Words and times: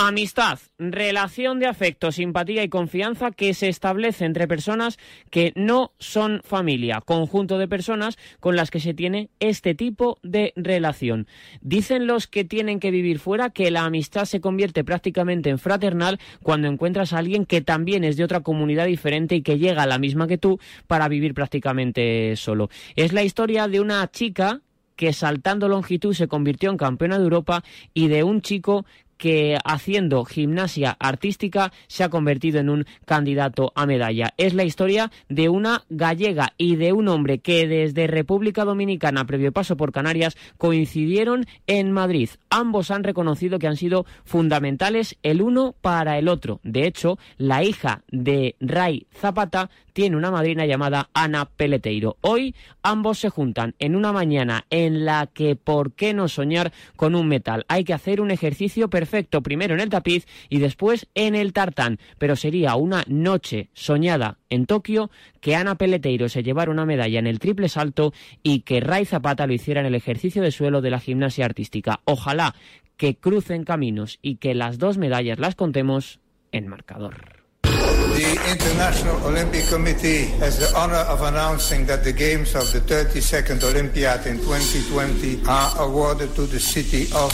Amistad, 0.00 0.60
relación 0.78 1.58
de 1.58 1.66
afecto, 1.66 2.12
simpatía 2.12 2.62
y 2.62 2.68
confianza 2.68 3.32
que 3.32 3.52
se 3.52 3.68
establece 3.68 4.26
entre 4.26 4.46
personas 4.46 4.96
que 5.28 5.52
no 5.56 5.90
son 5.98 6.40
familia, 6.44 7.00
conjunto 7.04 7.58
de 7.58 7.66
personas 7.66 8.16
con 8.38 8.54
las 8.54 8.70
que 8.70 8.78
se 8.78 8.94
tiene 8.94 9.28
este 9.40 9.74
tipo 9.74 10.20
de 10.22 10.52
relación. 10.54 11.26
Dicen 11.62 12.06
los 12.06 12.28
que 12.28 12.44
tienen 12.44 12.78
que 12.78 12.92
vivir 12.92 13.18
fuera 13.18 13.50
que 13.50 13.72
la 13.72 13.82
amistad 13.82 14.26
se 14.26 14.40
convierte 14.40 14.84
prácticamente 14.84 15.50
en 15.50 15.58
fraternal 15.58 16.20
cuando 16.44 16.68
encuentras 16.68 17.12
a 17.12 17.18
alguien 17.18 17.44
que 17.44 17.60
también 17.60 18.04
es 18.04 18.16
de 18.16 18.22
otra 18.22 18.42
comunidad 18.42 18.86
diferente 18.86 19.34
y 19.34 19.42
que 19.42 19.58
llega 19.58 19.82
a 19.82 19.88
la 19.88 19.98
misma 19.98 20.28
que 20.28 20.38
tú 20.38 20.60
para 20.86 21.08
vivir 21.08 21.34
prácticamente 21.34 22.36
solo. 22.36 22.70
Es 22.94 23.12
la 23.12 23.24
historia 23.24 23.66
de 23.66 23.80
una 23.80 24.08
chica 24.12 24.60
que 24.98 25.12
saltando 25.12 25.68
longitud 25.68 26.12
se 26.12 26.26
convirtió 26.26 26.70
en 26.70 26.76
campeona 26.76 27.18
de 27.18 27.24
Europa 27.24 27.62
y 27.94 28.08
de 28.08 28.24
un 28.24 28.42
chico 28.42 28.84
que 29.18 29.58
haciendo 29.64 30.24
gimnasia 30.24 30.96
artística 30.98 31.72
se 31.88 32.04
ha 32.04 32.08
convertido 32.08 32.60
en 32.60 32.70
un 32.70 32.86
candidato 33.04 33.72
a 33.74 33.84
medalla. 33.84 34.32
Es 34.38 34.54
la 34.54 34.64
historia 34.64 35.10
de 35.28 35.48
una 35.48 35.84
gallega 35.90 36.54
y 36.56 36.76
de 36.76 36.92
un 36.92 37.08
hombre 37.08 37.40
que 37.40 37.68
desde 37.68 38.06
República 38.06 38.64
Dominicana, 38.64 39.26
previo 39.26 39.52
paso 39.52 39.76
por 39.76 39.92
Canarias, 39.92 40.36
coincidieron 40.56 41.44
en 41.66 41.92
Madrid. 41.92 42.30
Ambos 42.48 42.90
han 42.90 43.04
reconocido 43.04 43.58
que 43.58 43.66
han 43.66 43.76
sido 43.76 44.06
fundamentales 44.24 45.18
el 45.22 45.42
uno 45.42 45.74
para 45.80 46.18
el 46.18 46.28
otro. 46.28 46.60
De 46.62 46.86
hecho, 46.86 47.18
la 47.36 47.64
hija 47.64 48.02
de 48.10 48.56
Ray 48.60 49.06
Zapata 49.12 49.70
tiene 49.98 50.16
una 50.16 50.30
madrina 50.30 50.64
llamada 50.64 51.10
Ana 51.12 51.46
Peleteiro. 51.46 52.18
Hoy 52.20 52.54
ambos 52.84 53.18
se 53.18 53.30
juntan 53.30 53.74
en 53.80 53.96
una 53.96 54.12
mañana 54.12 54.64
en 54.70 55.04
la 55.04 55.26
que, 55.26 55.56
¿por 55.56 55.92
qué 55.92 56.14
no 56.14 56.28
soñar 56.28 56.72
con 56.94 57.16
un 57.16 57.26
metal? 57.26 57.64
Hay 57.66 57.82
que 57.82 57.94
hacer 57.94 58.20
un 58.20 58.30
ejercicio 58.30 58.88
perfecto, 58.90 59.07
primero 59.42 59.74
en 59.74 59.80
el 59.80 59.88
tapiz 59.88 60.26
y 60.48 60.58
después 60.58 61.08
en 61.14 61.34
el 61.34 61.52
tartán. 61.52 61.98
Pero 62.18 62.36
sería 62.36 62.76
una 62.76 63.04
noche 63.06 63.70
soñada 63.72 64.38
en 64.50 64.66
Tokio 64.66 65.10
que 65.40 65.56
Ana 65.56 65.76
Peleteiro 65.76 66.28
se 66.28 66.42
llevara 66.42 66.70
una 66.70 66.86
medalla 66.86 67.18
en 67.18 67.26
el 67.26 67.38
triple 67.38 67.68
salto 67.68 68.12
y 68.42 68.60
que 68.60 68.80
Ray 68.80 69.04
Zapata 69.04 69.46
lo 69.46 69.52
hiciera 69.52 69.80
en 69.80 69.86
el 69.86 69.94
ejercicio 69.94 70.42
de 70.42 70.52
suelo 70.52 70.80
de 70.80 70.90
la 70.90 71.00
gimnasia 71.00 71.44
artística. 71.44 72.00
Ojalá 72.04 72.54
que 72.96 73.16
crucen 73.16 73.64
caminos 73.64 74.18
y 74.22 74.36
que 74.36 74.54
las 74.54 74.78
dos 74.78 74.98
medallas 74.98 75.38
las 75.38 75.54
contemos 75.54 76.20
en 76.52 76.66
marcador. 76.66 77.38
The 77.62 78.50
International 78.50 79.16
Olympic 79.26 79.68
Committee 79.68 80.24
has 80.40 80.58
the 80.58 80.76
honor 80.76 81.04
of 81.06 81.22
announcing 81.22 81.86
that 81.86 82.02
the 82.02 82.12
Games 82.12 82.54
of 82.56 82.72
the 82.72 82.80
32nd 82.80 83.62
Olympiad 83.62 84.26
in 84.26 84.38
2020 84.38 85.42
are 85.46 85.82
awarded 85.82 86.34
to 86.34 86.42
the 86.46 86.58
city 86.58 87.06
of 87.14 87.32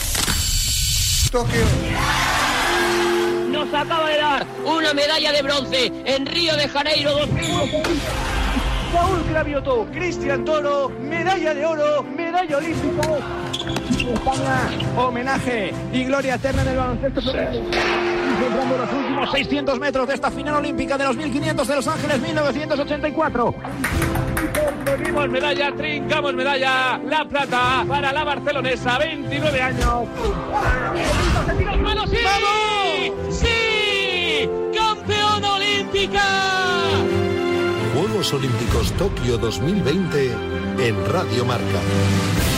Tokyo. 1.31 1.65
Nos 3.49 3.73
acaba 3.73 4.09
de 4.09 4.17
dar 4.17 4.47
una 4.65 4.93
medalla 4.93 5.31
de 5.31 5.41
bronce 5.41 5.91
en 6.05 6.25
Río 6.25 6.55
de 6.55 6.67
Janeiro 6.67 7.11
2020. 7.11 8.34
Paul 8.95 9.21
Cravioto, 9.23 9.85
Cristian 9.91 10.45
Toro, 10.45 10.89
medalla 10.89 11.53
de 11.53 11.65
oro, 11.65 12.01
medalla 12.15 12.57
olímpica. 12.57 13.17
España, 14.13 14.69
homenaje 14.95 15.73
y 15.91 16.05
gloria 16.05 16.35
eterna 16.35 16.61
en 16.61 16.67
el 16.69 16.77
baloncesto. 16.77 17.19
Encontrando 17.19 18.77
los 18.77 18.93
últimos 18.93 19.31
600 19.31 19.79
metros 19.79 20.07
de 20.07 20.13
esta 20.13 20.31
final 20.31 20.55
olímpica 20.55 20.97
de 20.97 21.03
los 21.03 21.17
1500 21.17 21.67
de 21.67 21.75
Los 21.75 21.87
Ángeles 21.89 22.21
1984. 22.21 23.55
Conseguimos 24.85 25.29
medalla, 25.29 25.75
trincamos 25.75 26.33
medalla, 26.33 26.97
la 27.05 27.25
plata 27.25 27.83
para 27.89 28.13
la 28.13 28.23
barcelonesa, 28.23 28.97
29 28.97 29.61
años. 29.61 30.07
¡Vamos! 31.83 33.11
¡Sí! 33.29 34.49
¡Campeona 34.73 35.53
olímpica! 35.55 36.21
Juegos 38.15 38.33
Olímpicos 38.33 38.93
Tokio 38.93 39.37
2020 39.37 40.31
en 40.79 41.05
Radio 41.05 41.43
Marca. 41.43 42.54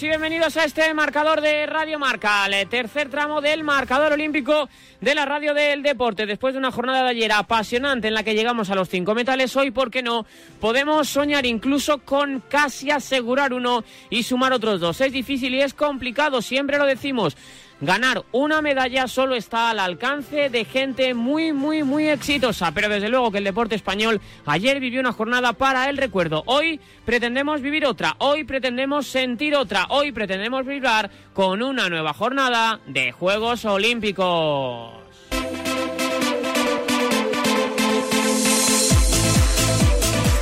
Y 0.00 0.08
bienvenidos 0.08 0.56
a 0.56 0.64
este 0.64 0.94
marcador 0.94 1.42
de 1.42 1.66
Radio 1.66 1.98
Marca, 1.98 2.46
el 2.46 2.66
tercer 2.66 3.10
tramo 3.10 3.42
del 3.42 3.62
marcador 3.62 4.14
olímpico 4.14 4.70
de 5.02 5.14
la 5.14 5.26
radio 5.26 5.52
del 5.52 5.82
deporte. 5.82 6.24
Después 6.24 6.54
de 6.54 6.58
una 6.58 6.72
jornada 6.72 7.02
de 7.02 7.10
ayer 7.10 7.30
apasionante 7.30 8.08
en 8.08 8.14
la 8.14 8.22
que 8.22 8.34
llegamos 8.34 8.70
a 8.70 8.74
los 8.74 8.88
cinco 8.88 9.14
metales, 9.14 9.54
hoy, 9.54 9.70
¿por 9.70 9.90
qué 9.90 10.02
no? 10.02 10.24
Podemos 10.60 11.10
soñar 11.10 11.44
incluso 11.44 11.98
con 11.98 12.42
casi 12.48 12.90
asegurar 12.90 13.52
uno 13.52 13.84
y 14.08 14.22
sumar 14.22 14.54
otros 14.54 14.80
dos. 14.80 14.98
Es 15.02 15.12
difícil 15.12 15.54
y 15.54 15.60
es 15.60 15.74
complicado, 15.74 16.40
siempre 16.40 16.78
lo 16.78 16.86
decimos. 16.86 17.36
Ganar 17.82 18.24
una 18.30 18.62
medalla 18.62 19.08
solo 19.08 19.34
está 19.34 19.70
al 19.70 19.80
alcance 19.80 20.48
de 20.50 20.64
gente 20.64 21.14
muy, 21.14 21.52
muy, 21.52 21.82
muy 21.82 22.08
exitosa, 22.08 22.70
pero 22.70 22.88
desde 22.88 23.08
luego 23.08 23.32
que 23.32 23.38
el 23.38 23.44
deporte 23.44 23.74
español 23.74 24.20
ayer 24.46 24.78
vivió 24.78 25.00
una 25.00 25.12
jornada 25.12 25.52
para 25.52 25.90
el 25.90 25.96
recuerdo. 25.96 26.44
Hoy 26.46 26.78
pretendemos 27.04 27.60
vivir 27.60 27.84
otra, 27.84 28.14
hoy 28.18 28.44
pretendemos 28.44 29.08
sentir 29.08 29.56
otra, 29.56 29.86
hoy 29.88 30.12
pretendemos 30.12 30.64
vibrar 30.64 31.10
con 31.34 31.60
una 31.60 31.88
nueva 31.88 32.12
jornada 32.12 32.78
de 32.86 33.10
Juegos 33.10 33.64
Olímpicos. 33.64 34.92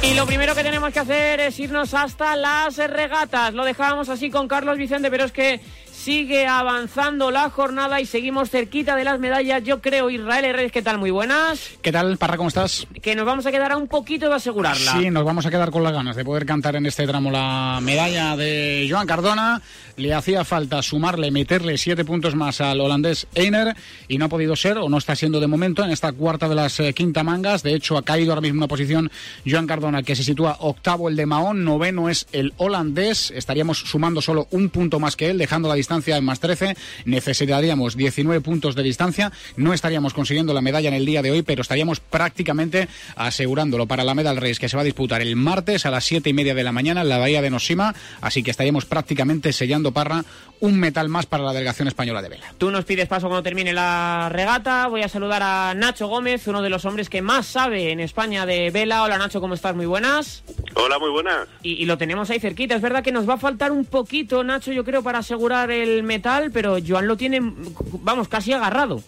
Y 0.03 0.15
lo 0.15 0.27
primero 0.27 0.55
que 0.55 0.63
tenemos 0.63 0.93
que 0.93 0.99
hacer 0.99 1.41
es 1.41 1.59
irnos 1.59 1.95
hasta 1.95 2.37
las 2.37 2.77
regatas. 2.77 3.55
Lo 3.55 3.65
dejábamos 3.65 4.11
así 4.11 4.29
con 4.29 4.47
Carlos 4.47 4.77
Vicente, 4.77 5.11
pero 5.11 5.25
es 5.25 5.33
que 5.33 5.61
sigue 6.01 6.47
avanzando 6.47 7.31
la 7.31 7.51
jornada 7.51 8.01
y 8.01 8.07
seguimos 8.07 8.49
cerquita 8.49 8.97
de 8.97 9.05
las 9.05 9.21
medallas. 9.21 9.63
Yo 9.63 9.83
creo, 9.83 10.09
Israel 10.09 10.47
Herrera, 10.47 10.71
¿qué 10.71 10.81
tal? 10.81 10.97
Muy 10.97 11.11
buenas. 11.11 11.73
¿Qué 11.83 11.93
tal, 11.93 12.17
Parra? 12.17 12.39
¿Cómo 12.39 12.49
estás? 12.49 12.87
Que 13.03 13.15
nos 13.15 13.27
vamos 13.27 13.45
a 13.45 13.53
quedar 13.53 13.73
a 13.73 13.77
un 13.77 13.87
poquito 13.87 14.31
de 14.31 14.35
asegurarla. 14.35 14.93
Sí, 14.93 15.11
nos 15.11 15.25
vamos 15.25 15.45
a 15.45 15.51
quedar 15.51 15.71
con 15.71 15.83
las 15.83 15.93
ganas 15.93 16.17
de 16.17 16.25
poder 16.25 16.47
cantar 16.47 16.77
en 16.77 16.87
este 16.87 17.07
tramo 17.07 17.31
la 17.31 17.81
medalla 17.83 18.35
de 18.35 18.89
Joan 18.91 19.07
Cardona. 19.07 19.61
Le 19.97 20.15
hacía 20.15 20.45
falta 20.47 20.81
sumarle, 20.83 21.31
meterle 21.31 21.77
siete 21.77 22.07
puntos 22.07 22.35
más 22.35 22.63
al 22.63 22.81
holandés 22.81 23.27
Einer 23.35 23.77
y 24.09 24.17
no 24.17 24.25
ha 24.25 24.29
podido 24.31 24.57
ser 24.57 24.79
o 24.79 24.89
no 24.89 24.97
está 24.97 25.15
siendo 25.15 25.39
de 25.39 25.49
momento 25.49 25.85
en 25.85 25.91
esta 25.91 26.13
cuarta 26.13 26.49
de 26.49 26.55
las 26.55 26.81
eh, 26.81 26.95
quinta 26.95 27.23
mangas. 27.23 27.63
De 27.63 27.75
hecho, 27.75 27.99
ha 27.99 28.03
caído 28.03 28.33
ahora 28.33 28.41
mismo 28.41 28.59
una 28.59 28.69
posición 28.69 29.11
Joan 29.47 29.67
Cardona 29.67 30.03
que 30.03 30.17
se 30.17 30.25
sitúa 30.25 30.57
octavo 30.61 31.11
el 31.11 31.17
de 31.17 31.27
Mahón, 31.27 31.63
noveno 31.63 32.09
es 32.09 32.27
el 32.33 32.55
holandés. 32.57 33.31
Estaríamos 33.33 33.81
sumando 33.81 34.23
solo 34.23 34.49
un 34.51 34.71
punto 34.71 34.99
más 34.99 35.17
que 35.17 35.29
él, 35.29 35.37
dejando 35.37 35.69
la 35.69 35.75
distancia 35.75 35.90
en 35.91 36.25
más 36.25 36.39
13. 36.39 36.77
Necesitaríamos 37.05 37.97
19 37.97 38.41
puntos 38.41 38.77
de 38.77 38.83
distancia. 38.83 39.33
No 39.57 39.75
estaríamos 39.75 40.15
consiguiendo 40.15 40.55
la 40.55 40.61
medalla 40.61 40.89
en 40.89 40.95
el 40.95 41.05
día 41.05 41.21
de 41.21 41.33
hoy, 41.33 41.43
pero 41.43 41.63
estaríamos 41.63 41.99
prácticamente 41.99 42.89
asegurándolo 43.17 43.87
para 43.87 44.05
la 44.05 44.15
Medal 44.15 44.37
Race 44.37 44.61
que 44.61 44.69
se 44.69 44.77
va 44.77 44.83
a 44.83 44.85
disputar 44.85 45.21
el 45.21 45.35
martes 45.35 45.87
a 45.87 45.91
las 45.91 46.05
siete 46.05 46.31
y 46.31 46.33
media 46.33 46.55
de 46.55 46.63
la 46.63 46.71
mañana 46.71 47.01
en 47.01 47.09
la 47.09 47.19
bahía 47.19 47.43
de 47.43 47.51
Noshima. 47.51 47.95
Así 48.21 48.43
que 48.45 48.53
estaríamos 48.53 48.85
prácticamente 48.85 49.53
sellando 49.53 49.91
Parra 49.93 50.25
un 50.61 50.79
metal 50.79 51.09
más 51.09 51.27
para 51.27 51.43
la 51.43 51.53
delegación 51.53 51.89
española 51.89 52.23
de 52.23 52.29
vela. 52.29 52.55
Tú 52.59 52.71
nos 52.71 52.85
pides 52.85 53.09
paso 53.09 53.27
cuando 53.27 53.43
termine 53.43 53.73
la 53.73 54.29
regata. 54.31 54.87
Voy 54.89 55.03
a 55.03 55.09
saludar 55.09 55.43
a 55.43 55.75
Nacho 55.75 56.07
Gómez, 56.07 56.47
uno 56.47 56.63
de 56.63 56.71
los 56.71 56.85
hombres 56.85 57.09
que 57.09 57.23
más 57.23 57.47
sabe 57.47 57.91
en 57.91 57.99
España 57.99 58.47
de 58.47 58.71
vela. 58.71 59.03
Hola 59.03 59.19
Nacho, 59.19 59.41
¿cómo 59.41 59.55
estás? 59.55 59.75
Muy 59.75 59.87
buenas. 59.87 60.45
Hola, 60.75 60.99
muy 60.99 61.11
buenas. 61.11 61.49
Y, 61.63 61.83
y 61.83 61.87
lo 61.87 61.99
tenemos 61.99 62.31
ahí 62.31 62.39
cerquita. 62.39 62.75
Es 62.75 62.83
verdad 62.83 63.03
que 63.03 63.11
nos 63.11 63.29
va 63.29 63.35
a 63.35 63.39
faltar 63.39 63.73
un 63.73 63.87
poquito, 63.87 64.45
Nacho, 64.45 64.73
yo 64.73 64.85
creo, 64.85 65.03
para 65.03 65.19
asegurar 65.19 65.71
el 65.81 66.03
metal, 66.03 66.51
pero 66.53 66.77
Joan 66.87 67.09
lo 67.09 67.17
tiene, 67.17 67.41
vamos, 67.43 68.29
casi 68.29 68.53
agarrado. 68.53 69.03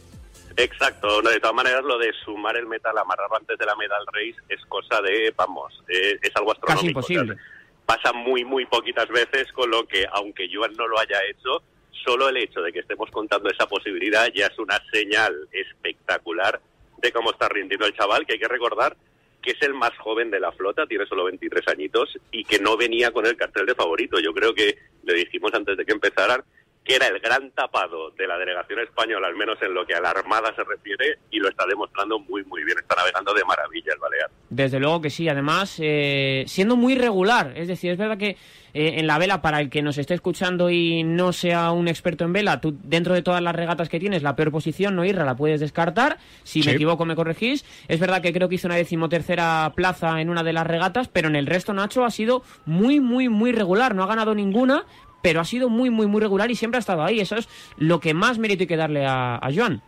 Exacto, 0.57 1.23
no, 1.23 1.31
de 1.31 1.41
todas 1.41 1.55
maneras 1.55 1.83
lo 1.85 1.99
de 1.99 2.13
sumar 2.25 2.57
el 2.57 2.67
metal 2.67 2.97
amarrado 2.99 3.37
antes 3.37 3.59
de 3.59 3.65
la 3.65 3.75
medal 3.77 4.05
race 4.13 4.37
es 4.49 4.61
cosa 4.67 5.01
de, 5.01 5.33
vamos, 5.37 5.83
eh, 5.89 6.19
es 6.21 6.37
algo 6.37 6.53
astronómico. 6.53 7.01
Casi 7.01 7.15
imposible. 7.15 7.33
O 7.33 7.37
sea, 7.37 7.45
pasa 7.87 8.13
muy, 8.13 8.45
muy 8.45 8.67
poquitas 8.67 9.09
veces, 9.09 9.51
con 9.53 9.71
lo 9.71 9.87
que, 9.87 10.07
aunque 10.13 10.49
Joan 10.53 10.75
no 10.75 10.87
lo 10.87 10.99
haya 10.99 11.19
hecho, 11.31 11.63
solo 12.05 12.29
el 12.29 12.37
hecho 12.37 12.61
de 12.61 12.73
que 12.73 12.81
estemos 12.81 13.11
contando 13.11 13.49
esa 13.49 13.67
posibilidad 13.67 14.29
ya 14.35 14.47
es 14.47 14.59
una 14.59 14.81
señal 14.93 15.35
espectacular 15.53 16.61
de 16.99 17.13
cómo 17.13 17.33
está 17.33 17.49
rindiendo 17.49 17.87
el 17.87 17.97
chaval, 17.97 18.27
que 18.27 18.35
hay 18.35 18.39
que 18.39 18.49
recordar 18.49 18.97
que 19.43 19.51
es 19.51 19.63
el 19.63 19.75
más 19.75 19.91
joven 19.99 20.31
de 20.31 20.41
la 20.41 20.53
flota, 20.53 20.87
tiene 20.87 21.05
solo 21.05 21.25
23 21.25 21.67
añitos, 21.69 22.17
y 22.31 22.45
que 22.45 22.61
no 22.61 22.77
venía 22.77 23.11
con 23.11 23.27
el 23.27 23.37
cartel 23.37 23.67
de 23.67 23.75
favorito. 23.75 24.21
Yo 24.21 24.33
creo 24.33 24.55
que 24.55 24.79
le 25.03 25.15
dijimos 25.15 25.53
antes 25.53 25.77
de 25.77 25.85
que 25.85 25.93
empezaran 25.93 26.45
que 26.85 26.97
era 26.97 27.07
el 27.07 27.21
gran 27.21 27.51
tapado 27.53 28.11
de 28.11 28.27
la 28.27 28.37
delegación 28.39 28.81
española, 28.81 29.29
al 29.29 29.37
menos 29.37 29.61
en 29.63 29.73
lo 29.73 29.87
que 29.87 29.95
a 29.95 30.01
la 30.01 30.11
Armada 30.11 30.53
se 30.57 30.65
refiere, 30.65 31.19
y 31.31 31.39
lo 31.39 31.49
está 31.49 31.65
demostrando 31.67 32.19
muy, 32.19 32.45
muy 32.45 32.65
bien. 32.65 32.79
Está 32.79 32.97
navegando 32.97 33.33
de 33.35 33.45
maravilla 33.45 33.93
el 33.93 33.99
Balear. 33.99 34.31
Desde 34.51 34.81
luego 34.81 35.01
que 35.01 35.11
sí, 35.11 35.29
además, 35.29 35.77
eh, 35.81 36.45
siendo 36.47 36.77
muy 36.77 36.97
regular. 36.97 37.53
Es 37.57 37.69
decir, 37.69 37.93
es 37.93 37.99
verdad 37.99 38.19
que 38.19 38.37
eh, 38.75 38.95
en 38.99 39.07
la 39.07 39.19
vela, 39.19 39.43
para 39.43 39.61
el 39.61 39.71
que 39.71 39.83
nos 39.83 39.99
esté 39.99 40.15
escuchando 40.15 40.71
y 40.71 41.05
no 41.05 41.33
sea 41.33 41.71
un 41.73 41.89
experto 41.89 42.25
en 42.25 42.33
vela, 42.33 42.61
tú 42.61 42.77
dentro 42.83 43.15
de 43.15 43.23
todas 43.23 43.43
las 43.43 43.55
regatas 43.55 43.89
que 43.89 44.01
tienes, 44.01 44.23
la 44.23 44.35
peor 44.35 44.51
posición, 44.51 44.97
no 44.97 45.05
irra, 45.05 45.25
la 45.25 45.37
puedes 45.37 45.61
descartar. 45.61 46.19
Si 46.43 46.63
me 46.63 46.73
equivoco, 46.73 47.05
me 47.05 47.15
corregís. 47.15 47.65
Es 47.87 48.01
verdad 48.01 48.23
que 48.23 48.33
creo 48.33 48.49
que 48.49 48.57
hizo 48.57 48.69
una 48.69 48.77
decimotercera 48.77 49.73
plaza 49.77 50.21
en 50.21 50.31
una 50.31 50.43
de 50.43 50.53
las 50.53 50.67
regatas, 50.67 51.09
pero 51.09 51.29
en 51.29 51.37
el 51.37 51.47
resto, 51.47 51.73
Nacho, 51.75 52.05
ha 52.05 52.11
sido 52.11 52.43
muy, 52.65 52.99
muy, 52.99 53.29
muy 53.29 53.53
regular. 53.53 53.95
No 53.95 54.03
ha 54.03 54.07
ganado 54.07 54.35
ninguna, 54.35 54.85
pero 55.23 55.41
ha 55.41 55.45
sido 55.45 55.69
muy, 55.69 55.91
muy, 55.91 56.07
muy 56.07 56.21
regular 56.21 56.51
y 56.51 56.57
siempre 56.57 56.79
ha 56.79 56.81
estado 56.81 57.03
ahí. 57.03 57.21
Eso 57.21 57.37
es 57.37 57.49
lo 57.77 58.01
que 58.01 58.13
más 58.15 58.39
mérito 58.39 58.65
hay 58.65 58.67
que 58.67 58.77
darle 58.77 59.07
a, 59.07 59.37
a 59.37 59.49
Joan. 59.55 59.83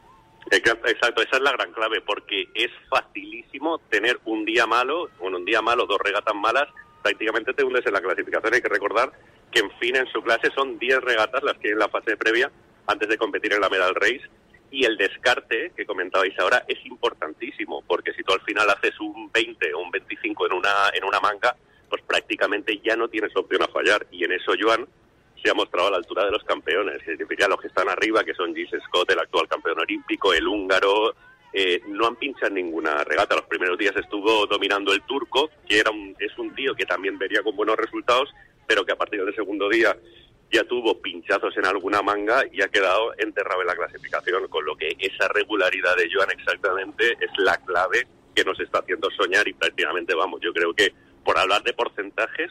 Exacto, 0.50 1.22
esa 1.22 1.36
es 1.36 1.42
la 1.42 1.52
gran 1.52 1.72
clave, 1.72 2.00
porque 2.02 2.48
es 2.54 2.70
facilísimo 2.88 3.78
tener 3.88 4.20
un 4.24 4.44
día 4.44 4.66
malo, 4.66 5.08
bueno, 5.18 5.38
un 5.38 5.44
día 5.44 5.62
malo, 5.62 5.86
dos 5.86 5.98
regatas 5.98 6.34
malas, 6.34 6.68
prácticamente 7.02 7.54
te 7.54 7.64
hundes 7.64 7.84
en 7.86 7.92
la 7.92 8.00
clasificación. 8.00 8.54
Hay 8.54 8.62
que 8.62 8.68
recordar 8.68 9.12
que, 9.50 9.60
en 9.60 9.70
fin, 9.78 9.96
en 9.96 10.06
su 10.08 10.22
clase 10.22 10.50
son 10.54 10.78
10 10.78 11.00
regatas 11.00 11.42
las 11.42 11.56
que 11.58 11.68
hay 11.68 11.72
en 11.72 11.78
la 11.78 11.88
fase 11.88 12.16
previa 12.16 12.50
antes 12.86 13.08
de 13.08 13.16
competir 13.16 13.52
en 13.54 13.60
la 13.60 13.68
Medal 13.68 13.94
Race. 13.94 14.22
Y 14.70 14.84
el 14.84 14.96
descarte 14.96 15.72
que 15.76 15.86
comentabais 15.86 16.36
ahora 16.38 16.64
es 16.66 16.84
importantísimo, 16.84 17.82
porque 17.86 18.12
si 18.12 18.22
tú 18.22 18.32
al 18.32 18.40
final 18.40 18.68
haces 18.70 18.98
un 19.00 19.30
20 19.32 19.72
o 19.74 19.80
un 19.80 19.90
25 19.90 20.46
en 20.46 20.52
una, 20.52 20.90
en 20.92 21.04
una 21.04 21.20
manga, 21.20 21.56
pues 21.88 22.02
prácticamente 22.02 22.80
ya 22.84 22.96
no 22.96 23.08
tienes 23.08 23.34
opción 23.36 23.62
a 23.62 23.68
fallar. 23.68 24.06
Y 24.10 24.24
en 24.24 24.32
eso, 24.32 24.52
Joan, 24.60 24.86
se 25.44 25.50
ha 25.50 25.54
mostrado 25.54 25.88
a 25.88 25.90
la 25.90 25.96
altura 25.98 26.24
de 26.24 26.30
los 26.30 26.42
campeones. 26.44 27.02
Ya 27.38 27.48
los 27.48 27.60
que 27.60 27.66
están 27.66 27.88
arriba, 27.90 28.24
que 28.24 28.32
son 28.32 28.54
Gis 28.54 28.70
Scott, 28.86 29.10
el 29.10 29.18
actual 29.18 29.46
campeón 29.46 29.78
olímpico, 29.78 30.32
el 30.32 30.48
húngaro, 30.48 31.14
eh, 31.52 31.82
no 31.88 32.06
han 32.06 32.16
pinchado 32.16 32.54
ninguna 32.54 33.04
regata. 33.04 33.34
Los 33.34 33.44
primeros 33.44 33.76
días 33.76 33.94
estuvo 33.94 34.46
dominando 34.46 34.94
el 34.94 35.02
turco, 35.02 35.50
que 35.68 35.80
era 35.80 35.90
un, 35.90 36.16
es 36.18 36.36
un 36.38 36.54
tío 36.54 36.74
que 36.74 36.86
también 36.86 37.18
vería 37.18 37.42
con 37.42 37.54
buenos 37.54 37.76
resultados, 37.76 38.30
pero 38.66 38.86
que 38.86 38.92
a 38.92 38.96
partir 38.96 39.22
del 39.22 39.34
segundo 39.34 39.68
día 39.68 39.94
ya 40.50 40.64
tuvo 40.64 40.98
pinchazos 41.02 41.54
en 41.58 41.66
alguna 41.66 42.00
manga 42.00 42.42
y 42.50 42.62
ha 42.62 42.68
quedado 42.68 43.12
enterrado 43.18 43.60
en 43.60 43.66
la 43.66 43.76
clasificación, 43.76 44.48
con 44.48 44.64
lo 44.64 44.76
que 44.76 44.96
esa 44.98 45.28
regularidad 45.28 45.94
de 45.96 46.08
Joan 46.10 46.30
exactamente 46.30 47.12
es 47.20 47.30
la 47.36 47.58
clave 47.58 48.06
que 48.34 48.44
nos 48.44 48.58
está 48.60 48.78
haciendo 48.78 49.10
soñar 49.10 49.46
y 49.46 49.52
prácticamente, 49.52 50.14
vamos, 50.14 50.40
yo 50.42 50.54
creo 50.54 50.72
que 50.72 50.94
por 51.22 51.38
hablar 51.38 51.62
de 51.62 51.74
porcentajes, 51.74 52.50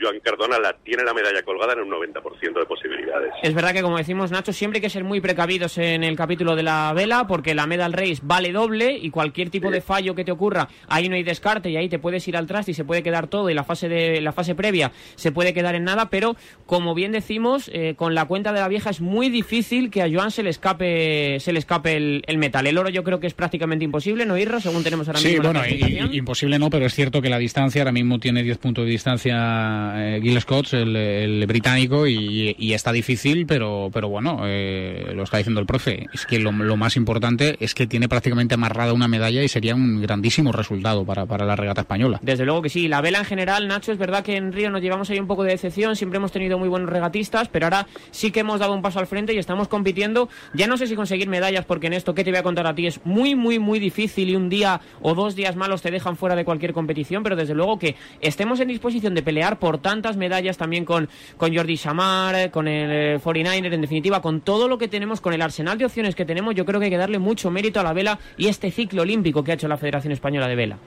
Joan 0.00 0.20
Cardona 0.20 0.58
la, 0.58 0.72
tiene 0.84 1.02
la 1.04 1.12
medalla 1.14 1.42
colgada 1.42 1.72
en 1.74 1.80
un 1.80 1.90
90% 1.90 2.58
de 2.58 2.66
posibilidades. 2.66 3.32
Es 3.42 3.54
verdad 3.54 3.72
que, 3.72 3.82
como 3.82 3.98
decimos, 3.98 4.30
Nacho, 4.30 4.52
siempre 4.52 4.78
hay 4.78 4.82
que 4.82 4.90
ser 4.90 5.04
muy 5.04 5.20
precavidos 5.20 5.78
en 5.78 6.04
el 6.04 6.16
capítulo 6.16 6.56
de 6.56 6.62
la 6.62 6.92
vela, 6.94 7.26
porque 7.26 7.54
la 7.54 7.66
Medal 7.66 7.92
Race 7.92 8.18
vale 8.22 8.52
doble 8.52 8.96
y 9.00 9.10
cualquier 9.10 9.50
tipo 9.50 9.70
de 9.70 9.80
fallo 9.80 10.14
que 10.14 10.24
te 10.24 10.32
ocurra, 10.32 10.68
ahí 10.88 11.08
no 11.08 11.14
hay 11.16 11.22
descarte 11.22 11.70
y 11.70 11.76
ahí 11.76 11.88
te 11.88 11.98
puedes 11.98 12.26
ir 12.28 12.36
al 12.36 12.46
traste 12.46 12.70
y 12.72 12.74
se 12.74 12.84
puede 12.84 13.02
quedar 13.02 13.26
todo 13.28 13.50
y 13.50 13.54
la 13.54 13.64
fase 13.64 13.88
de 13.88 14.20
la 14.20 14.32
fase 14.32 14.54
previa 14.54 14.92
se 15.16 15.32
puede 15.32 15.52
quedar 15.54 15.74
en 15.74 15.84
nada, 15.84 16.10
pero 16.10 16.36
como 16.66 16.94
bien 16.94 17.12
decimos, 17.12 17.70
eh, 17.72 17.94
con 17.96 18.14
la 18.14 18.26
cuenta 18.26 18.52
de 18.52 18.60
la 18.60 18.68
vieja 18.68 18.90
es 18.90 19.00
muy 19.00 19.28
difícil 19.28 19.90
que 19.90 20.02
a 20.02 20.08
Joan 20.10 20.30
se 20.30 20.42
le 20.42 20.50
escape 20.50 21.38
se 21.40 21.52
le 21.52 21.58
escape 21.58 21.96
el, 21.96 22.22
el 22.26 22.38
metal. 22.38 22.66
El 22.66 22.78
oro 22.78 22.88
yo 22.88 23.02
creo 23.04 23.20
que 23.20 23.26
es 23.26 23.34
prácticamente 23.34 23.84
imposible, 23.84 24.26
¿no, 24.26 24.36
Irra? 24.38 24.60
Según 24.60 24.82
tenemos 24.84 25.08
ahora 25.08 25.20
Sí, 25.20 25.28
mismo 25.28 25.42
la 25.44 25.48
bueno, 25.50 25.60
y- 25.60 25.68
clasificación. 25.78 26.12
y- 26.14 26.16
imposible 26.18 26.58
no, 26.58 26.70
pero 26.70 26.86
es 26.86 26.94
cierto 26.94 27.20
que 27.22 27.28
la 27.30 27.38
distancia 27.38 27.82
ahora 27.82 27.92
mismo 27.92 28.18
tiene 28.18 28.42
10 28.42 28.58
puntos 28.58 28.84
de 28.84 28.90
distancia 28.90 29.87
eh, 29.96 30.20
Gil 30.22 30.40
Scott, 30.40 30.72
el, 30.72 30.94
el 30.96 31.46
británico, 31.46 32.06
y, 32.06 32.54
y 32.58 32.72
está 32.72 32.92
difícil, 32.92 33.46
pero, 33.46 33.90
pero 33.92 34.08
bueno, 34.08 34.40
eh, 34.44 35.12
lo 35.14 35.22
está 35.22 35.38
diciendo 35.38 35.60
el 35.60 35.66
profe. 35.66 36.06
Es 36.12 36.26
que 36.26 36.38
lo, 36.38 36.52
lo 36.52 36.76
más 36.76 36.96
importante 36.96 37.56
es 37.60 37.74
que 37.74 37.86
tiene 37.86 38.08
prácticamente 38.08 38.54
amarrada 38.54 38.92
una 38.92 39.08
medalla 39.08 39.42
y 39.42 39.48
sería 39.48 39.74
un 39.74 40.00
grandísimo 40.00 40.52
resultado 40.52 41.04
para, 41.04 41.26
para 41.26 41.44
la 41.44 41.56
regata 41.56 41.82
española. 41.82 42.18
Desde 42.22 42.44
luego 42.44 42.62
que 42.62 42.68
sí. 42.68 42.88
La 42.88 43.00
vela 43.00 43.18
en 43.18 43.24
general, 43.24 43.68
Nacho, 43.68 43.92
es 43.92 43.98
verdad 43.98 44.24
que 44.24 44.36
en 44.36 44.52
Río 44.52 44.70
nos 44.70 44.82
llevamos 44.82 45.10
ahí 45.10 45.18
un 45.18 45.26
poco 45.26 45.44
de 45.44 45.50
decepción. 45.50 45.96
Siempre 45.96 46.16
hemos 46.16 46.32
tenido 46.32 46.58
muy 46.58 46.68
buenos 46.68 46.90
regatistas, 46.90 47.48
pero 47.48 47.66
ahora 47.66 47.86
sí 48.10 48.30
que 48.30 48.40
hemos 48.40 48.60
dado 48.60 48.74
un 48.74 48.82
paso 48.82 48.98
al 48.98 49.06
frente 49.06 49.34
y 49.34 49.38
estamos 49.38 49.68
compitiendo. 49.68 50.28
Ya 50.54 50.66
no 50.66 50.76
sé 50.76 50.86
si 50.86 50.94
conseguir 50.94 51.28
medallas, 51.28 51.64
porque 51.64 51.86
en 51.88 51.92
esto 51.92 52.14
que 52.14 52.24
te 52.24 52.30
voy 52.30 52.38
a 52.38 52.42
contar 52.42 52.66
a 52.66 52.74
ti 52.74 52.86
es 52.86 53.00
muy, 53.04 53.34
muy, 53.34 53.58
muy 53.58 53.78
difícil 53.78 54.30
y 54.30 54.36
un 54.36 54.48
día 54.48 54.80
o 55.00 55.14
dos 55.14 55.34
días 55.34 55.56
malos 55.56 55.82
te 55.82 55.90
dejan 55.90 56.16
fuera 56.16 56.36
de 56.36 56.44
cualquier 56.44 56.72
competición, 56.72 57.22
pero 57.22 57.36
desde 57.36 57.54
luego 57.54 57.78
que 57.78 57.96
estemos 58.20 58.60
en 58.60 58.68
disposición 58.68 59.14
de 59.14 59.22
pelear 59.22 59.58
por 59.58 59.77
tantas 59.78 60.16
medallas 60.16 60.56
también 60.56 60.84
con, 60.84 61.08
con 61.36 61.54
Jordi 61.54 61.76
Samar, 61.76 62.50
con 62.50 62.68
el 62.68 63.16
eh, 63.16 63.20
49er, 63.20 63.74
en 63.74 63.80
definitiva, 63.80 64.22
con 64.22 64.40
todo 64.40 64.68
lo 64.68 64.78
que 64.78 64.88
tenemos, 64.88 65.20
con 65.20 65.32
el 65.32 65.42
arsenal 65.42 65.78
de 65.78 65.86
opciones 65.86 66.14
que 66.14 66.24
tenemos, 66.24 66.54
yo 66.54 66.64
creo 66.64 66.80
que 66.80 66.86
hay 66.86 66.90
que 66.90 66.96
darle 66.96 67.18
mucho 67.18 67.50
mérito 67.50 67.80
a 67.80 67.82
la 67.82 67.92
vela 67.92 68.18
y 68.36 68.48
este 68.48 68.70
ciclo 68.70 69.02
olímpico 69.02 69.42
que 69.44 69.52
ha 69.52 69.54
hecho 69.54 69.68
la 69.68 69.76
Federación 69.76 70.12
Española 70.12 70.48
de 70.48 70.56
Vela. 70.56 70.78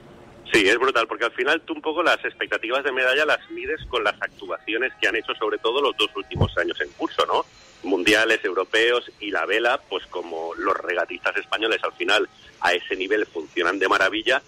Sí, 0.52 0.68
es 0.68 0.78
brutal, 0.78 1.06
porque 1.06 1.24
al 1.24 1.32
final 1.32 1.62
tú 1.62 1.72
un 1.72 1.80
poco 1.80 2.02
las 2.02 2.22
expectativas 2.24 2.84
de 2.84 2.92
medalla 2.92 3.24
las 3.24 3.50
mides 3.50 3.80
con 3.88 4.04
las 4.04 4.20
actuaciones 4.20 4.92
que 5.00 5.08
han 5.08 5.16
hecho 5.16 5.34
sobre 5.34 5.56
todo 5.56 5.80
los 5.80 5.96
dos 5.96 6.10
últimos 6.14 6.56
años 6.58 6.78
en 6.82 6.90
curso, 6.90 7.24
¿no? 7.26 7.46
Mundiales, 7.88 8.44
europeos 8.44 9.10
y 9.18 9.30
la 9.30 9.46
vela, 9.46 9.80
pues 9.88 10.04
como 10.06 10.54
los 10.56 10.76
regatistas 10.76 11.36
españoles 11.36 11.80
al 11.82 11.92
final 11.94 12.28
a 12.60 12.74
ese 12.74 12.96
nivel 12.96 13.24
funcionan 13.24 13.78
de 13.78 13.88
maravilla, 13.88 14.42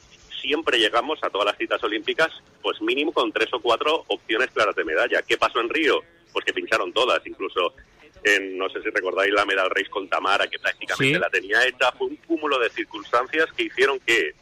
siempre 0.45 0.79
llegamos 0.79 1.19
a 1.23 1.31
todas 1.31 1.47
las 1.47 1.57
citas 1.57 1.83
olímpicas, 1.83 2.29
pues 2.61 2.81
mínimo 2.83 3.13
con 3.13 3.33
tres 3.33 3.49
o 3.55 3.61
cuatro 3.61 4.05
opciones 4.09 4.51
claras 4.51 4.77
de 4.77 4.85
medalla. 4.85 5.23
¿Qué 5.23 5.39
pasó 5.39 5.59
en 5.61 5.71
Río? 5.71 6.03
Pues 6.35 6.45
que 6.45 6.53
pincharon 6.53 6.93
todas, 6.93 7.27
incluso 7.27 7.75
en, 8.23 8.59
no 8.59 8.69
sé 8.69 8.83
si 8.83 8.91
recordáis 8.91 9.33
la 9.33 9.47
medal 9.47 9.71
race 9.71 9.89
con 9.89 10.07
Tamara, 10.09 10.47
que 10.47 10.59
prácticamente 10.59 11.15
Sí. 11.15 11.21
la 11.21 11.31
tenía 11.31 11.67
hecha, 11.67 11.93
fue 11.93 12.09
un 12.09 12.17
cúmulo 12.17 12.59
de 12.59 12.69
circunstancias 12.71 13.47
que 13.57 13.65
hicieron 13.65 13.99
que, 14.01 14.35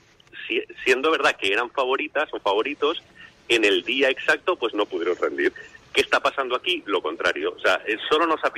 si- 0.48 0.64
siendo 0.84 1.10
verdad 1.12 1.36
que 1.36 1.52
eran 1.52 1.70
favoritas 1.70 2.28
o 2.32 2.40
favoritos, 2.40 3.00
en 3.48 3.64
el 3.64 3.84
día 3.84 4.08
exacto 4.10 4.56
pues 4.56 4.74
no 4.74 4.86
pudieron 4.86 5.16
rendir. 5.16 5.52
¿Qué 5.92 6.00
está 6.00 6.20
pasando 6.20 6.56
aquí? 6.56 6.82
Lo 6.86 7.00
contrario. 7.02 7.54
O 7.56 7.60
sea, 7.60 7.80
eh, 7.86 7.96
solo 8.08 8.26
nos 8.26 8.42
ha, 8.44 8.52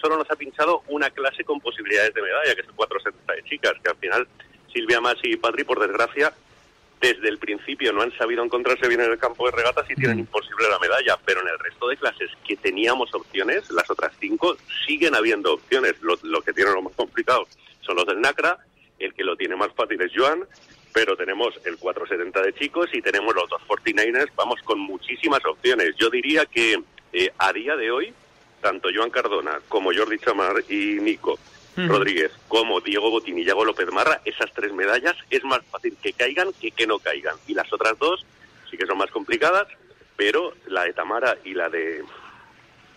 solo 0.00 0.16
nos 0.18 0.30
ha 0.30 0.36
pinchado 0.36 0.82
una 0.88 1.08
clase 1.10 1.42
con 1.42 1.58
posibilidades 1.60 2.12
de 2.14 2.22
medalla, 2.22 2.54
que 2.54 2.60
es 2.60 2.68
el 2.68 2.74
470 2.74 3.32
de 3.32 3.42
chicas, 3.48 3.72
que 3.82 3.90
al 3.90 3.96
final 3.96 4.28
Silvia 4.72 5.00
Masi 5.00 5.30
y 5.32 5.36
Patri, 5.36 5.64
por 5.64 5.80
desgracia, 5.80 6.32
desde 7.04 7.28
el 7.28 7.36
principio 7.36 7.92
no 7.92 8.00
han 8.00 8.16
sabido 8.16 8.42
encontrarse 8.42 8.88
bien 8.88 9.02
en 9.02 9.12
el 9.12 9.18
campo 9.18 9.44
de 9.44 9.52
regatas 9.52 9.84
y 9.90 9.94
tienen 9.94 10.20
imposible 10.20 10.70
la 10.70 10.78
medalla, 10.78 11.18
pero 11.22 11.42
en 11.42 11.48
el 11.48 11.58
resto 11.58 11.86
de 11.88 11.98
clases 11.98 12.30
que 12.48 12.56
teníamos 12.56 13.14
opciones, 13.14 13.70
las 13.70 13.90
otras 13.90 14.12
cinco, 14.18 14.56
siguen 14.86 15.14
habiendo 15.14 15.52
opciones. 15.52 16.00
Lo, 16.00 16.16
lo 16.22 16.40
que 16.40 16.54
tiene 16.54 16.70
lo 16.70 16.80
más 16.80 16.94
complicado 16.94 17.46
son 17.82 17.96
los 17.96 18.06
del 18.06 18.22
NACRA, 18.22 18.58
el 18.98 19.12
que 19.12 19.22
lo 19.22 19.36
tiene 19.36 19.54
más 19.54 19.70
fácil 19.74 20.00
es 20.00 20.12
Joan, 20.16 20.46
pero 20.94 21.14
tenemos 21.14 21.54
el 21.66 21.76
470 21.76 22.40
de 22.40 22.54
chicos 22.54 22.88
y 22.94 23.02
tenemos 23.02 23.34
los 23.34 23.50
dos 23.50 23.60
49ers, 23.68 24.30
vamos 24.34 24.62
con 24.62 24.80
muchísimas 24.80 25.44
opciones. 25.44 25.94
Yo 25.98 26.08
diría 26.08 26.46
que 26.46 26.82
eh, 27.12 27.30
a 27.36 27.52
día 27.52 27.76
de 27.76 27.90
hoy, 27.90 28.14
tanto 28.62 28.88
Joan 28.94 29.10
Cardona 29.10 29.60
como 29.68 29.92
Jordi 29.94 30.18
Chamar 30.20 30.64
y 30.70 31.00
Nico 31.02 31.38
Rodríguez 31.76 32.32
como 32.48 32.80
Diego 32.80 33.10
Botín 33.10 33.38
y 33.38 33.44
Yago 33.44 33.64
López 33.64 33.90
Marra, 33.92 34.20
esas 34.24 34.52
tres 34.52 34.72
medallas 34.72 35.16
es 35.30 35.42
más 35.44 35.60
fácil 35.70 35.96
que 36.02 36.12
caigan 36.12 36.52
que 36.60 36.70
que 36.70 36.86
no 36.86 36.98
caigan. 36.98 37.36
Y 37.46 37.54
las 37.54 37.72
otras 37.72 37.98
dos 37.98 38.24
sí 38.70 38.76
que 38.76 38.86
son 38.86 38.98
más 38.98 39.10
complicadas, 39.10 39.66
pero 40.16 40.54
la 40.66 40.84
de 40.84 40.92
Tamara 40.92 41.36
y 41.44 41.54
la 41.54 41.68
de 41.68 42.04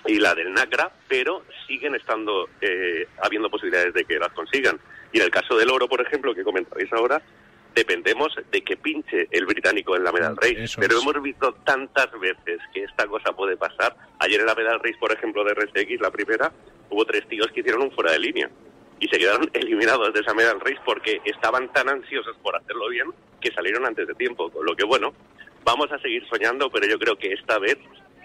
y 0.06 0.20
la 0.20 0.36
del 0.36 0.54
NACRA, 0.54 0.92
pero 1.08 1.44
siguen 1.68 1.96
estando 1.96 2.50
eh, 2.62 3.08
habiendo 3.22 3.50
posibilidades 3.50 3.94
de 3.94 4.06
que 4.06 4.20
las 4.20 4.32
consigan. 4.34 4.80
Y 5.12 5.18
en 5.18 5.24
el 5.24 5.32
caso 5.32 5.58
del 5.58 5.70
oro, 5.70 5.88
por 5.88 6.02
ejemplo, 6.02 6.34
que 6.34 6.44
comentabais 6.44 6.92
ahora, 6.94 7.22
dependemos 7.78 8.34
de 8.52 8.62
que 8.64 8.76
pinche 8.76 9.28
el 9.30 9.46
británico 9.46 9.96
en 9.96 10.04
la 10.04 10.12
medal 10.12 10.36
race. 10.36 10.64
Eso 10.64 10.82
pero 10.82 10.98
es. 10.98 11.04
hemos 11.04 11.22
visto 11.22 11.54
tantas 11.64 12.10
veces 12.20 12.60
que 12.74 12.84
esta 12.84 13.06
cosa 13.06 13.32
puede 13.34 13.56
pasar. 13.56 13.96
Ayer 14.18 14.40
en 14.40 14.48
la 14.48 14.56
medal 14.56 14.80
race, 14.80 14.98
por 15.00 15.12
ejemplo, 15.12 15.44
de 15.44 15.54
RSX, 15.54 16.02
la 16.02 16.10
primera, 16.10 16.52
hubo 16.90 17.06
tres 17.06 17.28
tíos 17.28 17.48
que 17.54 17.60
hicieron 17.60 17.84
un 17.84 17.92
fuera 17.92 18.12
de 18.14 18.20
línea. 18.20 18.50
Y 19.00 19.08
se 19.08 19.20
quedaron 19.20 19.48
eliminados 19.54 20.12
de 20.12 20.22
esa 20.22 20.34
medal 20.34 20.60
race 20.60 20.82
porque 20.84 21.22
estaban 21.24 21.72
tan 21.72 21.88
ansiosos 21.88 22.36
por 22.42 22.56
hacerlo 22.56 22.90
bien 22.90 23.14
que 23.40 23.52
salieron 23.52 23.86
antes 23.86 24.08
de 24.08 24.16
tiempo. 24.16 24.50
Con 24.50 24.66
lo 24.66 24.76
que, 24.76 24.84
bueno, 24.84 25.14
vamos 25.64 25.92
a 25.92 26.00
seguir 26.00 26.28
soñando, 26.28 26.72
pero 26.72 26.88
yo 26.88 26.98
creo 26.98 27.16
que 27.16 27.32
esta 27.34 27.60
vez 27.60 27.78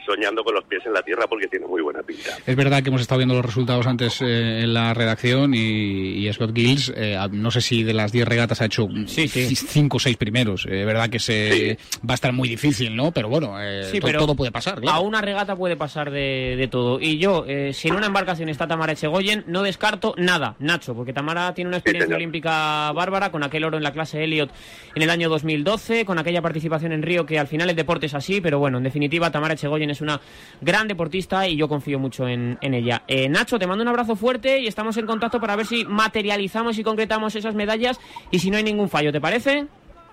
soñando 0.06 0.42
con 0.44 0.54
los 0.54 0.64
pies 0.64 0.82
en 0.86 0.92
la 0.92 1.02
tierra 1.02 1.26
porque 1.28 1.46
tiene 1.48 1.66
muy 1.66 1.82
buena 1.82 2.02
pinta. 2.02 2.30
Es 2.46 2.56
verdad 2.56 2.82
que 2.82 2.88
hemos 2.88 3.00
estado 3.00 3.18
viendo 3.18 3.34
los 3.34 3.44
resultados 3.44 3.86
antes 3.86 4.20
eh, 4.22 4.60
en 4.62 4.74
la 4.74 4.94
redacción 4.94 5.54
y, 5.54 6.26
y 6.26 6.32
Scott 6.32 6.54
Gills, 6.54 6.92
eh, 6.96 7.16
no 7.30 7.50
sé 7.50 7.60
si 7.60 7.82
de 7.82 7.94
las 7.94 8.12
10 8.12 8.26
regatas 8.26 8.60
ha 8.60 8.66
hecho 8.66 8.88
Sí, 9.06 9.28
sí. 9.28 9.54
5 9.54 9.96
o 9.96 10.00
6 10.00 10.16
primeros. 10.16 10.66
Es 10.66 10.84
verdad 10.86 11.08
que 11.08 11.18
se 11.18 11.78
va 12.08 12.12
a 12.12 12.14
estar 12.14 12.32
muy 12.32 12.48
difícil, 12.48 12.94
¿no? 12.96 13.12
Pero 13.12 13.28
bueno, 13.28 13.60
eh, 13.60 13.84
Sí, 13.90 14.00
to- 14.00 14.06
pero 14.06 14.18
todo 14.20 14.34
puede 14.34 14.50
pasar. 14.52 14.80
claro. 14.80 14.96
A 14.96 15.00
una 15.00 15.20
regata 15.20 15.56
puede 15.56 15.76
pasar 15.76 16.10
de, 16.10 16.54
de 16.56 16.68
todo. 16.68 17.00
Y 17.00 17.18
yo, 17.18 17.44
eh, 17.46 17.72
si 17.72 17.88
en 17.88 17.94
una 17.96 18.06
embarcación 18.06 18.48
está 18.48 18.66
Tamara 18.66 18.92
Echegoyen, 18.92 19.44
no 19.46 19.62
descarto 19.62 20.14
nada, 20.18 20.56
Nacho, 20.58 20.94
porque 20.94 21.12
Tamara 21.12 21.54
tiene 21.54 21.68
una 21.68 21.76
experiencia 21.78 22.16
olímpica 22.16 22.90
bárbara 22.92 23.30
con 23.30 23.42
aquel 23.42 23.64
oro 23.64 23.76
en 23.76 23.82
la 23.82 23.92
clase 23.92 24.22
Elliot 24.24 24.50
en 24.94 25.02
el 25.02 25.10
año 25.10 25.28
2012, 25.28 26.04
con 26.04 26.18
aquella 26.18 26.42
participación 26.42 26.92
en 26.92 27.02
Río, 27.02 27.26
que 27.26 27.38
al 27.38 27.46
final 27.46 27.70
el 27.70 27.76
deporte 27.76 28.06
es 28.06 28.14
así, 28.14 28.40
pero 28.40 28.58
bueno, 28.58 28.78
en 28.78 28.84
definitiva, 28.84 29.30
Tamara 29.30 29.54
Echegoyen 29.54 29.90
es 29.92 30.00
una 30.00 30.20
gran 30.60 30.88
deportista 30.88 31.46
y 31.46 31.56
yo 31.56 31.68
confío 31.68 31.98
mucho 31.98 32.26
en, 32.26 32.58
en 32.60 32.74
ella. 32.74 33.02
Eh, 33.06 33.28
Nacho, 33.28 33.58
te 33.58 33.66
mando 33.66 33.82
un 33.82 33.88
abrazo 33.88 34.16
fuerte 34.16 34.58
y 34.58 34.66
estamos 34.66 34.96
en 34.96 35.06
contacto 35.06 35.40
para 35.40 35.56
ver 35.56 35.66
si 35.66 35.84
materializamos 35.84 36.78
y 36.78 36.82
concretamos 36.82 37.34
esas 37.36 37.54
medallas 37.54 38.00
y 38.30 38.38
si 38.38 38.50
no 38.50 38.56
hay 38.56 38.64
ningún 38.64 38.88
fallo, 38.88 39.12
¿te 39.12 39.20
parece? 39.20 39.66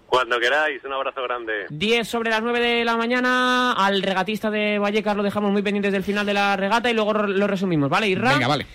Cuando 0.10 0.40
queráis, 0.40 0.84
un 0.84 0.94
abrazo 0.94 1.22
grande. 1.22 1.68
10 1.70 2.08
sobre 2.08 2.32
las 2.32 2.42
9 2.42 2.60
de 2.60 2.84
la 2.84 2.98
mañana. 2.98 3.74
Al 3.74 4.02
regatista 4.02 4.50
de 4.50 4.80
Vallecas 4.80 5.16
lo 5.16 5.22
dejamos 5.22 5.52
muy 5.52 5.62
pendientes 5.62 5.94
del 5.94 6.04
final 6.04 6.26
de 6.26 6.34
la 6.34 6.58
regata 6.58 6.90
y 6.90 6.96
luego 6.96 7.14
lo 7.14 7.46
resumimos, 7.46 7.90
¿vale? 7.90 8.08
Irra? 8.08 8.34
Venga, 8.34 8.48
vale. 8.48 8.66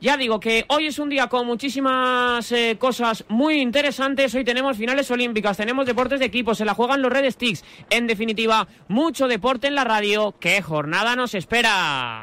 Ya 0.00 0.16
digo 0.16 0.40
que 0.40 0.64
hoy 0.68 0.86
es 0.86 0.98
un 0.98 1.08
día 1.08 1.28
con 1.28 1.46
muchísimas 1.46 2.52
eh, 2.52 2.76
cosas 2.78 3.24
muy 3.28 3.60
interesantes. 3.60 4.34
Hoy 4.34 4.44
tenemos 4.44 4.76
finales 4.76 5.10
olímpicas, 5.10 5.56
tenemos 5.56 5.86
deportes 5.86 6.20
de 6.20 6.26
equipo, 6.26 6.54
se 6.54 6.64
la 6.64 6.74
juegan 6.74 7.00
los 7.00 7.12
Red 7.12 7.30
Sticks. 7.30 7.64
En 7.88 8.06
definitiva, 8.06 8.68
mucho 8.88 9.26
deporte 9.26 9.68
en 9.68 9.74
la 9.74 9.84
radio. 9.84 10.34
¿Qué 10.38 10.60
jornada 10.60 11.16
nos 11.16 11.34
espera? 11.34 12.22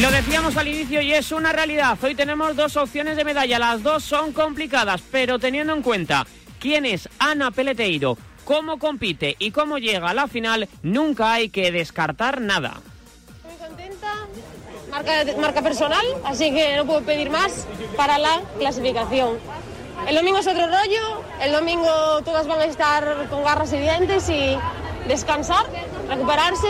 Lo 0.00 0.10
decíamos 0.10 0.56
al 0.56 0.66
inicio 0.66 1.00
y 1.00 1.12
es 1.12 1.30
una 1.30 1.52
realidad. 1.52 1.96
Hoy 2.02 2.16
tenemos 2.16 2.56
dos 2.56 2.76
opciones 2.76 3.16
de 3.16 3.24
medalla. 3.24 3.60
Las 3.60 3.82
dos 3.82 4.02
son 4.02 4.32
complicadas, 4.32 5.00
pero 5.10 5.38
teniendo 5.38 5.72
en 5.72 5.82
cuenta 5.82 6.26
quién 6.58 6.84
es 6.84 7.08
Ana 7.20 7.52
Peleteiro, 7.52 8.18
cómo 8.44 8.80
compite 8.80 9.36
y 9.38 9.52
cómo 9.52 9.78
llega 9.78 10.10
a 10.10 10.14
la 10.14 10.26
final, 10.26 10.68
nunca 10.82 11.32
hay 11.32 11.48
que 11.48 11.70
descartar 11.70 12.40
nada. 12.40 12.80
Muy 13.44 13.68
contenta, 13.68 14.14
marca, 14.90 15.12
marca 15.40 15.62
personal, 15.62 16.04
así 16.24 16.52
que 16.52 16.76
no 16.76 16.86
puedo 16.86 17.02
pedir 17.02 17.30
más 17.30 17.64
para 17.96 18.18
la 18.18 18.42
clasificación. 18.58 19.38
El 20.08 20.16
domingo 20.16 20.38
es 20.38 20.46
otro 20.46 20.66
rollo, 20.66 21.22
el 21.40 21.52
domingo 21.52 22.20
todas 22.24 22.46
van 22.46 22.60
a 22.60 22.64
estar 22.64 23.26
con 23.30 23.42
garras 23.42 23.72
y 23.72 23.78
dientes 23.78 24.28
y 24.28 24.58
descansar, 25.08 25.64
recuperarse 26.08 26.68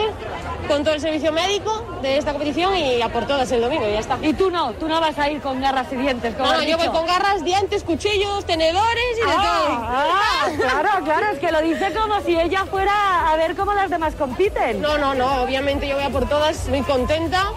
con 0.69 0.83
todo 0.83 0.95
el 0.95 1.00
servicio 1.00 1.33
médico 1.33 1.85
de 2.00 2.16
esta 2.16 2.33
competición 2.33 2.76
y 2.76 3.02
a 3.02 3.09
por 3.09 3.26
todas 3.26 3.50
el 3.52 3.61
domingo 3.61 3.87
y 3.88 3.93
ya 3.93 4.00
está. 4.00 4.19
Y 4.23 4.33
tú 4.35 4.50
no, 4.50 4.73
tú 4.75 4.88
no 4.88 5.00
vas 5.00 5.19
a 5.19 5.28
ir 5.31 5.40
con 5.40 5.61
garras 5.61 5.88
y 5.93 5.97
dientes, 5.97 6.35
como 6.35 6.52
No, 6.52 6.62
yo 6.62 6.78
voy 6.78 6.88
con 6.88 7.07
garras, 7.07 7.45
dientes, 7.45 7.83
cuchillos, 7.83 8.45
tenedores 8.45 9.19
y 9.19 9.21
de 9.21 9.35
todo. 9.35 9.69
Ah, 9.69 10.49
claro, 10.57 11.04
claro, 11.04 11.26
es 11.33 11.38
que 11.38 11.50
lo 11.50 11.61
dice 11.61 11.93
como 11.93 12.21
si 12.21 12.38
ella 12.38 12.64
fuera 12.66 13.33
a 13.33 13.37
ver 13.37 13.57
cómo 13.57 13.75
las 13.75 13.90
demás 13.90 14.14
compiten. 14.14 14.81
No, 14.81 14.97
no, 14.97 15.14
no, 15.14 15.43
obviamente 15.43 15.88
yo 15.88 15.97
voy 15.97 16.04
a 16.04 16.11
por 16.11 16.28
todas, 16.28 16.69
muy 16.69 16.83
contenta. 16.83 17.52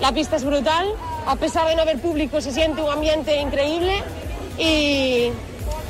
La 0.00 0.12
pista 0.12 0.36
es 0.36 0.44
brutal, 0.44 0.94
a 1.26 1.36
pesar 1.36 1.68
de 1.68 1.74
no 1.74 1.82
haber 1.82 2.00
público 2.00 2.40
se 2.40 2.52
siente 2.52 2.80
un 2.80 2.90
ambiente 2.90 3.38
increíble 3.38 4.02
y 4.60 5.32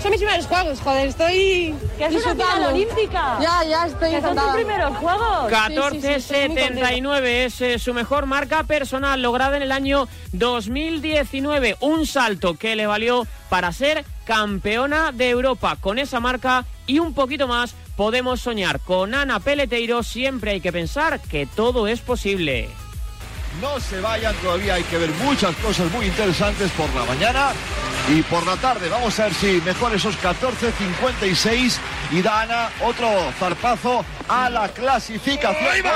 son 0.00 0.12
mis 0.12 0.20
primeros 0.20 0.46
juegos, 0.46 0.80
joder, 0.80 1.08
estoy 1.08 1.74
Que 1.98 2.06
es 2.06 2.14
una 2.14 2.32
final 2.32 2.64
olímpica. 2.72 3.38
Ya, 3.40 3.64
ya 3.64 3.86
estoy 3.86 4.12
Que 4.12 4.22
son 4.22 4.34
tus 4.34 4.52
primeros 4.54 4.96
juegos. 4.96 5.50
14.79 5.50 7.22
es 7.26 7.60
eh, 7.60 7.78
su 7.78 7.92
mejor 7.92 8.24
marca 8.24 8.62
personal 8.62 9.20
lograda 9.20 9.58
en 9.58 9.62
el 9.62 9.72
año 9.72 10.08
2019. 10.32 11.76
Un 11.80 12.06
salto 12.06 12.54
que 12.54 12.76
le 12.76 12.86
valió 12.86 13.26
para 13.50 13.72
ser 13.72 14.06
campeona 14.24 15.12
de 15.12 15.28
Europa. 15.28 15.76
Con 15.78 15.98
esa 15.98 16.18
marca 16.18 16.64
y 16.86 16.98
un 16.98 17.12
poquito 17.12 17.46
más 17.46 17.74
podemos 17.96 18.40
soñar. 18.40 18.80
Con 18.80 19.14
Ana 19.14 19.40
Peleteiro 19.40 20.02
siempre 20.02 20.52
hay 20.52 20.60
que 20.62 20.72
pensar 20.72 21.20
que 21.20 21.44
todo 21.44 21.86
es 21.88 22.00
posible. 22.00 22.70
No 23.59 23.80
se 23.80 24.00
vayan, 24.00 24.35
todavía 24.37 24.75
hay 24.75 24.85
que 24.85 24.97
ver 24.97 25.11
muchas 25.25 25.54
cosas 25.57 25.90
muy 25.90 26.07
interesantes 26.07 26.71
por 26.73 26.88
la 26.95 27.04
mañana 27.04 27.50
y 28.09 28.23
por 28.23 28.47
la 28.47 28.57
tarde. 28.57 28.88
Vamos 28.88 29.19
a 29.19 29.25
ver 29.25 29.35
si 29.35 29.61
mejor 29.62 29.92
esos 29.92 30.16
14.56 30.19 31.76
y 32.12 32.23
da 32.23 32.42
Ana 32.42 32.69
otro 32.80 33.11
zarpazo 33.38 34.04
a 34.28 34.49
la 34.49 34.69
clasificación. 34.69 35.69
¡Ahí 35.69 35.80
va! 35.83 35.90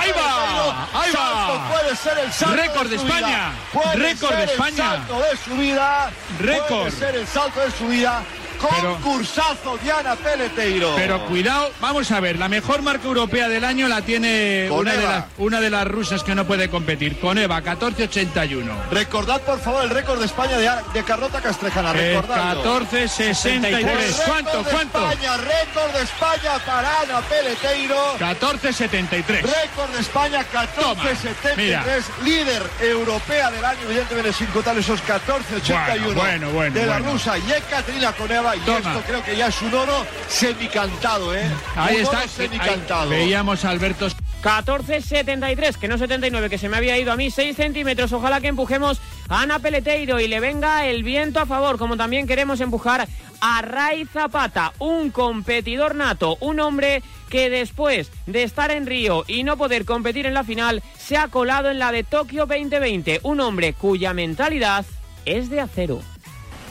¡Ahí 0.00 0.12
va! 0.12 0.88
¡Ahí 0.92 1.12
va! 1.12 1.70
puede 1.70 1.96
ser 1.96 2.18
el 2.18 2.32
salto 2.32 2.56
Récord 2.56 2.90
de. 2.90 2.96
España. 2.96 3.52
Puede 3.72 3.96
Récord 3.96 4.28
ser 4.28 4.36
de 4.36 4.44
el 4.44 4.50
España. 4.50 4.76
salto 4.76 5.20
de 5.20 5.36
su 5.38 5.56
vida. 5.56 6.10
Récord. 6.38 6.68
Puede 6.68 6.90
ser 6.90 7.16
el 7.16 7.26
salto 7.26 7.60
de 7.60 7.70
su 7.72 7.88
vida. 7.88 8.22
Pero- 8.68 8.94
Concursazo 8.94 9.78
Diana 9.82 10.16
Peleteiro. 10.16 10.94
Pero 10.96 11.24
cuidado, 11.26 11.70
vamos 11.80 12.10
a 12.10 12.20
ver, 12.20 12.38
la 12.38 12.48
mejor 12.48 12.82
marca 12.82 13.06
europea 13.06 13.48
del 13.48 13.64
año 13.64 13.88
la 13.88 14.02
tiene 14.02 14.68
una 14.70 14.92
de, 14.94 15.02
las, 15.02 15.24
una 15.38 15.60
de 15.60 15.70
las 15.70 15.86
rusas 15.86 16.22
que 16.22 16.34
no 16.34 16.44
puede 16.46 16.68
competir, 16.68 17.18
con 17.18 17.38
Eva, 17.38 17.60
14.81. 17.62 18.70
Recordad 18.90 19.40
por 19.42 19.60
favor 19.60 19.84
el 19.84 19.90
récord 19.90 20.18
de 20.18 20.26
España 20.26 20.58
de, 20.58 20.70
de 20.92 21.04
Carlota 21.04 21.40
Castrejana. 21.40 21.92
Recordadlo. 21.92 22.80
14.63. 22.80 24.24
¿Cuánto? 24.26 24.64
¿Cuánto? 24.70 25.10
España, 25.10 25.36
récord 25.36 25.92
de 25.92 26.02
España 26.02 26.58
para 26.66 27.00
Ana 27.00 27.20
Peleteiro. 27.22 28.18
14.73. 28.18 29.42
Récord 29.42 29.90
de 29.94 30.00
España, 30.00 30.44
Toma, 30.76 31.02
14.73. 31.04 32.02
Líder 32.24 32.62
europea 32.80 33.50
del 33.50 33.64
año, 33.64 33.80
evidentemente 33.86 34.32
sin 34.32 34.46
contar 34.48 34.76
esos 34.78 35.00
14.81 35.04 36.14
Bueno, 36.14 36.14
bueno, 36.14 36.50
bueno, 36.50 36.74
de 36.74 36.86
la 36.86 36.98
rusa 36.98 37.36
Yekaterina 37.38 38.12
Koneva. 38.50 38.56
Y 38.56 38.60
Toma. 38.82 38.92
esto 38.96 39.02
creo 39.06 39.24
que 39.24 39.36
ya 39.36 39.46
es 39.48 39.62
un 39.62 39.74
oro 39.74 40.06
semicantado, 40.28 41.34
¿eh? 41.34 41.48
Ahí 41.76 41.96
un 41.96 42.02
está, 42.02 42.10
oro 42.16 42.20
ahí 42.20 42.28
semicantado. 42.28 43.10
veíamos 43.10 43.64
a 43.64 43.70
Alberto 43.70 44.08
14.73, 44.42 45.76
que 45.76 45.86
no 45.88 45.98
79, 45.98 46.48
que 46.48 46.56
se 46.58 46.68
me 46.68 46.76
había 46.78 46.96
ido 46.98 47.12
a 47.12 47.16
mí 47.16 47.30
6 47.30 47.56
centímetros. 47.56 48.12
Ojalá 48.12 48.40
que 48.40 48.48
empujemos 48.48 48.98
a 49.28 49.42
Ana 49.42 49.58
Peleteiro 49.58 50.18
y 50.18 50.28
le 50.28 50.40
venga 50.40 50.86
el 50.86 51.02
viento 51.02 51.40
a 51.40 51.46
favor, 51.46 51.78
como 51.78 51.96
también 51.96 52.26
queremos 52.26 52.60
empujar 52.60 53.06
a 53.42 53.62
Ray 53.62 54.06
Zapata, 54.06 54.72
un 54.78 55.10
competidor 55.10 55.94
nato, 55.94 56.36
un 56.40 56.58
hombre 56.60 57.02
que 57.28 57.48
después 57.50 58.10
de 58.26 58.42
estar 58.42 58.70
en 58.70 58.86
Río 58.86 59.24
y 59.26 59.44
no 59.44 59.56
poder 59.56 59.84
competir 59.84 60.26
en 60.26 60.34
la 60.34 60.44
final, 60.44 60.82
se 60.98 61.16
ha 61.16 61.28
colado 61.28 61.70
en 61.70 61.78
la 61.78 61.92
de 61.92 62.02
Tokio 62.04 62.46
2020, 62.46 63.20
un 63.22 63.40
hombre 63.40 63.72
cuya 63.74 64.14
mentalidad 64.14 64.84
es 65.26 65.50
de 65.50 65.60
acero. 65.60 66.00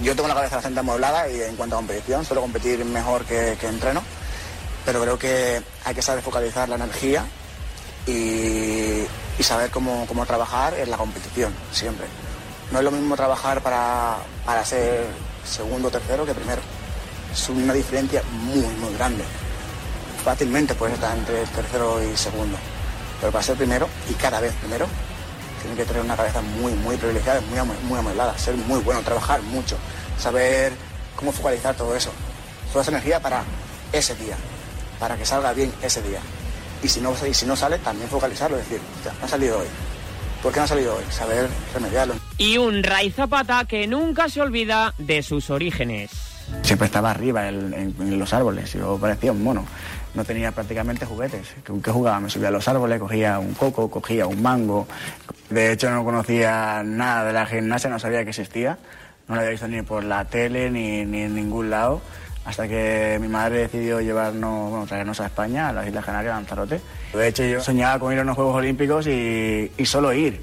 Yo 0.02 0.16
tengo 0.16 0.30
la 0.30 0.36
cabeza 0.36 0.56
bastante 0.56 0.80
amueblada 0.80 1.30
y 1.30 1.42
en 1.42 1.58
cuanto 1.58 1.76
a 1.76 1.80
competición 1.80 2.24
suelo 2.24 2.42
competir 2.42 2.84
mejor 2.86 3.26
que, 3.26 3.58
entreno, 3.64 4.02
pero 4.86 5.02
creo 5.02 5.20
que 5.20 5.62
hay 5.84 5.96
que 5.96 6.02
saber 6.02 6.24
focalizar 6.24 6.70
la 6.70 6.76
energía 6.76 7.26
y, 8.08 9.04
y 9.38 9.44
saber 9.44 9.70
cómo, 9.72 10.06
cómo 10.08 10.26
trabajar 10.26 10.74
en 10.76 10.90
la 10.90 10.98
competición, 10.98 11.54
siempre. 11.74 12.06
No 12.72 12.80
es 12.80 12.86
lo 12.86 12.92
mismo 12.92 13.18
trabajar 13.18 13.62
para, 13.62 14.18
para 14.46 14.64
ser 14.64 15.06
segundo 15.46 15.90
o 15.90 15.92
tercero 15.92 16.26
que 16.26 16.34
primero. 16.34 16.62
Es 17.34 17.50
una 17.50 17.74
diferencia 17.74 18.24
muy, 18.32 18.66
muy 18.80 18.94
grande. 18.94 19.24
Fácilmente 20.24 20.76
puedes 20.76 20.96
estar 20.96 21.18
entre 21.18 21.46
tercero 21.48 22.02
y 22.02 22.16
segundo, 22.16 22.58
pero 23.20 23.32
para 23.34 23.44
ser 23.44 23.58
primero 23.58 23.88
y 24.10 24.14
cada 24.14 24.40
vez 24.40 24.54
primero, 24.56 24.88
tiene 25.70 25.82
que 25.84 25.88
tener 25.88 26.04
una 26.04 26.16
cabeza 26.16 26.42
muy, 26.42 26.74
muy 26.74 26.98
privilegiada, 26.98 27.42
muy, 27.42 27.60
muy 27.84 28.00
amueblada, 28.00 28.38
ser 28.38 28.56
muy 28.56 28.80
bueno, 28.82 29.02
trabajar 29.02 29.42
mucho, 29.44 29.78
saber 30.18 30.74
cómo 31.16 31.32
focalizar 31.32 31.76
todo 31.76 31.96
eso. 31.96 32.12
Toda 32.72 32.82
esa 32.84 32.92
energía 32.92 33.20
para 33.20 33.44
ese 33.92 34.16
día, 34.16 34.36
para 35.00 35.16
que 35.18 35.26
salga 35.26 35.54
bien 35.54 35.72
ese 35.82 36.02
día. 36.02 36.20
Y 36.84 36.88
si 36.88 37.02
no, 37.02 37.14
y 37.28 37.34
si 37.34 37.46
no 37.46 37.56
sale, 37.56 37.78
también 37.80 38.10
focalizarlo, 38.10 38.58
decir, 38.58 38.80
"Hostia, 38.98 39.14
no 39.20 39.26
ha 39.26 39.30
salido 39.30 39.60
hoy. 39.60 39.68
¿Por 40.42 40.54
qué 40.54 40.60
no 40.60 40.64
ha 40.66 40.68
salido 40.68 40.96
hoy? 40.96 41.04
Saber 41.10 41.50
remediarlo. 41.74 42.16
Y 42.38 42.58
un 42.58 42.82
Ray 42.84 43.12
Zapata 43.12 43.66
que 43.66 43.86
nunca 43.88 44.30
se 44.30 44.40
olvida 44.42 44.94
de 44.98 45.22
sus 45.22 45.50
orígenes. 45.50 46.12
Siempre 46.64 46.86
estaba 46.88 47.12
arriba 47.12 47.48
en, 47.50 47.74
en- 47.74 47.96
en 48.00 48.18
los 48.20 48.34
árboles, 48.34 48.72
yo 48.74 48.98
parecía 49.00 49.32
un 49.34 49.44
mono. 49.44 49.66
No 50.14 50.26
tenía 50.26 50.52
prácticamente 50.52 51.06
juguetes. 51.06 51.48
¿Con 51.66 51.82
qué 51.82 51.92
jugaba? 51.92 52.20
Me 52.20 52.30
subía 52.30 52.48
a 52.48 52.52
los 52.52 52.68
árboles, 52.68 53.00
cogía 53.00 53.38
un 53.40 53.54
coco, 53.54 53.90
cogía 53.90 54.26
un 54.26 54.42
mango. 54.42 54.88
De 55.50 55.72
hecho, 55.72 55.90
no 55.92 56.04
conocía 56.04 56.82
nada 56.84 57.26
de 57.26 57.34
la 57.34 57.46
gimnasia, 57.46 57.90
no 57.90 58.00
sabía 58.00 58.24
que 58.24 58.32
existía. 58.32 58.78
No 59.28 59.36
la 59.36 59.42
había 59.42 59.52
visto 59.52 59.68
ni 59.68 59.82
por 59.84 60.04
la 60.04 60.26
tele 60.26 60.72
ni, 60.72 61.06
ni 61.06 61.22
en 61.22 61.36
ningún 61.36 61.70
lado. 61.70 62.02
Hasta 62.46 62.68
que 62.68 63.20
mi 63.22 63.28
madre 63.28 63.60
decidió 63.60 64.02
llevarnos, 64.02 64.72
bueno, 64.72 64.88
traernos 64.88 65.20
a 65.20 65.28
España, 65.28 65.70
a 65.70 65.74
las 65.74 65.88
Islas 65.88 66.04
Canarias, 66.04 66.34
a 66.34 66.38
Lanzarote. 66.38 66.82
De 67.14 67.28
hecho, 67.28 67.44
yo 67.44 67.62
soñaba 67.62 68.00
con 68.00 68.12
ir 68.12 68.20
a 68.20 68.24
unos 68.24 68.36
Juegos 68.36 68.56
Olímpicos 68.56 69.06
y, 69.06 69.72
solo 69.86 70.12
ir. 70.14 70.42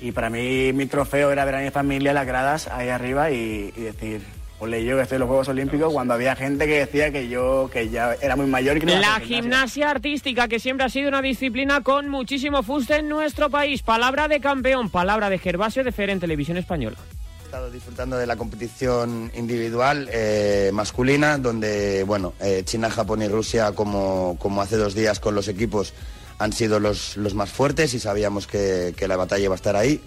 Y 0.00 0.10
para 0.10 0.28
mí 0.28 0.72
mi 0.72 0.86
trofeo 0.86 1.30
era 1.30 1.44
ver 1.44 1.54
a 1.54 1.60
mi 1.60 1.70
familia 1.70 2.12
las 2.12 2.26
gradas 2.26 2.66
ahí 2.68 2.88
arriba 2.88 3.30
y 3.30 3.70
decir, 3.70 4.22
ole 4.58 4.84
yo 4.84 4.96
que 4.96 5.02
estoy 5.02 5.16
en 5.16 5.20
los 5.20 5.28
Juegos 5.28 5.48
Olímpicos 5.48 5.92
cuando 5.92 6.14
había 6.14 6.34
gente 6.34 6.66
que 6.66 6.78
decía 6.78 7.10
que 7.12 7.28
yo 7.28 7.68
que 7.72 7.88
ya 7.88 8.14
era 8.20 8.36
muy 8.36 8.46
mayor 8.46 8.76
y 8.76 8.80
que 8.80 8.86
no 8.86 8.98
La 8.98 9.20
gimnasia 9.20 9.90
artística, 9.90 10.48
que 10.48 10.58
siempre 10.58 10.86
ha 10.86 10.88
sido 10.88 11.08
una 11.08 11.22
disciplina 11.22 11.82
con 11.82 12.08
muchísimo 12.08 12.62
fuste 12.62 12.96
en 12.96 13.08
nuestro 13.08 13.50
país. 13.50 13.82
Palabra 13.82 14.28
de 14.28 14.40
campeón, 14.40 14.90
palabra 14.90 15.28
de 15.30 15.38
Gervasio 15.38 15.84
de 15.84 15.92
Fer 15.92 16.10
en 16.10 16.20
televisión 16.20 16.56
española. 16.56 16.96
He 17.42 17.44
estado 17.44 17.70
disfrutando 17.70 18.16
de 18.16 18.26
la 18.26 18.36
competición 18.36 19.30
individual 19.36 20.08
eh, 20.12 20.70
masculina, 20.72 21.38
donde 21.38 22.02
bueno, 22.04 22.32
eh, 22.40 22.62
China, 22.64 22.90
Japón 22.90 23.22
y 23.22 23.28
Rusia, 23.28 23.72
como, 23.72 24.36
como 24.38 24.62
hace 24.62 24.76
dos 24.76 24.94
días 24.94 25.20
con 25.20 25.34
los 25.34 25.48
equipos, 25.48 25.92
han 26.38 26.52
sido 26.52 26.80
los, 26.80 27.16
los 27.16 27.34
más 27.34 27.50
fuertes 27.50 27.94
y 27.94 28.00
sabíamos 28.00 28.46
que, 28.46 28.94
que 28.96 29.06
la 29.06 29.16
batalla 29.16 29.44
iba 29.44 29.54
a 29.54 29.56
estar 29.56 29.76
ahí. 29.76 30.00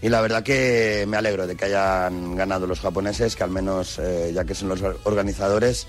Y 0.00 0.08
la 0.08 0.20
verdad 0.20 0.42
que 0.42 1.04
me 1.08 1.16
alegro 1.16 1.46
de 1.46 1.56
que 1.56 1.66
hayan 1.66 2.36
ganado 2.36 2.66
los 2.66 2.80
japoneses, 2.80 3.36
que 3.36 3.44
al 3.44 3.50
menos, 3.50 3.98
eh, 3.98 4.32
ya 4.34 4.44
que 4.44 4.54
son 4.54 4.68
los 4.68 4.82
organizadores, 5.04 5.86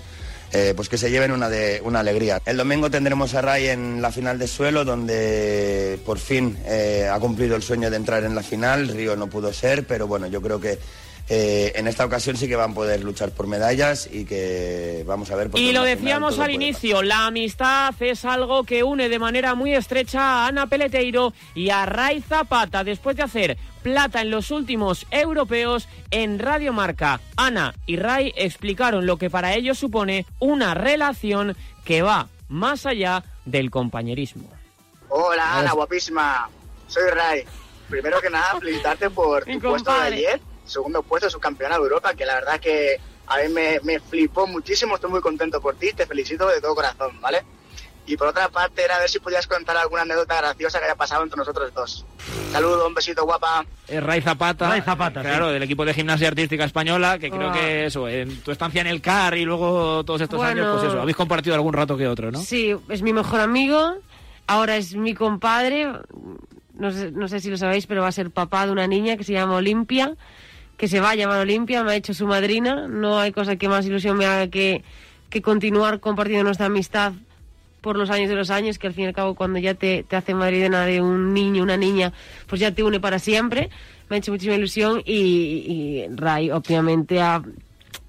eh, 0.52 0.72
pues 0.74 0.88
que 0.88 0.98
se 0.98 1.10
lleven 1.10 1.30
una, 1.30 1.48
de, 1.48 1.80
una 1.84 2.00
alegría. 2.00 2.42
El 2.44 2.56
domingo 2.56 2.90
tendremos 2.90 3.34
a 3.34 3.40
Ray 3.40 3.68
en 3.68 4.02
la 4.02 4.10
final 4.10 4.36
de 4.36 4.48
suelo, 4.48 4.84
donde 4.84 6.00
por 6.04 6.18
fin 6.18 6.58
eh, 6.64 7.08
ha 7.10 7.20
cumplido 7.20 7.54
el 7.54 7.62
sueño 7.62 7.88
de 7.88 7.96
entrar 7.96 8.24
en 8.24 8.34
la 8.34 8.42
final. 8.42 8.88
Río 8.88 9.14
no 9.14 9.28
pudo 9.28 9.52
ser, 9.52 9.86
pero 9.86 10.08
bueno, 10.08 10.26
yo 10.26 10.42
creo 10.42 10.60
que 10.60 10.80
eh, 11.32 11.72
en 11.76 11.86
esta 11.86 12.04
ocasión 12.04 12.36
sí 12.36 12.48
que 12.48 12.56
van 12.56 12.72
a 12.72 12.74
poder 12.74 13.04
luchar 13.04 13.30
por 13.30 13.46
medallas 13.46 14.08
y 14.10 14.24
que 14.24 15.04
vamos 15.06 15.30
a 15.30 15.36
ver. 15.36 15.48
Y 15.54 15.70
lo 15.70 15.84
decíamos 15.84 16.40
al 16.40 16.50
inicio, 16.50 17.04
la 17.04 17.26
amistad 17.26 17.94
es 18.00 18.24
algo 18.24 18.64
que 18.64 18.82
une 18.82 19.08
de 19.08 19.20
manera 19.20 19.54
muy 19.54 19.72
estrecha 19.72 20.20
a 20.20 20.46
Ana 20.48 20.66
Peleteiro 20.66 21.32
y 21.54 21.70
a 21.70 21.86
Ray 21.86 22.20
Zapata 22.20 22.82
después 22.82 23.14
de 23.14 23.22
hacer 23.22 23.56
plata 23.82 24.20
en 24.20 24.30
los 24.30 24.50
últimos 24.50 25.06
europeos 25.10 25.88
en 26.10 26.38
Radio 26.38 26.72
Marca. 26.72 27.20
Ana 27.36 27.74
y 27.86 27.96
Ray 27.96 28.32
explicaron 28.36 29.06
lo 29.06 29.16
que 29.16 29.30
para 29.30 29.54
ellos 29.54 29.78
supone 29.78 30.26
una 30.38 30.74
relación 30.74 31.56
que 31.84 32.02
va 32.02 32.28
más 32.48 32.86
allá 32.86 33.24
del 33.44 33.70
compañerismo. 33.70 34.48
Hola 35.08 35.58
Ana, 35.58 35.72
guapísima. 35.72 36.48
Soy 36.86 37.10
Ray. 37.10 37.44
Primero 37.88 38.20
que 38.20 38.30
nada, 38.30 38.58
felicitarte 38.60 39.10
por 39.10 39.44
tu 39.44 39.58
puesto 39.60 39.92
de 39.92 40.00
ayer 40.00 40.40
segundo 40.70 41.02
puesto, 41.02 41.28
subcampeona 41.28 41.76
de 41.76 41.82
Europa, 41.82 42.14
que 42.14 42.24
la 42.24 42.34
verdad 42.34 42.60
que 42.60 43.00
a 43.26 43.38
mí 43.38 43.48
me, 43.48 43.80
me 43.82 44.00
flipó 44.00 44.46
muchísimo, 44.46 44.94
estoy 44.94 45.10
muy 45.10 45.20
contento 45.20 45.60
por 45.60 45.76
ti, 45.76 45.92
te 45.92 46.06
felicito 46.06 46.46
de 46.48 46.60
todo 46.60 46.74
corazón, 46.74 47.20
¿vale? 47.20 47.42
Y 48.12 48.16
por 48.16 48.26
otra 48.26 48.48
parte 48.48 48.82
era 48.84 48.98
ver 48.98 49.08
si 49.08 49.20
podías 49.20 49.46
contar 49.46 49.76
alguna 49.76 50.02
anécdota 50.02 50.36
graciosa 50.38 50.80
que 50.80 50.86
haya 50.86 50.96
pasado 50.96 51.22
entre 51.22 51.36
nosotros 51.36 51.72
dos. 51.72 52.04
Saludos, 52.50 52.88
un 52.88 52.92
besito 52.92 53.24
guapa. 53.24 53.64
Es 53.86 54.02
Ray 54.02 54.20
Zapata. 54.20 54.68
Ray 54.68 54.80
Zapata, 54.80 55.20
Claro, 55.20 55.46
sí. 55.46 55.52
del 55.52 55.62
equipo 55.62 55.84
de 55.84 55.94
gimnasia 55.94 56.26
artística 56.26 56.64
española, 56.64 57.20
que 57.20 57.30
creo 57.30 57.50
Ah. 57.50 57.52
que 57.52 57.86
eso, 57.86 58.08
en 58.08 58.40
tu 58.42 58.50
estancia 58.50 58.80
en 58.80 58.88
el 58.88 59.00
CAR 59.00 59.36
y 59.36 59.44
luego 59.44 60.04
todos 60.04 60.22
estos 60.22 60.38
Bueno. 60.38 60.60
años, 60.62 60.76
pues 60.80 60.90
eso, 60.92 61.00
habéis 61.00 61.16
compartido 61.16 61.54
algún 61.54 61.72
rato 61.72 61.96
que 61.96 62.08
otro, 62.08 62.32
¿no? 62.32 62.40
Sí, 62.40 62.74
es 62.88 63.02
mi 63.02 63.12
mejor 63.12 63.38
amigo, 63.38 63.94
ahora 64.48 64.76
es 64.76 64.96
mi 64.96 65.14
compadre, 65.14 65.86
no 66.74 66.90
sé, 66.90 67.12
no 67.12 67.28
sé 67.28 67.38
si 67.38 67.48
lo 67.48 67.56
sabéis, 67.56 67.86
pero 67.86 68.02
va 68.02 68.08
a 68.08 68.12
ser 68.12 68.32
papá 68.32 68.66
de 68.66 68.72
una 68.72 68.88
niña 68.88 69.16
que 69.16 69.22
se 69.22 69.34
llama 69.34 69.54
Olimpia, 69.54 70.16
que 70.76 70.88
se 70.88 70.98
va 70.98 71.10
a 71.10 71.14
llamar 71.14 71.38
Olimpia, 71.38 71.84
me 71.84 71.92
ha 71.92 71.94
hecho 71.94 72.12
su 72.12 72.26
madrina, 72.26 72.88
no 72.88 73.20
hay 73.20 73.30
cosa 73.30 73.54
que 73.54 73.68
más 73.68 73.86
ilusión 73.86 74.16
me 74.16 74.26
haga 74.26 74.48
que, 74.48 74.82
que 75.28 75.42
continuar 75.42 76.00
compartiendo 76.00 76.42
nuestra 76.42 76.66
amistad 76.66 77.12
por 77.80 77.96
los 77.96 78.10
años 78.10 78.28
de 78.28 78.36
los 78.36 78.50
años, 78.50 78.78
que 78.78 78.86
al 78.86 78.94
fin 78.94 79.04
y 79.04 79.06
al 79.08 79.14
cabo 79.14 79.34
cuando 79.34 79.58
ya 79.58 79.74
te, 79.74 80.02
te 80.02 80.16
hace 80.16 80.34
madrina 80.34 80.84
de 80.84 81.00
un 81.00 81.32
niño, 81.34 81.62
una 81.62 81.76
niña, 81.76 82.12
pues 82.46 82.60
ya 82.60 82.72
te 82.72 82.82
une 82.82 83.00
para 83.00 83.18
siempre. 83.18 83.70
Me 84.08 84.16
ha 84.16 84.18
hecho 84.18 84.32
muchísima 84.32 84.56
ilusión 84.56 85.02
y, 85.04 85.14
y 85.14 86.06
Ray 86.14 86.50
obviamente 86.50 87.20
ha, 87.20 87.42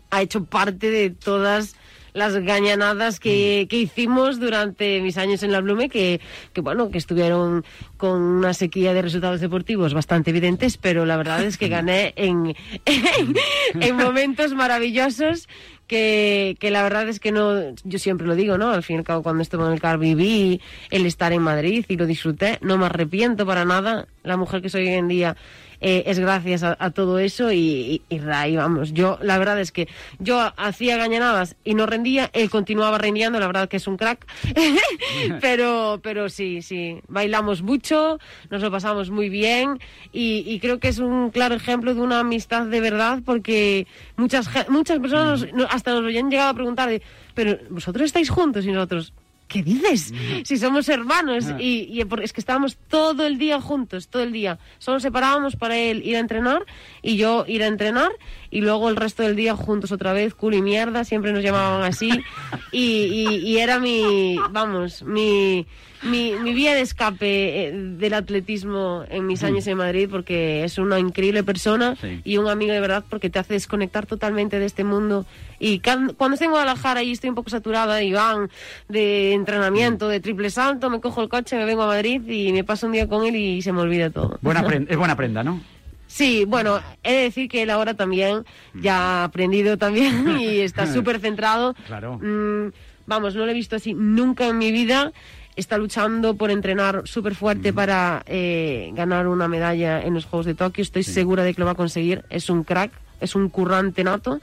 ha 0.09 0.21
hecho 0.21 0.45
parte 0.45 0.89
de 0.89 1.11
todas 1.11 1.75
las 2.13 2.35
gañanadas 2.35 3.19
que, 3.19 3.67
que 3.69 3.77
hicimos 3.77 4.39
durante 4.39 5.01
mis 5.01 5.17
años 5.17 5.43
en 5.43 5.51
la 5.51 5.61
Blume, 5.61 5.89
que, 5.89 6.19
que 6.53 6.61
bueno, 6.61 6.89
que 6.89 6.97
estuvieron 6.97 7.63
con 7.97 8.21
una 8.21 8.53
sequía 8.53 8.93
de 8.93 9.01
resultados 9.01 9.39
deportivos 9.39 9.93
bastante 9.93 10.31
evidentes, 10.31 10.77
pero 10.77 11.05
la 11.05 11.17
verdad 11.17 11.43
es 11.43 11.57
que 11.57 11.69
gané 11.69 12.13
en, 12.15 12.55
en, 12.85 13.35
en 13.79 13.95
momentos 13.95 14.53
maravillosos 14.53 15.47
que, 15.91 16.55
que 16.57 16.71
la 16.71 16.83
verdad 16.83 17.09
es 17.09 17.19
que 17.19 17.33
no, 17.33 17.75
yo 17.83 17.99
siempre 17.99 18.25
lo 18.25 18.33
digo, 18.33 18.57
¿no? 18.57 18.71
Al 18.71 18.81
fin 18.81 18.95
y 18.95 18.99
al 18.99 19.03
cabo, 19.03 19.23
cuando 19.23 19.41
estuve 19.41 19.65
en 19.65 19.73
el 19.73 19.81
CAR 19.81 19.97
viví 19.97 20.61
el 20.89 21.05
estar 21.05 21.33
en 21.33 21.41
Madrid 21.41 21.83
y 21.89 21.97
lo 21.97 22.05
disfruté, 22.05 22.59
no 22.61 22.77
me 22.77 22.85
arrepiento 22.85 23.45
para 23.45 23.65
nada. 23.65 24.07
La 24.23 24.37
mujer 24.37 24.61
que 24.61 24.69
soy 24.69 24.83
hoy 24.87 24.93
en 24.93 25.07
día 25.07 25.35
eh, 25.83 26.03
es 26.05 26.19
gracias 26.19 26.61
a, 26.61 26.77
a 26.79 26.91
todo 26.91 27.17
eso 27.17 27.51
y, 27.51 28.01
y, 28.09 28.15
y 28.15 28.19
Ray, 28.19 28.55
vamos, 28.55 28.93
yo 28.93 29.17
la 29.23 29.39
verdad 29.39 29.59
es 29.59 29.71
que 29.71 29.87
yo 30.19 30.53
hacía 30.57 30.95
gañanadas 30.95 31.55
y 31.63 31.73
no 31.73 31.87
rendía, 31.87 32.29
él 32.33 32.51
continuaba 32.51 32.99
rendiendo, 32.99 33.39
la 33.39 33.47
verdad 33.47 33.67
que 33.67 33.77
es 33.77 33.87
un 33.87 33.97
crack, 33.97 34.27
pero, 35.41 35.99
pero 36.03 36.29
sí, 36.29 36.61
sí, 36.61 36.99
bailamos 37.07 37.61
mucho, 37.61 38.19
nos 38.49 38.61
lo 38.61 38.71
pasamos 38.71 39.09
muy 39.09 39.29
bien 39.29 39.79
y, 40.11 40.43
y 40.45 40.59
creo 40.59 40.79
que 40.79 40.87
es 40.89 40.99
un 40.99 41.31
claro 41.31 41.55
ejemplo 41.55 41.93
de 41.95 42.01
una 42.01 42.19
amistad 42.19 42.65
de 42.67 42.79
verdad 42.79 43.19
porque 43.25 43.87
muchas, 44.17 44.49
muchas 44.69 44.99
personas 44.99 45.41
nos- 45.41 45.53
no- 45.53 45.67
hasta 45.69 45.91
nos 45.93 46.03
lo 46.03 46.09
han 46.19 46.29
llegado 46.29 46.49
a 46.49 46.53
preguntar, 46.53 46.89
de, 46.89 47.01
pero 47.33 47.57
vosotros 47.69 48.05
estáis 48.05 48.29
juntos 48.29 48.65
y 48.65 48.71
nosotros... 48.71 49.13
¿Qué 49.51 49.63
dices? 49.63 50.13
Si 50.45 50.57
somos 50.57 50.87
hermanos 50.87 51.45
y, 51.59 51.89
y 51.91 52.07
es 52.21 52.31
que 52.31 52.39
estábamos 52.39 52.77
todo 52.87 53.25
el 53.27 53.37
día 53.37 53.59
juntos, 53.59 54.07
todo 54.07 54.23
el 54.23 54.31
día. 54.31 54.59
Solo 54.77 54.95
nos 54.95 55.03
separábamos 55.03 55.57
para 55.57 55.77
él 55.77 56.01
ir 56.05 56.15
a 56.15 56.19
entrenar 56.19 56.65
y 57.01 57.17
yo 57.17 57.43
ir 57.47 57.61
a 57.61 57.67
entrenar 57.67 58.11
y 58.51 58.61
luego 58.61 58.89
el 58.89 58.95
resto 58.97 59.23
del 59.23 59.35
día 59.35 59.55
juntos 59.55 59.91
otra 59.91 60.13
vez, 60.13 60.33
culo 60.35 60.57
y 60.57 60.61
mierda, 60.61 61.03
siempre 61.05 61.31
nos 61.33 61.41
llamaban 61.43 61.81
así 61.83 62.09
y, 62.71 62.81
y- 62.81 63.35
y 63.37 63.57
era 63.59 63.79
mi, 63.79 64.35
vamos, 64.51 65.03
mi, 65.03 65.65
mi, 66.03 66.33
mi 66.33 66.53
vía 66.53 66.73
de 66.75 66.81
escape 66.81 67.67
eh, 67.67 67.71
del 67.73 68.13
atletismo 68.13 69.03
en 69.09 69.25
mis 69.27 69.43
años 69.43 69.65
en 69.67 69.77
Madrid 69.77 70.07
porque 70.11 70.63
es 70.63 70.77
una 70.77 70.99
increíble 70.99 71.43
persona 71.43 71.95
Sí. 72.01 72.21
y 72.23 72.37
un 72.37 72.47
amigo 72.49 72.73
de 72.73 72.79
verdad 72.81 73.03
porque 73.09 73.29
te 73.29 73.39
hace 73.39 73.53
desconectar 73.53 74.05
totalmente 74.05 74.59
de 74.59 74.65
este 74.65 74.83
mundo 74.83 75.25
y 75.59 75.79
cuando 75.79 76.33
estoy 76.33 76.45
en 76.45 76.51
Guadalajara 76.51 77.03
y 77.03 77.11
estoy 77.11 77.29
un 77.29 77.35
poco 77.35 77.49
saturada 77.51 78.01
y 78.01 78.11
van 78.13 78.49
de 78.89 79.33
entrenamiento, 79.33 80.07
de 80.07 80.19
triple 80.19 80.49
salto, 80.49 80.89
me 80.89 80.99
cojo 80.99 81.21
el 81.21 81.29
coche, 81.29 81.55
me 81.55 81.65
vengo 81.65 81.83
a 81.83 81.87
Madrid 81.87 82.21
y 82.27 82.51
me 82.51 82.63
paso 82.63 82.87
un 82.87 82.93
día 82.93 83.07
con 83.07 83.23
él 83.25 83.35
y 83.35 83.61
se 83.61 83.71
me 83.71 83.81
olvida 83.81 84.09
todo. 84.09 84.39
Buena 84.41 84.63
prenda, 84.65 84.91
es 84.91 84.97
buena 84.97 85.15
prenda, 85.15 85.43
¿no? 85.43 85.61
Sí, 86.11 86.43
bueno, 86.45 86.81
he 87.03 87.13
de 87.13 87.21
decir 87.23 87.47
que 87.47 87.61
él 87.61 87.69
ahora 87.69 87.93
también 87.93 88.43
ya 88.73 88.97
ha 88.97 89.23
aprendido 89.23 89.77
también 89.77 90.27
y 90.41 90.59
está 90.59 90.85
súper 90.85 91.21
centrado. 91.21 91.73
Claro. 91.87 92.19
Mm, 92.21 92.73
vamos, 93.07 93.33
no 93.33 93.45
lo 93.45 93.51
he 93.51 93.53
visto 93.53 93.77
así 93.77 93.93
nunca 93.93 94.45
en 94.47 94.57
mi 94.57 94.73
vida. 94.73 95.13
Está 95.55 95.77
luchando 95.77 96.35
por 96.35 96.51
entrenar 96.51 97.03
súper 97.05 97.33
fuerte 97.33 97.71
para 97.71 98.23
eh, 98.25 98.91
ganar 98.93 99.27
una 99.27 99.47
medalla 99.47 100.01
en 100.01 100.13
los 100.13 100.25
Juegos 100.25 100.47
de 100.47 100.53
Tokio. 100.53 100.81
Estoy 100.81 101.03
segura 101.03 101.43
de 101.43 101.53
que 101.53 101.61
lo 101.61 101.65
va 101.65 101.71
a 101.71 101.75
conseguir. 101.75 102.25
Es 102.29 102.49
un 102.49 102.65
crack, 102.65 102.91
es 103.21 103.33
un 103.33 103.47
currante 103.47 104.03
nato. 104.03 104.41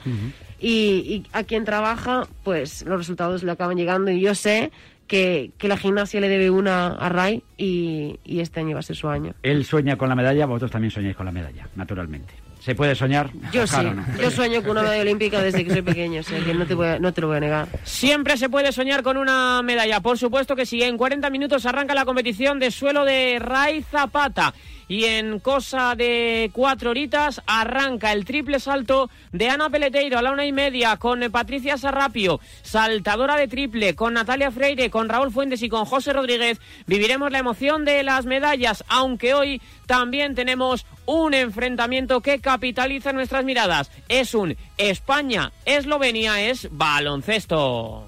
Y, 0.58 0.70
y 0.70 1.26
a 1.32 1.44
quien 1.44 1.66
trabaja, 1.66 2.26
pues 2.44 2.82
los 2.86 2.96
resultados 2.96 3.42
le 3.42 3.52
acaban 3.52 3.76
llegando. 3.76 4.10
Y 4.10 4.20
yo 4.20 4.34
sé 4.34 4.70
que, 5.08 5.50
que 5.58 5.66
la 5.66 5.76
gimnasia 5.76 6.20
le 6.20 6.28
debe 6.28 6.50
una 6.50 6.88
a 6.88 7.08
Ray 7.08 7.42
y, 7.56 8.20
y 8.24 8.40
este 8.40 8.60
año 8.60 8.74
va 8.74 8.80
a 8.80 8.82
ser 8.82 8.94
su 8.94 9.08
año. 9.08 9.34
Él 9.42 9.64
sueña 9.64 9.96
con 9.96 10.08
la 10.08 10.14
medalla, 10.14 10.46
vosotros 10.46 10.70
también 10.70 10.92
soñáis 10.92 11.16
con 11.16 11.26
la 11.26 11.32
medalla, 11.32 11.68
naturalmente. 11.74 12.34
¿Se 12.68 12.74
puede 12.74 12.94
soñar? 12.94 13.30
Yo 13.50 13.64
Claro, 13.64 13.92
sí, 13.92 13.96
¿no? 14.12 14.22
yo 14.22 14.30
sueño 14.30 14.60
con 14.60 14.72
una 14.72 14.82
medalla 14.82 15.00
olímpica 15.00 15.40
desde 15.40 15.64
que 15.64 15.70
soy 15.72 15.80
pequeño, 15.80 16.20
o 16.20 16.22
sea 16.22 16.38
que 16.44 16.52
no 16.52 16.66
te, 16.66 16.74
voy 16.74 16.86
a- 16.86 16.98
no 16.98 17.14
te 17.14 17.22
lo 17.22 17.28
voy 17.28 17.38
a 17.38 17.40
negar. 17.40 17.66
Siempre 17.82 18.36
se 18.36 18.50
puede 18.50 18.72
soñar 18.72 19.02
con 19.02 19.16
una 19.16 19.62
medalla, 19.62 20.00
por 20.00 20.18
supuesto 20.18 20.54
que 20.54 20.66
sí. 20.66 20.82
En 20.82 20.98
40 20.98 21.30
minutos 21.30 21.64
arranca 21.64 21.94
la 21.94 22.04
competición 22.04 22.58
de 22.58 22.70
suelo 22.70 23.06
de 23.06 23.38
Ray 23.38 23.82
Zapata. 23.90 24.52
Y 24.86 25.04
en 25.04 25.38
cosa 25.40 25.94
de 25.94 26.50
cuatro 26.52 26.90
horitas 26.90 27.42
arranca 27.46 28.12
el 28.12 28.24
triple 28.26 28.58
salto 28.60 29.08
de 29.32 29.48
Ana 29.50 29.68
Peleteiro 29.70 30.18
a 30.18 30.22
la 30.22 30.32
una 30.32 30.44
y 30.46 30.52
media 30.52 30.96
con 30.98 31.20
Patricia 31.30 31.76
Sarrapio, 31.78 32.40
saltadora 32.62 33.36
de 33.36 33.48
triple, 33.48 33.94
con 33.94 34.12
Natalia 34.14 34.50
Freire, 34.50 34.88
con 34.90 35.08
Raúl 35.10 35.30
Fuentes 35.30 35.62
y 35.62 35.68
con 35.70 35.84
José 35.86 36.12
Rodríguez. 36.14 36.58
Viviremos 36.86 37.30
la 37.30 37.38
emoción 37.38 37.84
de 37.86 38.02
las 38.02 38.24
medallas, 38.26 38.82
aunque 38.88 39.32
hoy 39.34 39.60
también 39.86 40.34
tenemos 40.34 40.86
un 41.08 41.32
enfrentamiento 41.32 42.20
que 42.20 42.38
capitaliza 42.38 43.14
nuestras 43.14 43.42
miradas. 43.42 43.90
Es 44.08 44.34
un 44.34 44.56
España-Eslovenia, 44.76 46.42
es 46.42 46.68
baloncesto. 46.70 48.06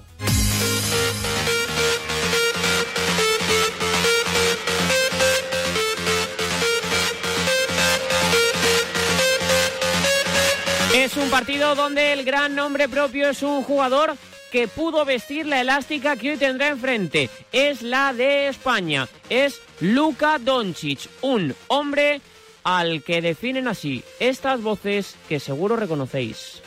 Es 10.93 11.17
un 11.17 11.29
partido 11.31 11.73
donde 11.73 12.13
el 12.13 12.23
gran 12.23 12.53
nombre 12.53 12.87
propio 12.87 13.29
es 13.29 13.41
un 13.41 13.63
jugador 13.63 14.15
que 14.51 14.67
pudo 14.67 15.05
vestir 15.05 15.47
la 15.47 15.61
elástica 15.61 16.17
que 16.17 16.31
hoy 16.31 16.37
tendrá 16.37 16.67
enfrente. 16.67 17.31
Es 17.51 17.81
la 17.81 18.13
de 18.13 18.49
España. 18.49 19.07
Es 19.29 19.59
Luka 19.79 20.37
Doncic, 20.37 21.09
un 21.21 21.55
hombre 21.67 22.21
al 22.63 23.03
que 23.03 23.21
definen 23.21 23.67
así 23.67 24.03
estas 24.19 24.61
voces 24.61 25.15
que 25.27 25.39
seguro 25.39 25.75
reconocéis. 25.75 26.61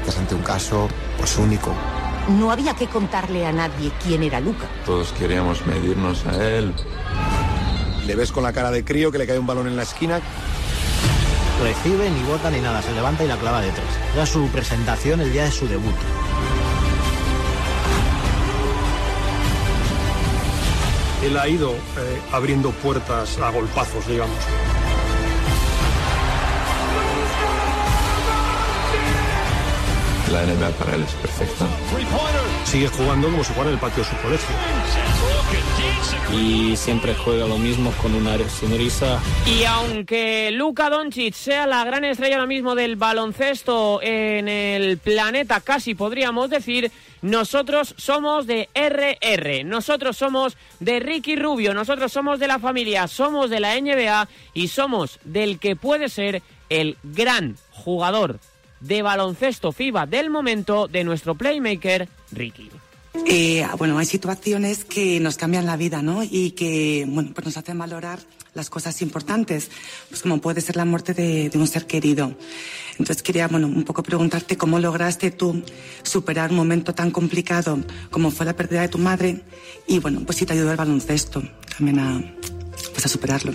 Estás 0.00 0.18
ante 0.18 0.34
un 0.34 0.42
caso 0.42 0.88
pues 1.18 1.36
único. 1.36 1.74
No 2.28 2.50
había 2.50 2.74
que 2.74 2.86
contarle 2.88 3.46
a 3.46 3.52
nadie 3.52 3.92
quién 4.04 4.22
era 4.22 4.40
Luca. 4.40 4.66
Todos 4.84 5.12
queríamos 5.12 5.64
medirnos 5.66 6.26
a 6.26 6.44
él. 6.44 6.72
Le 8.04 8.14
ves 8.16 8.32
con 8.32 8.42
la 8.42 8.52
cara 8.52 8.70
de 8.70 8.84
crío 8.84 9.12
que 9.12 9.18
le 9.18 9.26
cae 9.26 9.38
un 9.38 9.46
balón 9.46 9.66
en 9.68 9.76
la 9.76 9.82
esquina. 9.82 10.20
Recibe, 11.62 12.10
ni 12.10 12.22
bota 12.24 12.50
ni 12.50 12.60
nada, 12.60 12.82
se 12.82 12.92
levanta 12.92 13.24
y 13.24 13.28
la 13.28 13.36
clava 13.36 13.60
de 13.60 13.70
tres. 13.70 13.86
Era 14.14 14.26
su 14.26 14.48
presentación 14.48 15.20
el 15.20 15.32
día 15.32 15.44
de 15.44 15.50
su 15.50 15.66
debut. 15.66 15.94
Él 21.22 21.36
ha 21.36 21.48
ido 21.48 21.72
eh, 21.72 22.20
abriendo 22.32 22.70
puertas 22.70 23.38
a 23.38 23.50
golpazos, 23.50 24.06
digamos. 24.06 24.36
La 30.32 30.42
NBA 30.44 30.70
para 30.70 30.96
él 30.96 31.02
es 31.02 31.12
perfecta. 31.12 31.66
Sigue 32.64 32.88
jugando 32.88 33.28
como 33.28 33.44
si 33.44 33.52
fuera 33.52 33.70
en 33.70 33.74
el 33.74 33.80
patio 33.80 34.02
de 34.02 34.10
su 34.10 34.16
colegio. 34.16 34.56
Y 36.36 36.76
siempre 36.76 37.14
juega 37.14 37.46
lo 37.46 37.58
mismo 37.58 37.92
con 38.02 38.12
una 38.14 38.36
sonrisa. 38.48 39.20
Y 39.46 39.64
aunque 39.64 40.50
Luka 40.50 40.90
Doncic 40.90 41.32
sea 41.32 41.66
la 41.66 41.84
gran 41.84 42.04
estrella 42.04 42.36
ahora 42.36 42.48
mismo 42.48 42.74
del 42.74 42.96
baloncesto 42.96 44.00
en 44.02 44.48
el 44.48 44.98
planeta, 44.98 45.60
casi 45.60 45.94
podríamos 45.94 46.50
decir, 46.50 46.90
nosotros 47.26 47.92
somos 47.98 48.46
de 48.46 48.68
RR, 48.72 49.64
nosotros 49.64 50.16
somos 50.16 50.56
de 50.78 51.00
Ricky 51.00 51.34
Rubio, 51.34 51.74
nosotros 51.74 52.12
somos 52.12 52.38
de 52.38 52.46
la 52.46 52.60
familia, 52.60 53.08
somos 53.08 53.50
de 53.50 53.58
la 53.58 53.74
NBA 53.80 54.28
y 54.54 54.68
somos 54.68 55.18
del 55.24 55.58
que 55.58 55.74
puede 55.74 56.08
ser 56.08 56.42
el 56.68 56.96
gran 57.02 57.56
jugador 57.72 58.38
de 58.78 59.02
baloncesto 59.02 59.72
FIBA 59.72 60.06
del 60.06 60.30
momento 60.30 60.86
de 60.86 61.02
nuestro 61.02 61.34
playmaker 61.34 62.08
Ricky. 62.30 62.70
Eh, 63.26 63.66
bueno, 63.76 63.98
hay 63.98 64.06
situaciones 64.06 64.84
que 64.84 65.18
nos 65.18 65.36
cambian 65.36 65.66
la 65.66 65.76
vida, 65.76 66.02
¿no? 66.02 66.22
Y 66.22 66.52
que, 66.52 67.06
bueno, 67.08 67.30
pues 67.34 67.44
nos 67.44 67.56
hacen 67.56 67.76
valorar 67.76 68.20
las 68.56 68.70
cosas 68.70 69.00
importantes, 69.02 69.70
pues 70.08 70.22
como 70.22 70.40
puede 70.40 70.60
ser 70.60 70.76
la 70.76 70.84
muerte 70.84 71.14
de, 71.14 71.48
de 71.50 71.58
un 71.58 71.68
ser 71.68 71.86
querido. 71.86 72.34
Entonces 72.98 73.22
quería, 73.22 73.46
bueno, 73.46 73.66
un 73.66 73.84
poco 73.84 74.02
preguntarte 74.02 74.56
cómo 74.56 74.78
lograste 74.78 75.30
tú 75.30 75.62
superar 76.02 76.50
un 76.50 76.56
momento 76.56 76.94
tan 76.94 77.10
complicado 77.10 77.78
como 78.10 78.30
fue 78.30 78.46
la 78.46 78.54
pérdida 78.56 78.80
de 78.80 78.88
tu 78.88 78.98
madre 78.98 79.42
y, 79.86 79.98
bueno, 79.98 80.22
pues 80.24 80.38
si 80.38 80.46
te 80.46 80.54
ayudó 80.54 80.70
el 80.70 80.76
baloncesto 80.76 81.42
también 81.76 81.98
a, 81.98 82.22
pues 82.92 83.04
a 83.04 83.08
superarlo. 83.08 83.52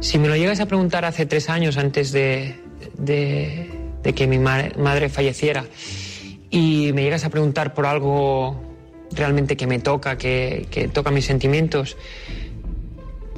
Si 0.00 0.18
me 0.18 0.28
lo 0.28 0.36
llegas 0.36 0.60
a 0.60 0.66
preguntar 0.66 1.04
hace 1.04 1.26
tres 1.26 1.48
años 1.48 1.76
antes 1.76 2.12
de, 2.12 2.60
de, 2.98 3.70
de 4.02 4.14
que 4.14 4.26
mi 4.26 4.38
ma- 4.38 4.68
madre 4.78 5.08
falleciera 5.08 5.64
y 6.50 6.92
me 6.94 7.02
llegas 7.02 7.24
a 7.24 7.30
preguntar 7.30 7.74
por 7.74 7.86
algo 7.86 8.68
realmente 9.12 9.56
que 9.56 9.66
me 9.66 9.78
toca, 9.78 10.16
que, 10.16 10.66
que 10.70 10.88
toca 10.88 11.10
mis 11.10 11.24
sentimientos, 11.24 11.96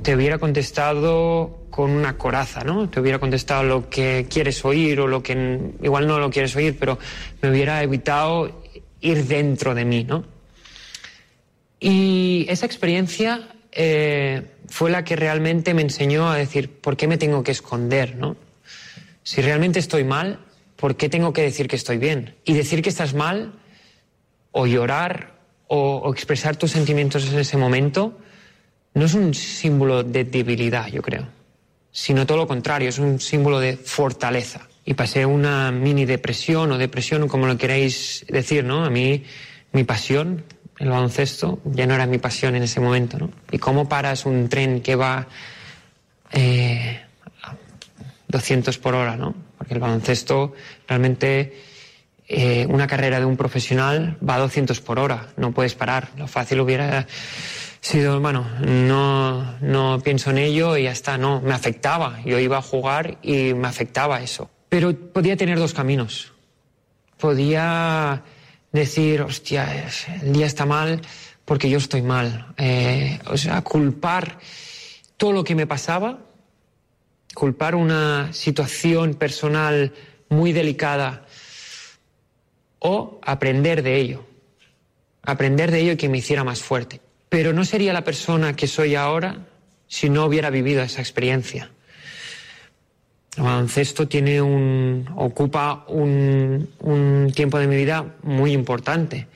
te 0.02 0.14
hubiera 0.14 0.38
contestado 0.38 1.66
con 1.70 1.90
una 1.90 2.18
coraza, 2.18 2.64
¿no? 2.64 2.88
Te 2.90 3.00
hubiera 3.00 3.18
contestado 3.18 3.62
lo 3.62 3.88
que 3.88 4.26
quieres 4.28 4.64
oír 4.64 5.00
o 5.00 5.06
lo 5.06 5.22
que 5.22 5.72
igual 5.82 6.06
no 6.06 6.18
lo 6.18 6.30
quieres 6.30 6.54
oír, 6.56 6.76
pero 6.78 6.98
me 7.40 7.50
hubiera 7.50 7.82
evitado 7.82 8.62
ir 9.00 9.24
dentro 9.24 9.74
de 9.74 9.84
mí, 9.84 10.04
¿no? 10.04 10.24
Y 11.80 12.46
esa 12.48 12.66
experiencia 12.66 13.48
eh, 13.72 14.42
fue 14.68 14.90
la 14.90 15.04
que 15.04 15.16
realmente 15.16 15.74
me 15.74 15.82
enseñó 15.82 16.30
a 16.30 16.36
decir, 16.36 16.70
¿por 16.70 16.96
qué 16.96 17.08
me 17.08 17.16
tengo 17.16 17.42
que 17.42 17.52
esconder, 17.52 18.16
no? 18.16 18.36
Si 19.22 19.40
realmente 19.40 19.78
estoy 19.78 20.04
mal, 20.04 20.40
¿por 20.76 20.96
qué 20.96 21.08
tengo 21.08 21.32
que 21.32 21.42
decir 21.42 21.68
que 21.68 21.76
estoy 21.76 21.98
bien? 21.98 22.36
Y 22.44 22.54
decir 22.54 22.82
que 22.82 22.88
estás 22.88 23.14
mal, 23.14 23.54
o 24.50 24.66
llorar, 24.66 25.38
o, 25.68 25.96
o 26.04 26.12
expresar 26.12 26.56
tus 26.56 26.72
sentimientos 26.72 27.32
en 27.32 27.38
ese 27.38 27.56
momento, 27.56 28.18
no 28.94 29.04
es 29.06 29.14
un 29.14 29.34
símbolo 29.34 30.02
de 30.02 30.24
debilidad, 30.24 30.88
yo 30.88 31.02
creo, 31.02 31.26
sino 31.90 32.26
todo 32.26 32.38
lo 32.38 32.46
contrario, 32.46 32.88
es 32.88 32.98
un 32.98 33.20
símbolo 33.20 33.60
de 33.60 33.76
fortaleza. 33.76 34.68
Y 34.84 34.94
pasé 34.94 35.24
una 35.24 35.70
mini 35.70 36.04
depresión 36.04 36.72
o 36.72 36.78
depresión, 36.78 37.28
como 37.28 37.46
lo 37.46 37.56
queráis 37.56 38.26
decir, 38.28 38.64
¿no? 38.64 38.84
A 38.84 38.90
mí, 38.90 39.24
mi 39.72 39.84
pasión, 39.84 40.44
el 40.78 40.88
baloncesto, 40.88 41.60
ya 41.64 41.86
no 41.86 41.94
era 41.94 42.06
mi 42.06 42.18
pasión 42.18 42.56
en 42.56 42.64
ese 42.64 42.80
momento, 42.80 43.18
¿no? 43.18 43.30
¿Y 43.52 43.58
cómo 43.58 43.88
paras 43.88 44.26
un 44.26 44.48
tren 44.48 44.80
que 44.80 44.96
va 44.96 45.28
eh, 46.32 47.00
a 47.44 47.54
200 48.28 48.76
por 48.78 48.94
hora, 48.94 49.16
¿no? 49.16 49.34
Porque 49.56 49.74
el 49.74 49.80
baloncesto 49.80 50.54
realmente 50.88 51.62
eh, 52.26 52.66
una 52.68 52.86
carrera 52.86 53.20
de 53.20 53.26
un 53.26 53.36
profesional 53.36 54.16
va 54.26 54.34
a 54.36 54.38
200 54.40 54.80
por 54.80 54.98
hora, 54.98 55.28
no 55.36 55.52
puedes 55.52 55.74
parar. 55.74 56.08
Lo 56.16 56.26
fácil 56.26 56.60
hubiera 56.60 57.06
sido, 57.82 58.20
bueno, 58.20 58.48
no, 58.60 59.58
no 59.60 60.00
pienso 60.02 60.30
en 60.30 60.38
ello 60.38 60.76
y 60.76 60.84
ya 60.84 60.92
está, 60.92 61.18
no, 61.18 61.40
me 61.40 61.52
afectaba. 61.52 62.20
Yo 62.24 62.38
iba 62.38 62.58
a 62.58 62.62
jugar 62.62 63.18
y 63.22 63.54
me 63.54 63.68
afectaba 63.68 64.22
eso. 64.22 64.48
Pero 64.68 64.96
podía 64.96 65.36
tener 65.36 65.58
dos 65.58 65.74
caminos. 65.74 66.32
Podía 67.18 68.22
decir, 68.70 69.20
hostia, 69.22 69.86
el 70.22 70.32
día 70.32 70.46
está 70.46 70.64
mal 70.64 71.02
porque 71.44 71.68
yo 71.68 71.78
estoy 71.78 72.02
mal. 72.02 72.54
Eh, 72.56 73.18
o 73.26 73.36
sea, 73.36 73.60
culpar 73.62 74.38
todo 75.16 75.32
lo 75.32 75.44
que 75.44 75.56
me 75.56 75.66
pasaba, 75.66 76.20
culpar 77.34 77.74
una 77.74 78.32
situación 78.32 79.14
personal 79.14 79.92
muy 80.28 80.52
delicada 80.52 81.26
o 82.78 83.20
aprender 83.22 83.82
de 83.82 83.96
ello. 83.96 84.24
Aprender 85.24 85.70
de 85.72 85.80
ello 85.80 85.92
y 85.92 85.96
que 85.96 86.08
me 86.08 86.18
hiciera 86.18 86.44
más 86.44 86.62
fuerte. 86.62 87.00
Pero 87.32 87.54
no 87.54 87.64
sería 87.64 87.94
la 87.94 88.04
persona 88.04 88.54
que 88.54 88.66
soy 88.66 88.94
ahora 88.94 89.38
si 89.88 90.10
no 90.10 90.26
hubiera 90.26 90.50
vivido 90.50 90.82
esa 90.82 91.00
experiencia. 91.00 91.70
El 93.38 93.44
baloncesto 93.44 94.06
tiene 94.06 94.42
un, 94.42 95.08
ocupa 95.16 95.86
un, 95.88 97.32
tiempo 97.34 97.58
de 97.58 97.68
mi 97.68 97.76
vida 97.76 98.16
muy 98.22 98.52
importante, 98.52 99.28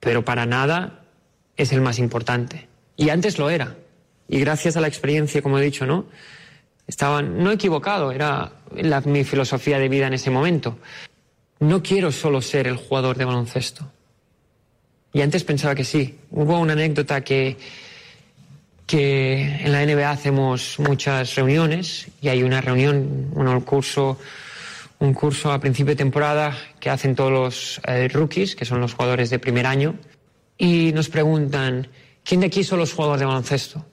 pero 0.00 0.22
para 0.22 0.44
nada 0.44 1.06
es 1.56 1.72
el 1.72 1.80
más 1.80 1.98
importante. 1.98 2.68
Y 2.98 3.08
antes 3.08 3.38
lo 3.38 3.48
era. 3.48 3.74
Y 4.28 4.38
gracias 4.40 4.76
a 4.76 4.82
la 4.82 4.88
experiencia, 4.88 5.40
como 5.40 5.58
he 5.58 5.62
dicho, 5.62 5.86
¿no? 5.86 6.04
Estaba 6.86 7.22
no 7.22 7.52
equivocado, 7.52 8.12
era 8.12 8.52
la- 8.76 9.00
mi 9.00 9.24
filosofía 9.24 9.78
de 9.78 9.88
vida 9.88 10.08
en 10.08 10.12
ese 10.12 10.28
momento. 10.30 10.78
No 11.58 11.82
quiero 11.82 12.12
solo 12.12 12.42
ser 12.42 12.66
el 12.66 12.76
jugador 12.76 13.16
de 13.16 13.24
baloncesto. 13.24 13.90
Y 15.12 15.20
antes 15.20 15.44
pensaba 15.44 15.74
que 15.74 15.84
sí. 15.84 16.18
Hubo 16.30 16.58
una 16.58 16.72
anécdota 16.72 17.22
que, 17.22 17.56
que 18.86 19.42
en 19.64 19.72
la 19.72 19.84
NBA 19.84 20.10
hacemos 20.10 20.78
muchas 20.78 21.34
reuniones 21.34 22.08
y 22.20 22.28
hay 22.28 22.42
una 22.42 22.60
reunión, 22.60 23.30
bueno, 23.32 23.52
un 23.52 23.60
curso, 23.60 24.18
un 24.98 25.12
curso 25.12 25.52
a 25.52 25.60
principio 25.60 25.92
de 25.92 25.96
temporada 25.96 26.56
que 26.80 26.88
hacen 26.88 27.14
todos 27.14 27.30
los 27.30 27.80
eh, 27.86 28.08
rookies, 28.08 28.56
que 28.56 28.64
son 28.64 28.80
los 28.80 28.94
jugadores 28.94 29.30
de 29.30 29.38
primer 29.38 29.66
año, 29.66 29.96
y 30.56 30.92
nos 30.92 31.08
preguntan, 31.08 31.88
¿quién 32.24 32.40
de 32.40 32.46
aquí 32.46 32.64
son 32.64 32.78
los 32.78 32.92
jugadores 32.92 33.20
de 33.20 33.26
baloncesto? 33.26 33.84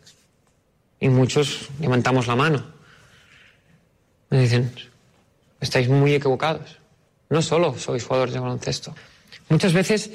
Y 0.99 1.09
muchos 1.09 1.69
levantamos 1.79 2.27
la 2.27 2.35
mano. 2.35 2.63
Me 4.29 4.41
dicen, 4.41 4.71
estáis 5.59 5.89
muy 5.89 6.13
equivocados. 6.13 6.77
No 7.29 7.41
solo 7.41 7.77
sois 7.77 8.03
jugadores 8.03 8.33
de 8.33 8.39
baloncesto. 8.39 8.93
Muchas 9.49 9.73
veces, 9.73 10.11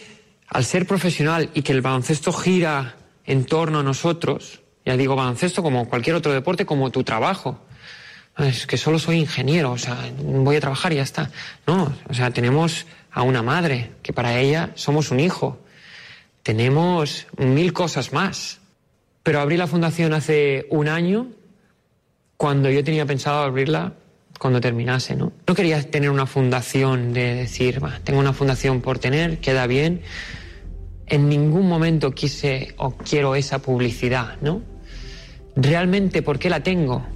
al 0.49 0.65
ser 0.65 0.87
profesional 0.87 1.51
y 1.55 1.63
que 1.63 1.73
el 1.73 1.81
baloncesto 1.81 2.33
gira 2.33 2.97
en 3.25 3.45
torno 3.45 3.81
a 3.81 3.83
nosotros, 3.83 4.63
ya 4.85 4.97
digo 4.97 5.17
baloncesto 5.17 5.63
como 5.63 5.89
cualquier 5.89 6.17
otro 6.17 6.33
deporte, 6.33 6.67
como 6.67 6.91
tu 6.91 7.05
trabajo. 7.05 7.61
Es 8.37 8.67
que 8.67 8.77
solo 8.77 8.99
soy 8.99 9.19
ingeniero, 9.19 9.73
o 9.73 9.79
sea, 9.79 9.97
voy 10.19 10.57
a 10.57 10.61
trabajar 10.61 10.93
y 10.93 10.97
ya 10.97 11.03
está. 11.03 11.31
No, 11.67 11.95
o 12.09 12.15
sea, 12.15 12.31
tenemos 12.33 12.87
a 13.13 13.23
una 13.23 13.43
madre, 13.43 13.93
que 14.03 14.13
para 14.13 14.39
ella 14.39 14.71
somos 14.75 15.11
un 15.11 15.21
hijo. 15.21 15.61
Tenemos 16.43 17.27
mil 17.39 17.73
cosas 17.73 18.13
más. 18.13 18.61
Pero 19.23 19.41
abrí 19.41 19.57
la 19.57 19.69
fundación 19.69 20.13
hace 20.13 20.67
un 20.71 20.89
año, 20.89 21.29
cuando 22.37 22.69
yo 22.71 22.85
tenía 22.85 23.07
pensado 23.07 23.43
abrirla 23.43 23.95
cuando 24.39 24.61
terminase, 24.61 25.15
¿no? 25.15 25.33
Quería 25.55 25.83
tener 25.83 26.11
una 26.11 26.27
fundación 26.27 27.13
de 27.13 27.35
decir, 27.35 27.83
"Va, 27.83 28.01
tengo 28.03 28.21
una 28.21 28.33
fundación 28.33 28.81
por 28.81 28.99
tener, 28.99 29.39
queda 29.39 29.67
bien. 29.67 30.03
En 31.07 31.29
ningún 31.29 31.69
momento 31.69 32.13
quise 32.13 32.75
o 32.77 32.93
quiero 32.93 33.35
esa 33.35 33.61
publicidad, 33.61 34.37
¿no? 34.41 34.63
Realmente, 35.57 36.23
¿por 36.23 36.39
qué 36.39 36.51
la 36.51 36.63
tengo? 36.63 37.07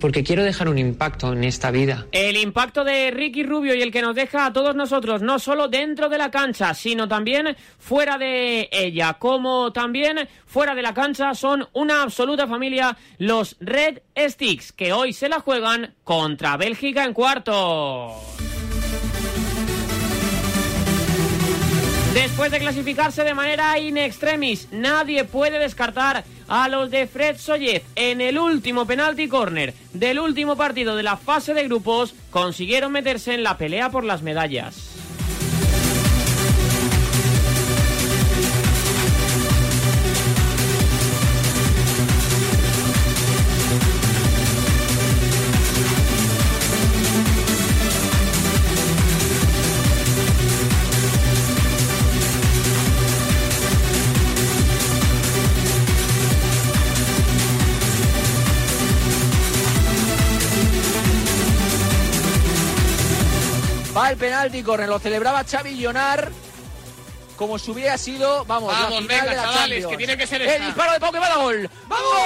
Porque 0.00 0.24
quiero 0.24 0.42
dejar 0.42 0.68
un 0.68 0.78
impacto 0.78 1.32
en 1.32 1.44
esta 1.44 1.70
vida. 1.70 2.06
El 2.12 2.36
impacto 2.36 2.84
de 2.84 3.10
Ricky 3.10 3.42
Rubio 3.42 3.74
y 3.74 3.82
el 3.82 3.92
que 3.92 4.02
nos 4.02 4.14
deja 4.14 4.46
a 4.46 4.52
todos 4.52 4.74
nosotros, 4.74 5.22
no 5.22 5.38
solo 5.38 5.68
dentro 5.68 6.08
de 6.08 6.18
la 6.18 6.30
cancha, 6.30 6.74
sino 6.74 7.06
también 7.06 7.56
fuera 7.78 8.18
de 8.18 8.68
ella, 8.72 9.14
como 9.18 9.72
también 9.72 10.28
fuera 10.46 10.74
de 10.74 10.82
la 10.82 10.94
cancha, 10.94 11.34
son 11.34 11.68
una 11.74 12.02
absoluta 12.02 12.46
familia 12.46 12.96
los 13.18 13.56
Red 13.60 14.00
Sticks, 14.18 14.72
que 14.72 14.92
hoy 14.92 15.12
se 15.12 15.28
la 15.28 15.40
juegan 15.40 15.94
contra 16.02 16.56
Bélgica 16.56 17.04
en 17.04 17.12
cuarto. 17.12 18.39
Después 22.14 22.50
de 22.50 22.58
clasificarse 22.58 23.22
de 23.22 23.34
manera 23.34 23.78
in 23.78 23.96
extremis, 23.96 24.66
nadie 24.72 25.22
puede 25.22 25.60
descartar 25.60 26.24
a 26.48 26.68
los 26.68 26.90
de 26.90 27.06
Fred 27.06 27.38
Sollez 27.38 27.84
en 27.94 28.20
el 28.20 28.36
último 28.36 28.84
penalti 28.84 29.28
corner 29.28 29.74
del 29.92 30.18
último 30.18 30.56
partido 30.56 30.96
de 30.96 31.04
la 31.04 31.16
fase 31.16 31.54
de 31.54 31.62
grupos, 31.64 32.14
consiguieron 32.30 32.90
meterse 32.90 33.34
en 33.34 33.44
la 33.44 33.56
pelea 33.56 33.90
por 33.90 34.02
las 34.02 34.22
medallas. 34.22 34.89
El 64.10 64.16
penalti 64.16 64.62
corner, 64.62 64.88
lo 64.88 64.98
celebraba 64.98 65.44
Xavi 65.44 65.76
Llonar 65.76 66.30
como 67.36 67.58
si 67.58 67.70
hubiera 67.70 67.96
sido, 67.96 68.44
vamos, 68.44 68.70
la 68.70 68.80
Vamos, 68.82 68.98
final 69.00 69.08
venga, 69.08 69.30
de 69.30 69.36
la 69.36 69.42
chavales, 69.44 69.60
Champions. 69.60 69.90
que 69.90 69.96
tiene 69.96 70.16
que 70.18 70.26
ser 70.26 70.42
El 70.42 70.48
esta. 70.50 70.66
disparo 70.66 70.92
de 70.92 71.00
Pau 71.00 71.10
que 71.12 71.18
va 71.18 71.26
a 71.26 71.36
gol. 71.36 71.70
¡Vamos! 71.88 72.04
Como 72.12 72.20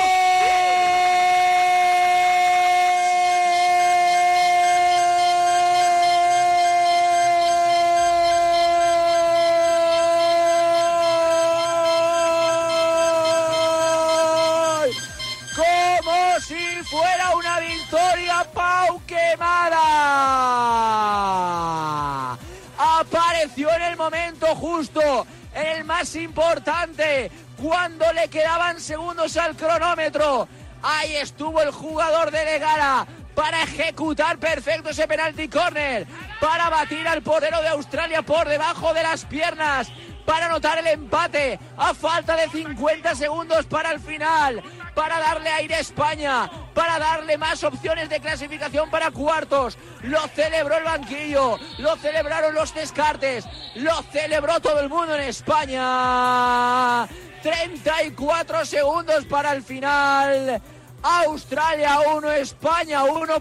momento 24.04 24.54
justo, 24.54 25.26
el 25.54 25.84
más 25.84 26.14
importante, 26.16 27.30
cuando 27.56 28.12
le 28.12 28.28
quedaban 28.28 28.78
segundos 28.78 29.36
al 29.36 29.56
cronómetro. 29.56 30.46
Ahí 30.82 31.16
estuvo 31.16 31.62
el 31.62 31.70
jugador 31.70 32.30
de 32.30 32.44
Legara 32.44 33.06
para 33.34 33.62
ejecutar 33.62 34.38
perfecto 34.38 34.90
ese 34.90 35.08
penalti 35.08 35.48
corner, 35.48 36.06
para 36.38 36.68
batir 36.68 37.08
al 37.08 37.22
portero 37.22 37.62
de 37.62 37.68
Australia 37.68 38.20
por 38.20 38.46
debajo 38.46 38.92
de 38.92 39.02
las 39.02 39.24
piernas, 39.24 39.90
para 40.24 40.46
anotar 40.46 40.78
el 40.78 40.86
empate 40.86 41.58
a 41.76 41.94
falta 41.94 42.36
de 42.36 42.48
50 42.48 43.14
segundos 43.14 43.66
para 43.66 43.92
el 43.92 44.00
final, 44.00 44.62
para 44.94 45.18
darle 45.18 45.50
aire 45.50 45.74
a 45.74 45.80
España, 45.80 46.50
para 46.74 46.98
darle 46.98 47.36
más 47.38 47.62
opciones 47.64 48.08
de 48.08 48.20
clasificación 48.20 48.90
para 48.90 49.10
cuartos. 49.10 49.76
Lo 50.02 50.20
celebró 50.28 50.78
el 50.78 50.84
banquillo, 50.84 51.58
lo 51.78 51.96
celebraron 51.96 52.54
los 52.54 52.74
descartes, 52.74 53.46
lo 53.76 54.02
celebró 54.12 54.60
todo 54.60 54.80
el 54.80 54.88
mundo 54.88 55.14
en 55.14 55.22
España. 55.22 57.08
34 57.42 58.64
segundos 58.64 59.26
para 59.26 59.52
el 59.52 59.62
final. 59.62 60.62
Australia 61.02 61.98
1, 62.16 62.32
España 62.32 63.04
1. 63.04 63.34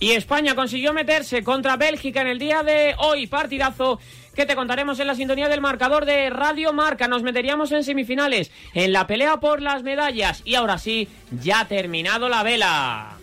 Y 0.00 0.12
España 0.12 0.54
consiguió 0.54 0.92
meterse 0.92 1.42
contra 1.42 1.76
Bélgica 1.76 2.22
en 2.22 2.28
el 2.28 2.38
día 2.38 2.62
de 2.62 2.94
hoy. 2.98 3.26
Partidazo 3.26 3.98
que 4.34 4.46
te 4.46 4.54
contaremos 4.54 4.98
en 5.00 5.06
la 5.06 5.14
sintonía 5.14 5.48
del 5.48 5.60
marcador 5.60 6.04
de 6.04 6.30
Radio 6.30 6.72
Marca. 6.72 7.08
Nos 7.08 7.22
meteríamos 7.22 7.72
en 7.72 7.84
semifinales, 7.84 8.50
en 8.74 8.92
la 8.92 9.06
pelea 9.06 9.38
por 9.38 9.62
las 9.62 9.82
medallas. 9.82 10.42
Y 10.44 10.54
ahora 10.54 10.78
sí, 10.78 11.08
ya 11.30 11.60
ha 11.60 11.68
terminado 11.68 12.28
la 12.28 12.42
vela. 12.42 13.16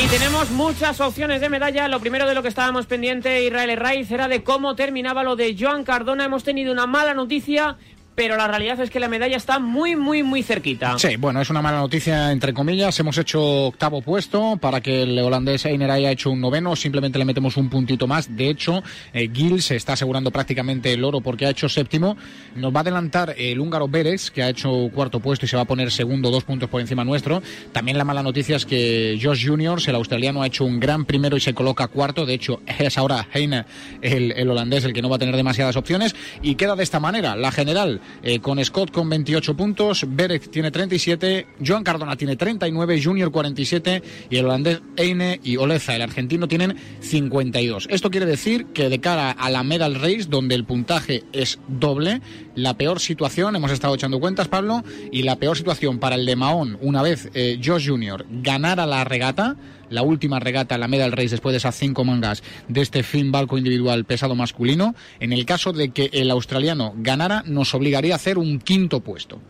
Y 0.00 0.06
tenemos 0.06 0.50
muchas 0.50 1.00
opciones 1.00 1.40
de 1.40 1.48
medalla. 1.48 1.88
Lo 1.88 1.98
primero 1.98 2.28
de 2.28 2.34
lo 2.34 2.42
que 2.42 2.48
estábamos 2.48 2.86
pendiente, 2.86 3.44
Israel 3.44 3.76
Raiz, 3.76 4.08
era 4.12 4.28
de 4.28 4.44
cómo 4.44 4.76
terminaba 4.76 5.24
lo 5.24 5.34
de 5.34 5.56
Joan 5.58 5.82
Cardona. 5.82 6.24
Hemos 6.24 6.44
tenido 6.44 6.72
una 6.72 6.86
mala 6.86 7.14
noticia, 7.14 7.76
pero 8.18 8.36
la 8.36 8.48
realidad 8.48 8.80
es 8.80 8.90
que 8.90 8.98
la 8.98 9.06
medalla 9.06 9.36
está 9.36 9.60
muy, 9.60 9.94
muy, 9.94 10.24
muy 10.24 10.42
cerquita. 10.42 10.98
Sí, 10.98 11.14
bueno, 11.14 11.40
es 11.40 11.50
una 11.50 11.62
mala 11.62 11.78
noticia, 11.78 12.32
entre 12.32 12.52
comillas. 12.52 12.98
Hemos 12.98 13.16
hecho 13.16 13.40
octavo 13.66 14.02
puesto 14.02 14.56
para 14.56 14.80
que 14.80 15.04
el 15.04 15.16
holandés 15.20 15.64
Einer 15.66 15.88
haya 15.88 16.10
hecho 16.10 16.32
un 16.32 16.40
noveno. 16.40 16.74
Simplemente 16.74 17.16
le 17.20 17.24
metemos 17.24 17.56
un 17.56 17.70
puntito 17.70 18.08
más. 18.08 18.34
De 18.36 18.50
hecho, 18.50 18.82
eh, 19.12 19.30
Gil 19.32 19.62
se 19.62 19.76
está 19.76 19.92
asegurando 19.92 20.32
prácticamente 20.32 20.92
el 20.92 21.04
oro 21.04 21.20
porque 21.20 21.46
ha 21.46 21.50
hecho 21.50 21.68
séptimo. 21.68 22.16
Nos 22.56 22.74
va 22.74 22.78
a 22.78 22.80
adelantar 22.80 23.36
el 23.38 23.60
húngaro 23.60 23.86
Beres, 23.86 24.32
que 24.32 24.42
ha 24.42 24.48
hecho 24.48 24.90
cuarto 24.92 25.20
puesto 25.20 25.46
y 25.46 25.48
se 25.48 25.54
va 25.54 25.62
a 25.62 25.66
poner 25.66 25.92
segundo, 25.92 26.32
dos 26.32 26.42
puntos 26.42 26.68
por 26.68 26.80
encima 26.80 27.04
nuestro. 27.04 27.40
También 27.70 27.98
la 27.98 28.04
mala 28.04 28.24
noticia 28.24 28.56
es 28.56 28.66
que 28.66 29.16
Josh 29.22 29.46
Juniors, 29.46 29.86
el 29.86 29.94
australiano, 29.94 30.42
ha 30.42 30.48
hecho 30.48 30.64
un 30.64 30.80
gran 30.80 31.04
primero 31.04 31.36
y 31.36 31.40
se 31.40 31.54
coloca 31.54 31.86
cuarto. 31.86 32.26
De 32.26 32.34
hecho, 32.34 32.62
es 32.66 32.98
ahora 32.98 33.28
Heine, 33.32 33.64
el, 34.02 34.32
el 34.32 34.50
holandés, 34.50 34.82
el 34.82 34.92
que 34.92 35.02
no 35.02 35.08
va 35.08 35.14
a 35.14 35.20
tener 35.20 35.36
demasiadas 35.36 35.76
opciones. 35.76 36.16
Y 36.42 36.56
queda 36.56 36.74
de 36.74 36.82
esta 36.82 36.98
manera. 36.98 37.36
La 37.36 37.52
general, 37.52 38.00
eh, 38.22 38.40
con 38.40 38.62
Scott 38.64 38.90
con 38.90 39.08
28 39.08 39.56
puntos, 39.56 40.04
Berek 40.08 40.50
tiene 40.50 40.70
37, 40.70 41.46
Joan 41.64 41.84
Cardona 41.84 42.16
tiene 42.16 42.36
39, 42.36 43.02
Junior 43.02 43.30
47 43.30 44.02
y 44.30 44.36
el 44.36 44.44
holandés 44.44 44.80
Eine 44.96 45.40
y 45.42 45.56
Oleza, 45.56 45.94
el 45.94 46.02
argentino, 46.02 46.48
tienen 46.48 46.76
52. 47.00 47.88
Esto 47.90 48.10
quiere 48.10 48.26
decir 48.26 48.66
que 48.66 48.88
de 48.88 49.00
cara 49.00 49.30
a 49.30 49.50
la 49.50 49.62
medal 49.62 49.94
race, 49.94 50.26
donde 50.28 50.54
el 50.54 50.64
puntaje 50.64 51.24
es 51.32 51.58
doble, 51.68 52.20
la 52.54 52.74
peor 52.74 53.00
situación, 53.00 53.56
hemos 53.56 53.70
estado 53.70 53.94
echando 53.94 54.20
cuentas, 54.20 54.48
Pablo, 54.48 54.82
y 55.12 55.22
la 55.22 55.36
peor 55.36 55.56
situación 55.56 55.98
para 55.98 56.16
el 56.16 56.26
de 56.26 56.36
Mahón, 56.36 56.78
una 56.80 57.02
vez 57.02 57.30
eh, 57.34 57.60
Josh 57.64 57.88
Junior 57.88 58.26
ganara 58.28 58.86
la 58.86 59.04
regata, 59.04 59.56
la 59.90 60.02
última 60.02 60.40
regata, 60.40 60.78
la 60.78 60.88
Medal 60.88 61.12
Race, 61.12 61.28
después 61.28 61.52
de 61.52 61.58
esas 61.58 61.76
cinco 61.76 62.04
mangas 62.04 62.42
de 62.68 62.80
este 62.80 63.02
fin 63.02 63.32
balco 63.32 63.58
individual 63.58 64.04
pesado 64.04 64.34
masculino, 64.34 64.94
en 65.20 65.32
el 65.32 65.44
caso 65.46 65.72
de 65.72 65.90
que 65.90 66.10
el 66.12 66.30
australiano 66.30 66.94
ganara, 66.96 67.42
nos 67.46 67.74
obligaría 67.74 68.14
a 68.14 68.16
hacer 68.16 68.38
un 68.38 68.58
quinto 68.58 69.00
puesto. 69.00 69.40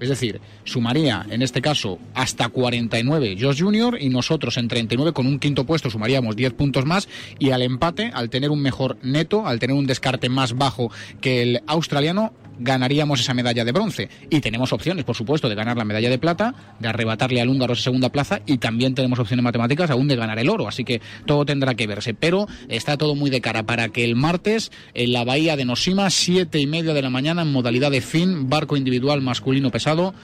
Es 0.00 0.08
decir, 0.08 0.40
sumaría 0.64 1.24
en 1.30 1.40
este 1.40 1.62
caso 1.62 1.98
hasta 2.14 2.48
49 2.48 3.36
Josh 3.40 3.62
Junior 3.62 3.96
y 4.00 4.08
nosotros 4.08 4.56
en 4.56 4.66
39 4.66 5.12
con 5.12 5.26
un 5.26 5.38
quinto 5.38 5.64
puesto 5.64 5.88
sumaríamos 5.88 6.34
10 6.34 6.52
puntos 6.54 6.84
más 6.84 7.08
y 7.38 7.50
al 7.50 7.62
empate, 7.62 8.10
al 8.12 8.28
tener 8.28 8.50
un 8.50 8.60
mejor 8.60 8.98
neto, 9.02 9.46
al 9.46 9.60
tener 9.60 9.76
un 9.76 9.86
descarte 9.86 10.28
más 10.28 10.56
bajo 10.56 10.90
que 11.20 11.42
el 11.42 11.62
australiano, 11.66 12.32
ganaríamos 12.58 13.20
esa 13.20 13.34
medalla 13.34 13.64
de 13.64 13.72
bronce. 13.72 14.08
Y 14.30 14.40
tenemos 14.40 14.72
opciones, 14.72 15.04
por 15.04 15.16
supuesto, 15.16 15.48
de 15.48 15.54
ganar 15.54 15.76
la 15.76 15.84
medalla 15.84 16.10
de 16.10 16.18
plata, 16.18 16.54
de 16.78 16.88
arrebatarle 16.88 17.40
al 17.40 17.48
húngaro 17.48 17.72
esa 17.72 17.84
segunda 17.84 18.10
plaza 18.10 18.40
y 18.46 18.58
también 18.58 18.94
tenemos 18.94 19.18
opciones 19.18 19.44
matemáticas 19.44 19.90
aún 19.90 20.08
de 20.08 20.16
ganar 20.16 20.38
el 20.38 20.48
oro. 20.48 20.68
Así 20.68 20.84
que 20.84 21.00
todo 21.26 21.44
tendrá 21.44 21.74
que 21.74 21.86
verse. 21.86 22.14
Pero 22.14 22.46
está 22.68 22.96
todo 22.96 23.14
muy 23.14 23.30
de 23.30 23.40
cara 23.40 23.64
para 23.64 23.88
que 23.88 24.04
el 24.04 24.16
martes 24.16 24.70
en 24.94 25.12
la 25.12 25.24
bahía 25.24 25.56
de 25.56 25.64
Noshima, 25.64 26.10
siete 26.10 26.58
y 26.58 26.66
media 26.66 26.94
de 26.94 27.02
la 27.02 27.10
mañana, 27.10 27.42
en 27.42 27.52
modalidad 27.52 27.90
de 27.90 28.00
fin, 28.00 28.48
barco 28.48 28.76
individual 28.76 29.20
masculino 29.20 29.70
pesado, 29.70 30.14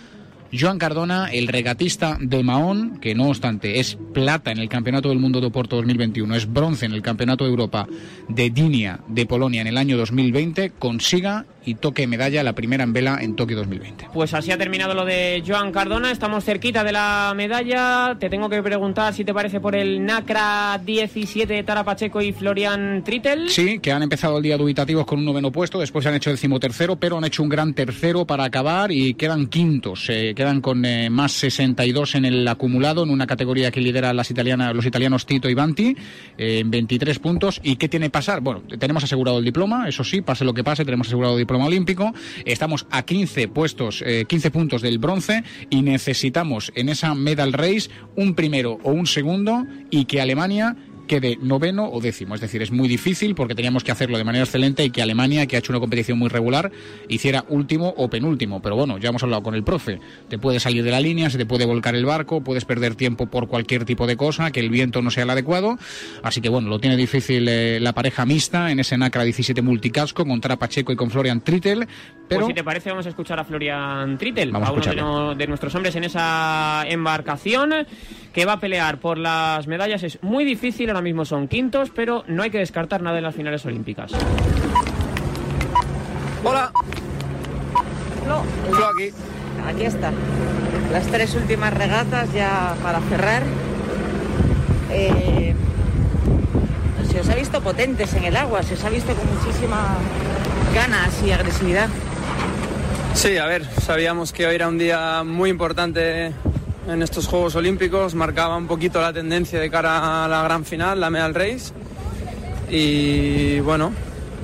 Joan 0.53 0.79
Cardona, 0.79 1.29
el 1.31 1.47
regatista 1.47 2.19
de 2.21 2.43
Mahón, 2.43 2.99
que 3.01 3.15
no 3.15 3.29
obstante 3.29 3.79
es 3.79 3.97
plata 4.13 4.51
en 4.51 4.59
el 4.59 4.69
Campeonato 4.69 5.09
del 5.09 5.21
Mundo 5.21 5.41
de 5.41 5.47
Oporto 5.47 5.77
2021, 5.77 6.35
es 6.35 6.53
bronce 6.53 6.87
en 6.87 6.93
el 6.93 7.03
Campeonato 7.03 7.45
de 7.45 7.51
Europa 7.51 7.87
de 8.29 8.51
Dinia 8.51 9.01
de 9.07 9.27
Polonia 9.27 9.61
en 9.61 9.69
el 9.69 9.79
año 9.79 9.97
2020, 9.97 10.71
consiga 10.71 11.47
y 11.65 11.75
toque 11.75 12.07
medalla 12.07 12.43
la 12.43 12.55
primera 12.55 12.85
en 12.85 12.93
vela 12.93 13.19
en 13.21 13.37
Tokio 13.37 13.57
2020. 13.57 14.09
Pues 14.13 14.35
así 14.35 14.51
ha 14.51 14.59
terminado 14.59 14.95
lo 14.95 15.05
de 15.05 15.43
Joan 15.47 15.73
Cardona. 15.73 16.11
Estamos 16.11 16.45
cerquita 16.45 16.85
de 16.85 16.93
la 16.93 17.33
medalla. 17.37 18.17
Te 18.19 18.31
tengo 18.31 18.49
que 18.49 18.63
preguntar 18.63 19.13
si 19.15 19.25
te 19.25 19.35
parece 19.35 19.61
por 19.61 19.77
el 19.77 20.05
NACRA 20.05 20.81
17 20.85 21.53
de 21.53 21.63
Tara 21.63 21.85
Pacheco 21.85 22.21
y 22.21 22.33
Florian 22.33 23.03
Trittel. 23.05 23.49
Sí, 23.51 23.79
que 23.79 23.93
han 23.93 24.03
empezado 24.03 24.39
el 24.39 24.43
día 24.43 24.57
dubitativos 24.57 25.07
con 25.07 25.19
un 25.19 25.25
noveno 25.25 25.53
puesto, 25.53 25.79
después 25.79 26.07
han 26.07 26.15
hecho 26.15 26.31
decimotercero, 26.31 26.97
pero 26.97 27.19
han 27.19 27.25
hecho 27.25 27.43
un 27.43 27.49
gran 27.49 27.75
tercero 27.75 28.25
para 28.25 28.45
acabar 28.45 28.91
y 28.91 29.15
quedan 29.15 29.47
quintos. 29.47 30.09
Eh, 30.09 30.33
quedan 30.35 30.61
con 30.61 30.85
eh, 30.85 31.11
más 31.11 31.33
62 31.33 32.15
en 32.15 32.25
el 32.25 32.49
acumulado, 32.49 33.03
en 33.03 33.11
una 33.11 33.27
categoría 33.27 33.71
que 33.71 33.81
lidera 33.81 34.13
las 34.15 34.31
italianas, 34.31 34.75
los 34.75 34.87
italianos 34.87 35.27
Tito 35.27 35.49
y 35.49 35.55
Banti, 35.55 35.97
eh, 36.39 36.61
en 36.61 36.71
23 36.71 37.19
puntos. 37.19 37.61
¿Y 37.63 37.77
qué 37.77 37.89
tiene 37.89 38.07
que 38.07 38.11
pasar? 38.11 38.41
Bueno, 38.41 38.63
tenemos 38.79 39.05
asegurado 39.05 39.39
el 39.39 39.45
diploma, 39.45 39.89
eso 39.89 40.05
sí, 40.05 40.23
pase 40.23 40.45
lo 40.45 40.55
que 40.55 40.65
pase, 40.65 40.85
tenemos 40.85 41.07
asegurado 41.07 41.35
el 41.35 41.41
diploma 41.41 41.50
olímpico. 41.57 42.13
Estamos 42.45 42.87
a 42.91 43.03
15 43.03 43.49
puestos, 43.49 44.03
eh, 44.07 44.25
15 44.29 44.51
puntos 44.51 44.83
del 44.83 44.99
bronce 44.99 45.43
y 45.71 45.83
necesitamos 45.83 46.73
en 46.75 46.89
esa 46.89 47.15
medal 47.15 47.53
race 47.53 47.91
un 48.17 48.35
primero 48.35 48.79
o 48.83 48.93
un 48.93 49.07
segundo 49.07 49.67
y 49.91 50.05
que 50.05 50.21
Alemania 50.21 50.77
quede 51.11 51.37
noveno 51.43 51.91
o 51.91 52.01
décimo. 52.01 52.37
Es 52.37 52.41
decir, 52.41 52.63
es 52.63 52.71
muy 52.71 52.87
difícil 52.87 53.35
porque 53.35 53.57
teníamos 53.57 53.83
que 53.83 53.91
hacerlo 53.91 54.17
de 54.17 54.23
manera 54.23 54.45
excelente 54.45 54.85
y 54.85 54.91
que 54.91 55.03
Alemania, 55.03 55.47
que 55.49 55.57
ha 55.57 55.59
hecho 55.59 55.73
una 55.73 55.81
competición 55.81 56.17
muy 56.21 56.29
regular, 56.29 56.71
hiciera 57.09 57.45
último 57.49 57.93
o 57.97 58.09
penúltimo. 58.09 58.63
Pero 58.63 58.77
bueno, 58.77 58.97
ya 58.99 59.09
hemos 59.09 59.21
hablado 59.25 59.43
con 59.43 59.57
el 59.57 59.65
profe. 59.65 59.99
Te 60.29 60.39
puede 60.39 60.61
salir 60.61 60.85
de 60.85 60.93
la 60.93 61.01
línea, 61.01 61.29
se 61.29 61.37
te 61.39 61.47
puede 61.47 61.65
volcar 61.67 61.97
el 61.97 62.05
barco, 62.05 62.43
puedes 62.45 62.65
perder 62.65 62.95
tiempo 62.95 63.27
por 63.27 63.49
cualquier 63.49 63.85
tipo 63.85 64.07
de 64.07 64.17
cosa, 64.17 64.53
que 64.53 64.61
el 64.61 64.71
viento 64.71 65.03
no 65.03 65.11
sea 65.11 65.25
el 65.25 65.31
adecuado. 65.31 65.77
Así 66.23 66.41
que 66.41 66.49
bueno, 66.49 66.69
lo 66.69 66.79
tiene 66.79 66.97
difícil 66.97 67.49
eh, 67.49 67.81
la 67.81 67.93
pareja 67.93 68.25
mixta 68.25 68.71
en 68.71 68.79
ese 68.79 68.97
NACRA 68.97 69.25
17 69.25 69.63
multicasco 69.63 70.25
con 70.25 70.41
Tara 70.41 70.57
Pacheco 70.59 70.93
y 70.93 70.97
con 70.97 71.11
Florian 71.11 71.41
Trittel. 71.41 71.89
Pero 72.29 72.43
Pues 72.43 72.47
si 72.47 72.55
te 72.55 72.63
parece, 72.63 72.91
vamos 72.91 73.07
a 73.07 73.09
escuchar 73.09 73.41
a 73.41 73.45
Florian 73.45 74.17
Trittel, 74.17 74.53
Vamos 74.53 74.69
a 74.69 74.73
uno 74.73 74.81
de, 74.81 74.89
escucharle. 74.91 75.03
no- 75.03 75.35
de 75.35 75.47
nuestros 75.49 75.75
hombres 75.75 75.97
en 75.97 76.05
esa 76.05 76.85
embarcación 76.89 77.73
que 78.33 78.45
va 78.45 78.53
a 78.53 78.61
pelear 78.61 79.01
por 79.01 79.19
las 79.19 79.67
medallas. 79.67 80.05
Es 80.05 80.23
muy 80.23 80.45
difícil, 80.45 80.89
ahora 80.91 81.00
mismo 81.03 81.25
son 81.25 81.49
quintos, 81.49 81.91
pero 81.95 82.25
no 82.27 82.43
hay 82.43 82.51
que 82.51 82.59
descartar 82.59 83.03
nada 83.03 83.19
en 83.19 83.25
las 83.25 83.35
finales 83.35 83.65
olímpicas. 83.67 84.13
Hola. 86.45 86.73
No, 88.27 88.43
Flo 88.71 88.87
aquí. 88.95 89.11
aquí 89.67 89.85
está. 89.85 90.13
Las 90.93 91.07
tres 91.07 91.35
últimas 91.35 91.75
regatas 91.75 92.33
ya 92.33 92.75
para 92.83 93.01
cerrar. 93.01 93.43
Eh, 94.91 95.55
se 97.11 97.21
os 97.21 97.29
ha 97.29 97.35
visto 97.35 97.61
potentes 97.61 98.15
en 98.15 98.25
el 98.25 98.37
agua, 98.37 98.63
se 98.63 98.75
os 98.75 98.85
ha 98.85 98.91
visto 98.91 99.13
con 99.15 99.27
muchísimas 99.35 99.99
ganas 100.75 101.23
y 101.25 101.33
agresividad. 101.33 101.89
Sí, 103.15 103.37
a 103.37 103.47
ver, 103.47 103.65
sabíamos 103.83 104.33
que 104.33 104.47
hoy 104.47 104.55
era 104.55 104.69
un 104.69 104.79
día 104.79 105.23
muy 105.25 105.51
importante 105.51 106.33
en 106.89 107.03
estos 107.03 107.27
Juegos 107.27 107.55
Olímpicos, 107.55 108.15
marcaba 108.15 108.57
un 108.57 108.67
poquito 108.67 109.01
la 109.01 109.13
tendencia 109.13 109.61
de 109.61 109.71
cara 109.71 110.25
a 110.25 110.29
la 110.29 110.43
gran 110.43 110.65
final, 110.65 111.01
la 111.01 111.11
Medal 111.11 111.35
Race. 111.35 111.73
Y 112.71 113.61
bueno, 113.61 113.93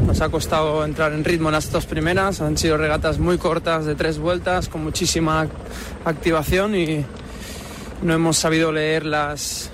nos 0.05 0.21
ha 0.21 0.29
costado 0.29 0.85
entrar 0.85 1.13
en 1.13 1.25
ritmo 1.25 1.49
en 1.49 1.55
las 1.55 1.71
dos 1.71 1.87
primeras, 1.87 2.41
han 2.41 2.59
sido 2.59 2.77
regatas 2.77 3.19
muy 3.19 3.39
cortas 3.39 3.87
de 3.87 3.95
tres 3.95 4.19
vueltas, 4.19 4.69
con 4.69 4.85
muchísima 4.85 5.47
activación 6.05 6.75
y 6.75 7.05
no 8.03 8.13
hemos 8.13 8.37
sabido 8.37 8.73
leer 8.73 9.07
las, 9.07 9.71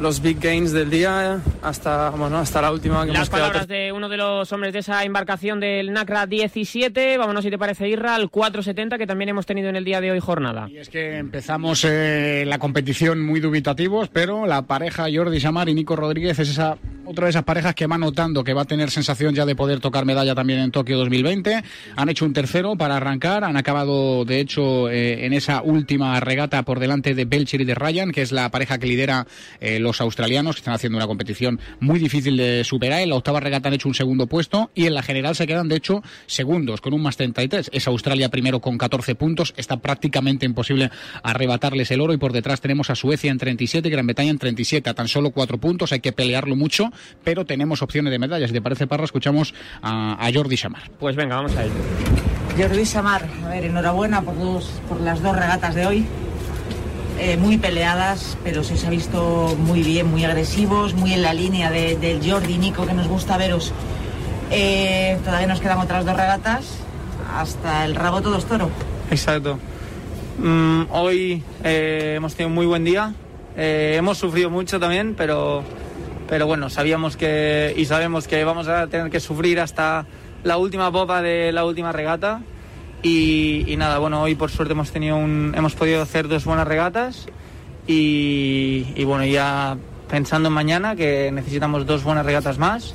los 0.00 0.22
big 0.22 0.38
gains 0.40 0.72
del 0.72 0.90
día 0.90 1.40
hasta, 1.62 2.10
bueno, 2.10 2.38
hasta 2.38 2.62
la 2.62 2.72
última 2.72 3.04
que 3.04 3.12
Las 3.12 3.16
hemos 3.16 3.28
quedado 3.30 3.46
palabras 3.48 3.68
de 3.68 3.92
uno 3.92 4.08
de 4.08 4.16
los 4.16 4.52
hombres 4.52 4.72
de 4.72 4.80
esa 4.80 5.04
embarcación 5.04 5.60
del 5.60 5.92
NACRA 5.92 6.26
17. 6.26 7.18
Vámonos, 7.18 7.44
si 7.44 7.50
te 7.50 7.58
parece, 7.58 7.88
Irra, 7.88 8.14
al 8.14 8.30
470 8.30 8.98
que 8.98 9.06
también 9.06 9.30
hemos 9.30 9.46
tenido 9.46 9.68
en 9.68 9.76
el 9.76 9.84
día 9.84 10.00
de 10.00 10.12
hoy 10.12 10.20
jornada. 10.20 10.68
Y 10.70 10.78
es 10.78 10.88
que 10.88 11.18
empezamos 11.18 11.84
eh, 11.84 12.44
la 12.46 12.58
competición 12.58 13.24
muy 13.24 13.40
dubitativos, 13.40 14.08
pero 14.08 14.46
la 14.46 14.62
pareja 14.62 15.06
Jordi 15.12 15.40
Samar 15.40 15.68
y 15.68 15.74
Nico 15.74 15.96
Rodríguez 15.96 16.38
es 16.38 16.50
esa 16.50 16.76
otra 17.08 17.24
de 17.24 17.30
esas 17.30 17.44
parejas 17.44 17.74
que 17.74 17.86
va 17.86 17.96
notando 17.96 18.44
que 18.44 18.52
va 18.52 18.62
a 18.62 18.64
tener 18.66 18.90
sensación 18.90 19.34
ya 19.34 19.46
de 19.46 19.56
poder 19.56 19.80
tocar 19.80 20.04
medalla 20.04 20.34
también 20.34 20.58
en 20.58 20.70
Tokio 20.70 20.98
2020. 20.98 21.62
Han 21.96 22.08
hecho 22.10 22.26
un 22.26 22.34
tercero 22.34 22.76
para 22.76 22.98
arrancar, 22.98 23.44
han 23.44 23.56
acabado 23.56 24.26
de 24.26 24.40
hecho 24.40 24.90
eh, 24.90 25.24
en 25.24 25.32
esa 25.32 25.62
última 25.62 26.20
regata 26.20 26.62
por 26.64 26.80
delante 26.80 27.14
de 27.14 27.24
Belcher 27.24 27.62
y 27.62 27.64
de 27.64 27.74
Ryan, 27.74 28.12
que 28.12 28.20
es 28.20 28.30
la 28.30 28.50
pareja 28.50 28.76
que 28.76 28.86
lidera 28.86 29.26
eh, 29.58 29.78
los 29.78 30.02
australianos, 30.02 30.56
que 30.56 30.60
están 30.60 30.74
haciendo 30.74 30.98
una 30.98 31.06
competición 31.06 31.58
muy 31.80 31.98
difícil 31.98 32.36
de 32.36 32.62
superar. 32.62 33.00
En 33.00 33.08
la 33.08 33.14
octava 33.14 33.40
regata 33.40 33.68
han 33.68 33.74
hecho 33.74 33.88
un 33.88 33.94
segundo 33.94 34.26
puesto 34.26 34.70
y 34.74 34.84
en 34.84 34.92
la 34.92 35.02
general 35.02 35.34
se 35.34 35.46
quedan 35.46 35.68
de 35.68 35.76
hecho 35.76 36.02
segundos 36.26 36.82
con 36.82 36.92
un 36.92 37.00
más 37.00 37.16
33. 37.16 37.70
Es 37.72 37.88
Australia 37.88 38.28
primero 38.28 38.60
con 38.60 38.76
14 38.76 39.14
puntos, 39.14 39.54
está 39.56 39.78
prácticamente 39.78 40.44
imposible 40.44 40.90
arrebatarles 41.22 41.90
el 41.90 42.02
oro 42.02 42.12
y 42.12 42.18
por 42.18 42.34
detrás 42.34 42.60
tenemos 42.60 42.90
a 42.90 42.94
Suecia 42.94 43.30
en 43.30 43.38
37 43.38 43.88
y 43.88 43.90
Gran 43.90 44.06
Bretaña 44.06 44.30
en 44.30 44.38
37, 44.38 44.90
a 44.90 44.94
tan 44.94 45.08
solo 45.08 45.30
cuatro 45.30 45.56
puntos, 45.56 45.92
hay 45.92 46.00
que 46.00 46.12
pelearlo 46.12 46.54
mucho 46.54 46.90
pero 47.24 47.44
tenemos 47.44 47.82
opciones 47.82 48.10
de 48.10 48.18
medallas. 48.18 48.48
Si 48.50 48.54
te 48.54 48.62
parece, 48.62 48.86
Parra, 48.86 49.04
escuchamos 49.04 49.54
a, 49.82 50.16
a 50.24 50.32
Jordi 50.32 50.56
Samar. 50.56 50.90
Pues 50.98 51.16
venga, 51.16 51.36
vamos 51.36 51.56
a 51.56 51.64
ello. 51.64 51.72
Jordi 52.58 52.84
Samar, 52.86 53.26
a 53.44 53.48
ver, 53.50 53.64
enhorabuena 53.64 54.22
por, 54.22 54.38
dos, 54.38 54.70
por 54.88 55.00
las 55.00 55.22
dos 55.22 55.36
regatas 55.36 55.74
de 55.74 55.86
hoy. 55.86 56.06
Eh, 57.20 57.36
muy 57.36 57.58
peleadas, 57.58 58.38
pero 58.44 58.62
se 58.62 58.74
os 58.74 58.84
ha 58.84 58.90
visto 58.90 59.56
muy 59.58 59.82
bien, 59.82 60.08
muy 60.08 60.24
agresivos, 60.24 60.94
muy 60.94 61.12
en 61.12 61.22
la 61.22 61.34
línea 61.34 61.68
de- 61.70 61.96
del 61.96 62.20
Jordi 62.28 62.58
Nico 62.58 62.86
que 62.86 62.92
nos 62.94 63.08
gusta 63.08 63.36
veros. 63.36 63.72
Eh, 64.50 65.18
todavía 65.24 65.48
nos 65.48 65.60
quedan 65.60 65.78
otras 65.78 66.04
dos 66.04 66.16
regatas. 66.16 66.78
Hasta 67.34 67.84
el 67.84 67.94
rabo 67.96 68.22
todo 68.22 68.38
es 68.38 68.44
toro. 68.44 68.70
Exacto. 69.10 69.58
Mm, 70.38 70.82
hoy 70.90 71.42
eh, 71.64 72.14
hemos 72.16 72.34
tenido 72.34 72.48
un 72.48 72.54
muy 72.54 72.66
buen 72.66 72.84
día. 72.84 73.12
Eh, 73.56 73.96
hemos 73.98 74.16
sufrido 74.18 74.48
mucho 74.50 74.78
también, 74.78 75.14
pero, 75.16 75.64
pero 76.28 76.46
bueno, 76.46 76.70
sabíamos 76.70 77.16
que 77.16 77.74
y 77.76 77.86
sabemos 77.86 78.28
que 78.28 78.44
vamos 78.44 78.68
a 78.68 78.86
tener 78.86 79.10
que 79.10 79.20
sufrir 79.20 79.60
hasta 79.60 80.06
la 80.44 80.58
última 80.58 80.92
popa 80.92 81.22
de 81.22 81.52
la 81.52 81.64
última 81.64 81.92
regata. 81.92 82.42
Y, 83.02 83.64
y 83.66 83.76
nada, 83.76 83.98
bueno, 83.98 84.22
hoy 84.22 84.34
por 84.34 84.50
suerte 84.50 84.72
hemos 84.72 84.90
tenido 84.90 85.16
un, 85.16 85.54
hemos 85.56 85.74
podido 85.74 86.02
hacer 86.02 86.26
dos 86.26 86.44
buenas 86.44 86.66
regatas 86.66 87.28
y, 87.86 88.86
y 88.96 89.04
bueno, 89.04 89.24
ya 89.24 89.76
pensando 90.10 90.48
en 90.48 90.54
mañana 90.54 90.96
que 90.96 91.30
necesitamos 91.32 91.86
dos 91.86 92.02
buenas 92.02 92.26
regatas 92.26 92.58
más 92.58 92.94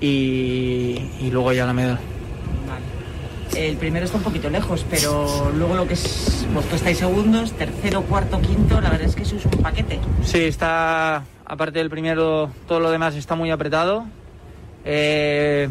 y, 0.00 1.10
y 1.20 1.30
luego 1.32 1.52
ya 1.52 1.66
la 1.66 1.72
medalla. 1.72 2.19
El 3.56 3.76
primero 3.76 4.04
está 4.04 4.16
un 4.16 4.22
poquito 4.22 4.48
lejos, 4.48 4.86
pero 4.88 5.50
luego 5.56 5.74
lo 5.74 5.86
que 5.86 5.94
es, 5.94 6.46
vosotros 6.54 6.80
estáis 6.80 6.98
segundos, 6.98 7.52
tercero, 7.52 8.02
cuarto, 8.02 8.40
quinto, 8.40 8.80
la 8.80 8.90
verdad 8.90 9.08
es 9.08 9.16
que 9.16 9.22
eso 9.22 9.36
es 9.36 9.44
un 9.44 9.62
paquete. 9.62 9.98
Sí, 10.22 10.44
está, 10.44 11.24
aparte 11.44 11.78
del 11.78 11.90
primero, 11.90 12.50
todo 12.68 12.80
lo 12.80 12.90
demás 12.90 13.16
está 13.16 13.34
muy 13.34 13.50
apretado. 13.50 14.06
Eh, 14.84 15.68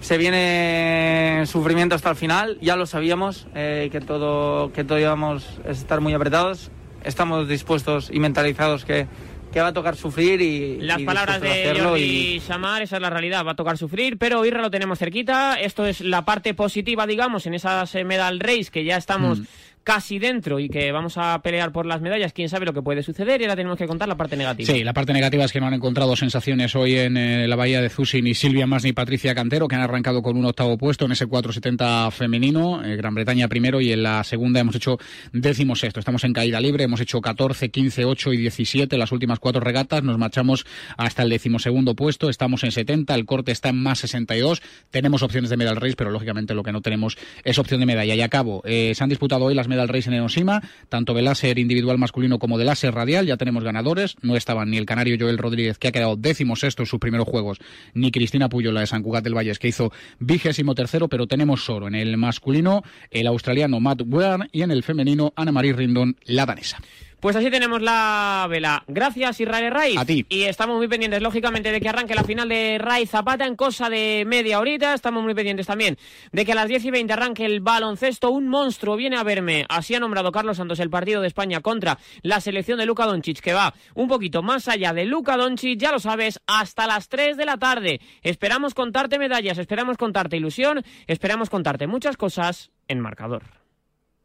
se 0.00 0.18
viene 0.18 1.44
sufrimiento 1.46 1.94
hasta 1.94 2.10
el 2.10 2.16
final, 2.16 2.58
ya 2.60 2.76
lo 2.76 2.86
sabíamos, 2.86 3.46
eh, 3.54 3.88
que, 3.92 4.00
todo, 4.00 4.72
que 4.72 4.84
todo 4.84 4.98
íbamos 4.98 5.60
a 5.66 5.70
estar 5.70 6.00
muy 6.00 6.14
apretados. 6.14 6.70
Estamos 7.04 7.48
dispuestos 7.48 8.10
y 8.12 8.20
mentalizados 8.20 8.84
que, 8.84 9.06
que 9.52 9.60
va 9.60 9.68
a 9.68 9.72
tocar 9.72 9.96
sufrir 9.96 10.40
y 10.40 10.78
Las 10.80 10.98
y 11.00 11.04
palabras 11.04 11.40
de 11.40 11.78
Jordi 11.78 12.02
y- 12.36 12.40
Samar, 12.40 12.82
esa 12.82 12.96
es 12.96 13.02
la 13.02 13.10
realidad, 13.10 13.44
va 13.46 13.52
a 13.52 13.56
tocar 13.56 13.76
sufrir, 13.76 14.16
pero 14.18 14.44
Irra 14.46 14.62
lo 14.62 14.70
tenemos 14.70 14.98
cerquita. 14.98 15.60
Esto 15.60 15.86
es 15.86 16.00
la 16.00 16.24
parte 16.24 16.54
positiva, 16.54 17.06
digamos, 17.06 17.46
en 17.46 17.54
esas 17.54 17.94
medal 18.04 18.40
race 18.40 18.70
que 18.72 18.84
ya 18.84 18.96
estamos 18.96 19.40
Mm. 19.40 19.44
Casi 19.84 20.18
dentro 20.18 20.58
y 20.58 20.68
que 20.68 20.92
vamos 20.92 21.14
a 21.16 21.40
pelear 21.42 21.72
por 21.72 21.86
las 21.86 22.00
medallas. 22.00 22.32
Quién 22.32 22.48
sabe 22.48 22.66
lo 22.66 22.72
que 22.72 22.82
puede 22.82 23.02
suceder 23.02 23.40
y 23.40 23.44
ahora 23.44 23.56
tenemos 23.56 23.78
que 23.78 23.86
contar 23.86 24.08
la 24.08 24.16
parte 24.16 24.36
negativa. 24.36 24.72
Sí, 24.72 24.84
la 24.84 24.92
parte 24.92 25.12
negativa 25.12 25.44
es 25.44 25.52
que 25.52 25.60
no 25.60 25.66
han 25.66 25.74
encontrado 25.74 26.16
sensaciones 26.16 26.74
hoy 26.76 26.96
en 26.96 27.16
eh, 27.16 27.48
la 27.48 27.56
bahía 27.56 27.80
de 27.80 27.88
Zusi 27.88 28.22
ni 28.22 28.34
Silvia 28.34 28.66
Más 28.66 28.84
ni 28.84 28.92
Patricia 28.92 29.34
Cantero, 29.34 29.68
que 29.68 29.74
han 29.74 29.82
arrancado 29.82 30.22
con 30.22 30.36
un 30.36 30.44
octavo 30.44 30.78
puesto 30.78 31.06
en 31.06 31.12
ese 31.12 31.26
470 31.26 32.10
femenino, 32.10 32.84
eh, 32.84 32.96
Gran 32.96 33.14
Bretaña 33.14 33.48
primero 33.48 33.80
y 33.80 33.92
en 33.92 34.02
la 34.02 34.24
segunda 34.24 34.60
hemos 34.60 34.76
hecho 34.76 34.98
décimo 35.32 35.76
sexto. 35.76 36.00
Estamos 36.00 36.24
en 36.24 36.32
caída 36.32 36.60
libre, 36.60 36.84
hemos 36.84 37.00
hecho 37.00 37.20
14, 37.20 37.70
15, 37.70 38.04
8 38.04 38.32
y 38.32 38.36
17 38.38 38.96
las 38.96 39.12
últimas 39.12 39.38
cuatro 39.38 39.60
regatas, 39.60 40.02
nos 40.02 40.18
marchamos 40.18 40.64
hasta 40.96 41.22
el 41.22 41.30
decimosegundo 41.30 41.94
puesto, 41.94 42.28
estamos 42.28 42.64
en 42.64 42.72
70, 42.72 43.14
el 43.14 43.26
corte 43.26 43.52
está 43.52 43.70
en 43.70 43.82
más 43.82 44.00
62, 44.00 44.62
tenemos 44.90 45.22
opciones 45.22 45.50
de 45.50 45.56
medal 45.56 45.76
race, 45.76 45.96
pero 45.96 46.10
lógicamente 46.10 46.54
lo 46.54 46.62
que 46.62 46.72
no 46.72 46.80
tenemos 46.80 47.16
es 47.44 47.58
opción 47.58 47.80
de 47.80 47.86
medalla. 47.86 48.14
Y 48.14 48.20
a 48.20 48.28
cabo, 48.28 48.62
eh, 48.64 48.92
se 48.94 49.02
han 49.02 49.10
disputado 49.10 49.44
hoy 49.44 49.54
las 49.54 49.68
medal 49.72 49.88
race 49.88 50.08
en 50.08 50.14
Enosima, 50.14 50.62
tanto 50.88 51.14
de 51.14 51.22
láser 51.22 51.58
individual 51.58 51.98
masculino 51.98 52.38
como 52.38 52.58
de 52.58 52.64
láser 52.64 52.94
radial, 52.94 53.26
ya 53.26 53.36
tenemos 53.36 53.64
ganadores, 53.64 54.16
no 54.22 54.36
estaban 54.36 54.70
ni 54.70 54.76
el 54.76 54.86
canario 54.86 55.16
Joel 55.18 55.38
Rodríguez, 55.38 55.78
que 55.78 55.88
ha 55.88 55.92
quedado 55.92 56.16
décimo 56.16 56.56
sexto 56.56 56.82
en 56.82 56.86
sus 56.86 57.00
primeros 57.00 57.26
juegos, 57.26 57.58
ni 57.94 58.10
Cristina 58.10 58.48
Puyola 58.48 58.80
de 58.80 58.86
San 58.86 59.02
Cugat 59.02 59.24
del 59.24 59.36
Valles, 59.36 59.58
que 59.58 59.68
hizo 59.68 59.92
vigésimo 60.18 60.74
tercero, 60.74 61.08
pero 61.08 61.26
tenemos 61.26 61.68
oro 61.68 61.88
en 61.88 61.94
el 61.94 62.16
masculino, 62.16 62.82
el 63.10 63.26
australiano 63.26 63.80
Matt 63.80 64.02
Weir 64.06 64.48
y 64.52 64.62
en 64.62 64.70
el 64.70 64.82
femenino 64.82 65.32
Ana 65.36 65.52
Marie 65.52 65.72
Rindon, 65.72 66.16
la 66.24 66.46
danesa. 66.46 66.78
Pues 67.22 67.36
así 67.36 67.52
tenemos 67.52 67.80
la 67.80 68.48
vela. 68.50 68.82
Gracias, 68.88 69.38
Israel 69.38 69.70
Raiz. 69.70 69.96
A 69.96 70.04
ti. 70.04 70.26
Y 70.28 70.42
estamos 70.42 70.76
muy 70.76 70.88
pendientes, 70.88 71.22
lógicamente, 71.22 71.70
de 71.70 71.80
que 71.80 71.88
arranque 71.88 72.16
la 72.16 72.24
final 72.24 72.48
de 72.48 72.78
Raiz 72.80 73.10
Zapata 73.10 73.46
en 73.46 73.54
cosa 73.54 73.88
de 73.88 74.24
media 74.26 74.58
horita. 74.58 74.92
Estamos 74.92 75.22
muy 75.22 75.32
pendientes 75.32 75.68
también 75.68 75.96
de 76.32 76.44
que 76.44 76.50
a 76.50 76.56
las 76.56 76.66
10 76.66 76.86
y 76.86 76.90
20 76.90 77.12
arranque 77.12 77.44
el 77.44 77.60
baloncesto. 77.60 78.32
Un 78.32 78.48
monstruo 78.48 78.96
viene 78.96 79.18
a 79.18 79.22
verme. 79.22 79.66
Así 79.68 79.94
ha 79.94 80.00
nombrado 80.00 80.32
Carlos 80.32 80.56
Santos 80.56 80.80
el 80.80 80.90
partido 80.90 81.20
de 81.20 81.28
España 81.28 81.60
contra 81.60 81.96
la 82.22 82.40
selección 82.40 82.80
de 82.80 82.86
Luka 82.86 83.06
Doncic, 83.06 83.38
que 83.38 83.52
va 83.52 83.72
un 83.94 84.08
poquito 84.08 84.42
más 84.42 84.66
allá 84.66 84.92
de 84.92 85.04
Luka 85.04 85.36
Doncic, 85.36 85.78
ya 85.78 85.92
lo 85.92 86.00
sabes, 86.00 86.40
hasta 86.48 86.88
las 86.88 87.08
3 87.08 87.36
de 87.36 87.46
la 87.46 87.56
tarde. 87.56 88.00
Esperamos 88.22 88.74
contarte 88.74 89.20
medallas, 89.20 89.58
esperamos 89.58 89.96
contarte 89.96 90.38
ilusión, 90.38 90.82
esperamos 91.06 91.50
contarte 91.50 91.86
muchas 91.86 92.16
cosas 92.16 92.72
en 92.88 92.98
marcador. 92.98 93.61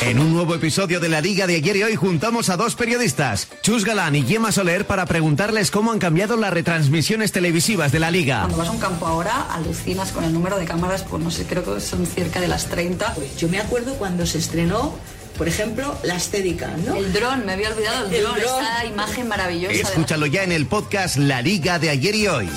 En 0.00 0.20
un 0.20 0.32
nuevo 0.32 0.54
episodio 0.54 1.00
de 1.00 1.08
la 1.08 1.20
Liga 1.20 1.48
de 1.48 1.56
ayer 1.56 1.76
y 1.76 1.82
hoy 1.82 1.96
juntamos 1.96 2.50
a 2.50 2.56
dos 2.56 2.76
periodistas, 2.76 3.48
Chus 3.62 3.84
Galán 3.84 4.14
y 4.14 4.22
Gemma 4.22 4.52
Soler, 4.52 4.86
para 4.86 5.06
preguntarles 5.06 5.72
cómo 5.72 5.90
han 5.90 5.98
cambiado 5.98 6.36
las 6.36 6.52
retransmisiones 6.52 7.32
televisivas 7.32 7.90
de 7.90 7.98
la 7.98 8.12
Liga. 8.12 8.38
Cuando 8.42 8.58
vas 8.58 8.68
a 8.68 8.70
un 8.70 8.78
campo 8.78 9.06
ahora, 9.08 9.52
alucinas 9.52 10.12
con 10.12 10.22
el 10.22 10.32
número 10.32 10.56
de 10.56 10.66
cámaras, 10.66 11.02
pues 11.02 11.22
no 11.22 11.32
sé, 11.32 11.46
creo 11.46 11.64
que 11.64 11.80
son 11.80 12.06
cerca 12.06 12.40
de 12.40 12.46
las 12.46 12.66
30. 12.66 13.16
Yo 13.38 13.48
me 13.48 13.58
acuerdo 13.58 13.94
cuando 13.94 14.24
se 14.24 14.38
estrenó, 14.38 14.94
por 15.36 15.48
ejemplo, 15.48 15.98
la 16.04 16.14
estética, 16.14 16.70
¿no? 16.86 16.94
El 16.94 17.12
dron, 17.12 17.44
me 17.44 17.54
había 17.54 17.70
olvidado 17.70 18.06
el, 18.06 18.14
El 18.14 18.22
dron, 18.22 18.38
esa 18.38 18.84
imagen 18.84 19.26
maravillosa. 19.26 19.74
Escúchalo 19.74 20.26
ya 20.26 20.44
en 20.44 20.52
el 20.52 20.66
podcast 20.66 21.16
La 21.16 21.42
Liga 21.42 21.80
de 21.80 21.90
ayer 21.90 22.14
y 22.14 22.28
hoy. 22.28 22.48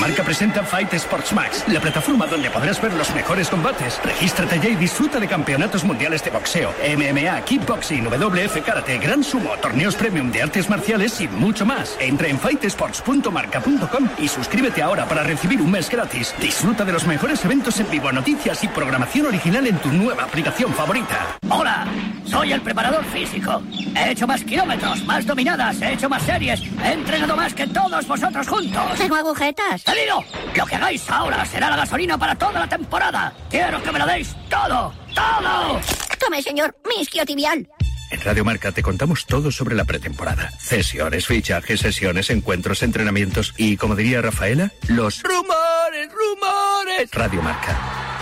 Marca 0.00 0.22
presenta 0.22 0.62
Fight 0.62 0.94
Sports 0.94 1.32
Max, 1.32 1.64
la 1.66 1.80
plataforma 1.80 2.24
donde 2.26 2.50
podrás 2.50 2.80
ver 2.80 2.92
los 2.94 3.12
mejores 3.16 3.48
combates. 3.48 4.00
Regístrate 4.04 4.60
ya 4.60 4.68
y 4.68 4.76
disfruta 4.76 5.18
de 5.18 5.26
campeonatos 5.26 5.82
mundiales 5.82 6.22
de 6.22 6.30
boxeo, 6.30 6.72
MMA, 6.96 7.40
kickboxing, 7.40 8.04
WF 8.04 8.62
karate, 8.64 8.98
gran 8.98 9.24
sumo, 9.24 9.50
torneos 9.60 9.96
premium 9.96 10.30
de 10.30 10.42
artes 10.42 10.70
marciales 10.70 11.20
y 11.20 11.26
mucho 11.26 11.66
más. 11.66 11.96
Entra 11.98 12.28
en 12.28 12.38
fightesports.marca.com 12.38 14.08
y 14.18 14.28
suscríbete 14.28 14.82
ahora 14.82 15.04
para 15.08 15.24
recibir 15.24 15.60
un 15.60 15.72
mes 15.72 15.90
gratis. 15.90 16.32
Disfruta 16.40 16.84
de 16.84 16.92
los 16.92 17.04
mejores 17.04 17.44
eventos 17.44 17.80
en 17.80 17.90
vivo, 17.90 18.12
noticias 18.12 18.62
y 18.62 18.68
programación 18.68 19.26
original 19.26 19.66
en 19.66 19.78
tu 19.78 19.88
nueva 19.90 20.22
aplicación 20.22 20.72
favorita. 20.74 21.38
Hola, 21.48 21.88
soy 22.24 22.52
el 22.52 22.60
preparador 22.60 23.04
físico. 23.06 23.62
He 23.96 24.12
hecho 24.12 24.28
más 24.28 24.44
kilómetros, 24.44 25.04
más 25.04 25.26
dominadas, 25.26 25.82
he 25.82 25.94
hecho 25.94 26.08
más 26.08 26.22
series, 26.22 26.62
he 26.84 26.92
entrenado 26.92 27.34
más 27.34 27.52
que 27.52 27.66
todos 27.66 28.06
vosotros 28.06 28.46
juntos. 28.46 28.96
Tengo 28.96 29.16
agujetas. 29.16 29.87
¡Salido! 29.88 30.22
Lo 30.54 30.66
que 30.66 30.74
hagáis 30.74 31.08
ahora 31.08 31.46
será 31.46 31.70
la 31.70 31.76
gasolina 31.76 32.18
para 32.18 32.34
toda 32.34 32.60
la 32.60 32.68
temporada. 32.68 33.32
Quiero 33.48 33.82
que 33.82 33.90
me 33.90 33.98
lo 33.98 34.06
deis 34.06 34.36
todo, 34.50 34.92
todo. 35.14 35.80
Tome, 36.18 36.42
señor, 36.42 36.76
mi 36.86 37.00
isquiotibial. 37.00 37.66
En 38.10 38.20
Radio 38.20 38.44
Marca 38.44 38.70
te 38.70 38.82
contamos 38.82 39.24
todo 39.24 39.50
sobre 39.50 39.74
la 39.74 39.86
pretemporada. 39.86 40.50
Cesiones, 40.58 41.26
fichajes, 41.26 41.80
sesiones, 41.80 42.28
encuentros, 42.28 42.82
entrenamientos 42.82 43.54
y, 43.56 43.78
como 43.78 43.96
diría 43.96 44.20
Rafaela, 44.20 44.72
los 44.88 45.22
¡Rumores, 45.22 46.10
rumores! 46.12 47.10
Radio 47.12 47.40
Marca. 47.40 47.74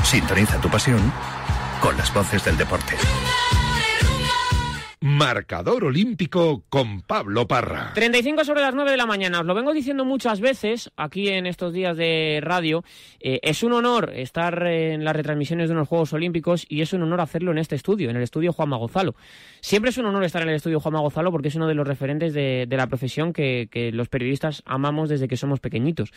Sintoniza 0.04 0.60
tu 0.60 0.70
pasión 0.70 1.12
con 1.80 1.96
las 1.96 2.14
voces 2.14 2.44
del 2.44 2.56
deporte. 2.56 2.94
Marcador 5.06 5.84
Olímpico 5.84 6.64
con 6.68 7.00
Pablo 7.00 7.46
Parra. 7.46 7.92
35 7.94 8.44
sobre 8.44 8.60
las 8.60 8.74
9 8.74 8.90
de 8.90 8.96
la 8.96 9.06
mañana. 9.06 9.38
Os 9.38 9.46
lo 9.46 9.54
vengo 9.54 9.72
diciendo 9.72 10.04
muchas 10.04 10.40
veces 10.40 10.90
aquí 10.96 11.28
en 11.28 11.46
estos 11.46 11.72
días 11.72 11.96
de 11.96 12.40
radio. 12.42 12.82
Eh, 13.20 13.38
es 13.44 13.62
un 13.62 13.72
honor 13.72 14.10
estar 14.12 14.66
en 14.66 15.04
las 15.04 15.14
retransmisiones 15.14 15.68
de 15.68 15.76
unos 15.76 15.86
Juegos 15.86 16.12
Olímpicos 16.12 16.66
y 16.68 16.80
es 16.80 16.92
un 16.92 17.04
honor 17.04 17.20
hacerlo 17.20 17.52
en 17.52 17.58
este 17.58 17.76
estudio, 17.76 18.10
en 18.10 18.16
el 18.16 18.22
estudio 18.24 18.52
Juanma 18.52 18.78
Gonzalo. 18.78 19.14
Siempre 19.60 19.90
es 19.90 19.98
un 19.98 20.06
honor 20.06 20.24
estar 20.24 20.42
en 20.42 20.48
el 20.48 20.56
estudio 20.56 20.80
Juanma 20.80 20.98
Gonzalo 20.98 21.30
porque 21.30 21.48
es 21.48 21.54
uno 21.54 21.68
de 21.68 21.74
los 21.74 21.86
referentes 21.86 22.34
de, 22.34 22.66
la 22.68 22.88
profesión 22.88 23.32
que 23.32 23.90
los 23.94 24.08
periodistas 24.08 24.64
amamos 24.66 25.08
desde 25.08 25.28
que 25.28 25.36
somos 25.36 25.60
pequeñitos 25.60 26.10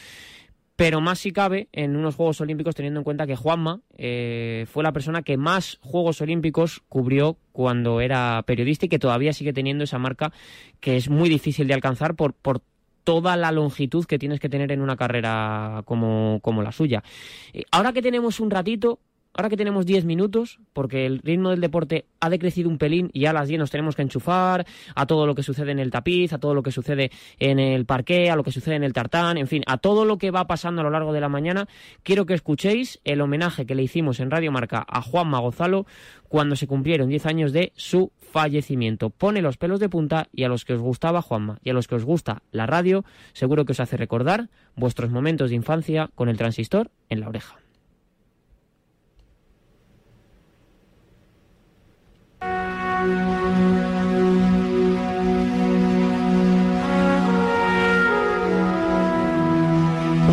pero 0.80 1.02
más 1.02 1.20
si 1.20 1.34
cabe 1.34 1.68
en 1.74 1.98
unos 1.98 2.16
Juegos 2.16 2.40
Olímpicos 2.40 2.74
teniendo 2.74 3.02
en 3.02 3.04
cuenta 3.04 3.28
que 3.28 3.36
Juanma 3.36 3.82
eh, 3.98 4.66
fue 4.72 4.82
la 4.82 4.94
persona 4.94 5.24
que 5.24 5.36
más 5.36 5.78
Juegos 5.82 6.22
Olímpicos 6.22 6.84
cubrió 6.88 7.36
cuando 7.52 8.00
era 8.00 8.42
periodista 8.48 8.86
y 8.86 8.90
que 8.90 8.98
todavía 8.98 9.34
sigue 9.34 9.52
teniendo 9.52 9.84
esa 9.84 10.00
marca 10.00 10.32
que 10.80 10.96
es 10.96 11.10
muy 11.10 11.28
difícil 11.28 11.68
de 11.68 11.74
alcanzar 11.74 12.16
por, 12.16 12.34
por 12.34 12.62
toda 13.04 13.36
la 13.36 13.52
longitud 13.52 14.06
que 14.06 14.18
tienes 14.18 14.40
que 14.40 14.48
tener 14.48 14.72
en 14.72 14.80
una 14.80 14.96
carrera 14.96 15.82
como, 15.84 16.40
como 16.42 16.64
la 16.64 16.72
suya. 16.72 17.04
Eh, 17.52 17.66
ahora 17.72 17.92
que 17.92 18.02
tenemos 18.02 18.40
un 18.40 18.50
ratito, 18.50 19.00
ahora 19.40 19.50
que 19.50 19.56
tenemos 19.56 19.86
10 19.86 20.04
minutos, 20.04 20.60
porque 20.74 21.06
el 21.06 21.20
ritmo 21.20 21.52
del 21.52 21.62
deporte 21.62 22.06
ha 22.20 22.30
decrecido 22.30 22.70
un 22.70 22.78
pelín 22.78 23.10
y 23.14 23.26
a 23.26 23.32
las 23.32 23.48
10 23.48 23.60
nos 23.60 23.72
tenemos 23.72 23.96
que 23.96 24.02
enchufar 24.02 24.66
a 24.96 25.06
todo 25.06 25.26
lo 25.26 25.34
que 25.34 25.44
sucede 25.44 25.72
en 25.72 25.80
el 25.80 25.92
tapiz, 25.92 26.34
a 26.34 26.40
todo 26.40 26.54
lo 26.54 26.62
que 26.62 26.72
sucede 26.72 27.10
en 27.40 27.58
el 27.58 27.86
parqué, 27.86 28.30
a 28.30 28.36
lo 28.36 28.44
que 28.44 28.52
sucede 28.52 28.76
en 28.76 28.84
el 28.84 28.92
tartán, 28.92 29.38
en 29.38 29.48
fin, 29.48 29.64
a 29.66 29.78
todo 29.78 30.04
lo 30.04 30.18
que 30.18 30.32
va 30.32 30.46
pasando 30.46 30.82
a 30.82 30.84
lo 30.84 30.90
largo 30.90 31.14
de 31.14 31.22
la 31.22 31.30
mañana, 31.30 31.70
quiero 32.04 32.26
que 32.26 32.34
escuchéis 32.34 33.00
el 33.06 33.22
homenaje 33.22 33.66
que 33.66 33.76
le 33.76 33.84
hicimos 33.84 34.20
en 34.20 34.30
Radio 34.30 34.52
Marca 34.52 34.86
a 34.86 35.02
Juan 35.02 35.30
Magozalo 35.30 35.86
cuando 36.28 36.58
se 36.58 36.68
cumplieron 36.68 37.08
10 37.08 37.26
años 37.26 37.54
de 37.54 37.72
su 37.78 38.12
fallecimiento. 38.20 39.10
Pone 39.10 39.42
los 39.42 39.56
pelos 39.56 39.80
de 39.80 39.88
punta 39.88 40.28
y 40.34 40.44
a 40.44 40.50
los 40.50 40.66
que 40.66 40.74
os 40.74 40.82
gustaba 40.82 41.22
Juanma 41.22 41.60
y 41.64 41.70
a 41.70 41.74
los 41.74 41.88
que 41.88 41.96
os 41.96 42.04
gusta 42.04 42.44
la 42.52 42.66
radio, 42.66 43.06
seguro 43.32 43.64
que 43.64 43.72
os 43.72 43.80
hace 43.80 43.96
recordar 43.96 44.50
vuestros 44.76 45.12
momentos 45.12 45.50
de 45.50 45.56
infancia 45.56 46.10
con 46.14 46.28
el 46.28 46.36
transistor 46.36 46.92
en 47.08 47.22
la 47.22 47.30
oreja. 47.30 47.59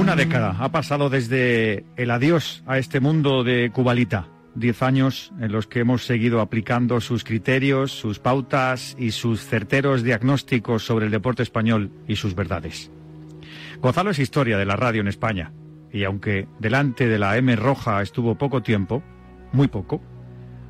Una 0.06 0.14
década 0.14 0.54
ha 0.60 0.70
pasado 0.70 1.10
desde 1.10 1.84
el 1.96 2.12
adiós 2.12 2.62
a 2.64 2.78
este 2.78 3.00
mundo 3.00 3.42
de 3.42 3.72
Cubalita. 3.72 4.28
Diez 4.54 4.80
años 4.84 5.32
en 5.40 5.50
los 5.50 5.66
que 5.66 5.80
hemos 5.80 6.06
seguido 6.06 6.40
aplicando 6.40 7.00
sus 7.00 7.24
criterios, 7.24 7.90
sus 7.90 8.20
pautas 8.20 8.94
y 9.00 9.10
sus 9.10 9.44
certeros 9.44 10.04
diagnósticos 10.04 10.86
sobre 10.86 11.06
el 11.06 11.10
deporte 11.10 11.42
español 11.42 11.90
y 12.06 12.14
sus 12.14 12.36
verdades. 12.36 12.88
Gonzalo 13.80 14.10
es 14.10 14.20
historia 14.20 14.56
de 14.56 14.64
la 14.64 14.76
radio 14.76 15.00
en 15.00 15.08
España. 15.08 15.50
Y 15.92 16.04
aunque 16.04 16.46
delante 16.60 17.08
de 17.08 17.18
la 17.18 17.36
M 17.36 17.56
roja 17.56 18.00
estuvo 18.00 18.36
poco 18.36 18.62
tiempo, 18.62 19.02
muy 19.50 19.66
poco, 19.66 20.00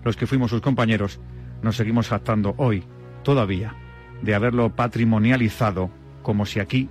los 0.03 0.17
que 0.17 0.27
fuimos 0.27 0.51
sus 0.51 0.63
compañeros 0.63 1.21
nos 1.61 1.77
seguimos 1.77 2.09
jactando 2.09 2.55
hoy, 2.57 2.85
todavía, 3.23 3.75
de 4.23 4.35
haberlo 4.35 4.75
patrimonializado 4.75 5.91
como 6.23 6.47
si 6.47 6.59
aquí, 6.59 6.89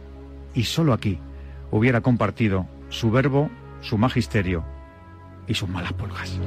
y 0.53 0.65
solo 0.65 0.93
aquí, 0.93 1.17
hubiera 1.76 1.99
compartido 1.99 2.67
su 2.88 3.11
verbo, 3.11 3.49
su 3.82 3.97
magisterio 3.97 4.63
y 5.45 5.53
sus 5.55 5.67
malas 5.67 5.91
pulgas. 5.93 6.39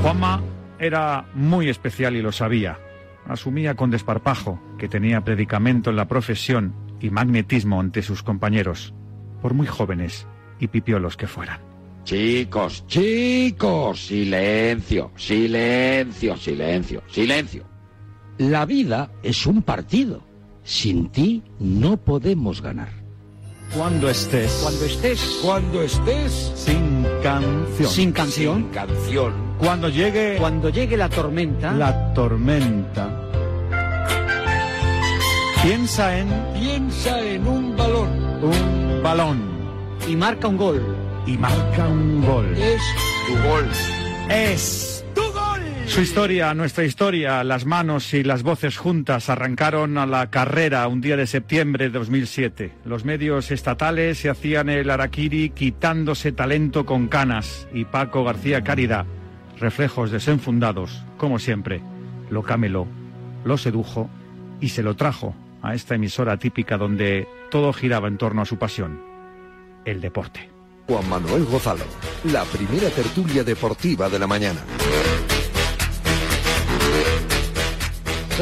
Juanma 0.00 0.40
era 0.78 1.26
muy 1.34 1.68
especial 1.68 2.14
y 2.14 2.22
lo 2.22 2.30
sabía. 2.30 2.78
Asumía 3.26 3.74
con 3.74 3.90
desparpajo 3.90 4.60
que 4.78 4.88
tenía 4.88 5.22
predicamento 5.22 5.90
en 5.90 5.96
la 5.96 6.06
profesión 6.06 6.74
y 7.00 7.10
magnetismo 7.10 7.80
ante 7.80 8.02
sus 8.02 8.22
compañeros, 8.22 8.94
por 9.40 9.54
muy 9.54 9.66
jóvenes 9.66 10.26
y 10.60 10.68
pipiolos 10.68 11.16
que 11.16 11.26
fueran. 11.26 11.60
Chicos, 12.04 12.84
chicos, 12.86 14.06
silencio, 14.06 15.10
silencio, 15.16 16.36
silencio, 16.36 17.02
silencio. 17.08 17.64
La 18.38 18.66
vida 18.66 19.10
es 19.22 19.46
un 19.46 19.62
partido. 19.62 20.22
Sin 20.62 21.10
ti 21.10 21.42
no 21.58 21.96
podemos 21.96 22.62
ganar. 22.62 23.01
Cuando 23.76 24.10
estés. 24.10 24.60
Cuando 24.62 24.84
estés. 24.84 25.40
Cuando 25.42 25.82
estés. 25.82 26.52
Sin 26.54 27.06
canción. 27.22 27.88
Sin 27.90 28.12
canción. 28.12 28.56
Sin 28.56 28.68
canción. 28.68 29.32
Cuando 29.58 29.88
llegue. 29.88 30.36
Cuando 30.38 30.68
llegue 30.68 30.94
la 30.94 31.08
tormenta. 31.08 31.72
La 31.72 32.12
tormenta. 32.12 33.08
Piensa 35.62 36.18
en. 36.18 36.28
Piensa 36.52 37.18
en 37.20 37.46
un 37.46 37.74
balón. 37.74 38.10
Un 38.42 39.02
balón. 39.02 39.40
Y 40.06 40.16
marca 40.16 40.48
un 40.48 40.58
gol. 40.58 40.96
Y 41.26 41.38
marca 41.38 41.88
un 41.88 42.26
gol. 42.26 42.54
Es 42.58 42.82
tu 43.26 43.48
gol. 43.48 43.68
Es. 44.28 44.91
Su 45.86 46.00
historia, 46.00 46.54
nuestra 46.54 46.84
historia, 46.84 47.44
las 47.44 47.66
manos 47.66 48.14
y 48.14 48.22
las 48.22 48.42
voces 48.42 48.78
juntas 48.78 49.28
arrancaron 49.28 49.98
a 49.98 50.06
la 50.06 50.30
carrera 50.30 50.88
un 50.88 51.00
día 51.00 51.16
de 51.16 51.26
septiembre 51.26 51.90
de 51.90 51.98
2007. 51.98 52.72
Los 52.84 53.04
medios 53.04 53.50
estatales 53.50 54.18
se 54.18 54.30
hacían 54.30 54.70
el 54.70 54.88
araquiri 54.88 55.50
quitándose 55.50 56.32
talento 56.32 56.86
con 56.86 57.08
canas 57.08 57.68
y 57.74 57.84
Paco 57.84 58.24
García 58.24 58.64
Caridad, 58.64 59.04
reflejos 59.58 60.10
desenfundados, 60.10 61.04
como 61.18 61.38
siempre, 61.38 61.82
lo 62.30 62.42
cameló, 62.42 62.86
lo 63.44 63.58
sedujo 63.58 64.08
y 64.60 64.70
se 64.70 64.82
lo 64.82 64.96
trajo 64.96 65.34
a 65.62 65.74
esta 65.74 65.94
emisora 65.94 66.38
típica 66.38 66.78
donde 66.78 67.28
todo 67.50 67.72
giraba 67.72 68.08
en 68.08 68.16
torno 68.16 68.42
a 68.42 68.46
su 68.46 68.56
pasión, 68.56 69.02
el 69.84 70.00
deporte. 70.00 70.48
Juan 70.88 71.08
Manuel 71.08 71.44
Gozalo, 71.44 71.84
la 72.24 72.44
primera 72.44 72.88
tertulia 72.90 73.44
deportiva 73.44 74.08
de 74.08 74.18
la 74.18 74.26
mañana. 74.26 74.60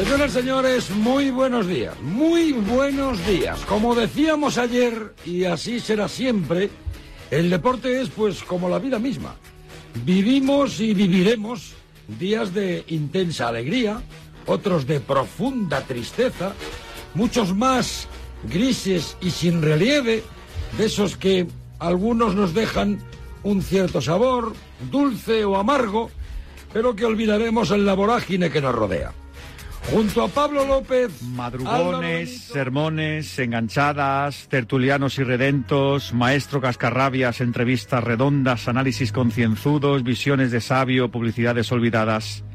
Señoras 0.01 0.31
señores, 0.31 0.89
muy 0.89 1.29
buenos 1.29 1.67
días, 1.67 1.93
muy 2.01 2.53
buenos 2.53 3.23
días. 3.27 3.59
Como 3.67 3.93
decíamos 3.93 4.57
ayer, 4.57 5.13
y 5.27 5.43
así 5.43 5.79
será 5.79 6.07
siempre, 6.07 6.71
el 7.29 7.51
deporte 7.51 8.01
es 8.01 8.09
pues 8.09 8.41
como 8.41 8.67
la 8.67 8.79
vida 8.79 8.97
misma. 8.97 9.35
Vivimos 10.03 10.79
y 10.79 10.95
viviremos 10.95 11.73
días 12.19 12.51
de 12.51 12.83
intensa 12.87 13.49
alegría, 13.49 14.01
otros 14.47 14.87
de 14.87 15.01
profunda 15.01 15.81
tristeza, 15.81 16.53
muchos 17.13 17.55
más 17.55 18.07
grises 18.51 19.17
y 19.21 19.29
sin 19.29 19.61
relieve, 19.61 20.23
de 20.79 20.85
esos 20.85 21.15
que 21.15 21.45
algunos 21.77 22.33
nos 22.33 22.55
dejan 22.55 22.97
un 23.43 23.61
cierto 23.61 24.01
sabor, 24.01 24.53
dulce 24.89 25.45
o 25.45 25.57
amargo, 25.57 26.09
pero 26.73 26.95
que 26.95 27.05
olvidaremos 27.05 27.69
en 27.69 27.85
la 27.85 27.93
vorágine 27.93 28.49
que 28.49 28.61
nos 28.61 28.73
rodea. 28.73 29.13
Junto 29.89 30.23
a 30.23 30.27
Pablo 30.27 30.65
López. 30.65 31.21
Madrugones, 31.21 32.43
sermones, 32.43 33.37
enganchadas, 33.39 34.47
tertulianos 34.47 35.17
y 35.19 35.23
redentos, 35.23 36.13
maestro 36.13 36.61
cascarrabias, 36.61 37.41
entrevistas 37.41 38.03
redondas, 38.03 38.67
análisis 38.67 39.11
concienzudos, 39.11 40.03
visiones 40.03 40.51
de 40.51 40.61
sabio, 40.61 41.11
publicidades 41.11 41.71
olvidadas. 41.71 42.45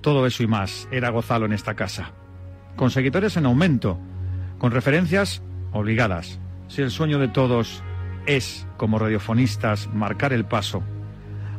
Todo 0.00 0.26
eso 0.26 0.42
y 0.42 0.46
más 0.46 0.88
era 0.92 1.10
Gozalo 1.10 1.46
en 1.46 1.52
esta 1.52 1.74
casa. 1.74 2.12
Con 2.76 2.90
seguidores 2.90 3.36
en 3.36 3.46
aumento, 3.46 3.98
con 4.58 4.70
referencias 4.70 5.42
obligadas, 5.72 6.38
si 6.68 6.82
el 6.82 6.90
sueño 6.90 7.18
de 7.18 7.28
todos 7.28 7.82
es, 8.26 8.66
como 8.76 8.98
radiofonistas, 8.98 9.88
marcar 9.92 10.32
el 10.32 10.44
paso, 10.44 10.84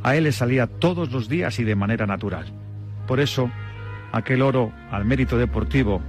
a 0.03 0.15
él 0.15 0.25
le 0.25 0.31
salía 0.31 0.67
todos 0.67 1.11
los 1.11 1.27
días 1.27 1.59
y 1.59 1.65
de 1.65 1.75
manera 1.75 2.05
natural. 2.05 2.53
Por 3.05 3.19
eso, 3.19 3.51
aquel 4.11 4.41
oro 4.41 4.71
al 4.91 5.05
mérito 5.05 5.37
deportivo 5.37 6.01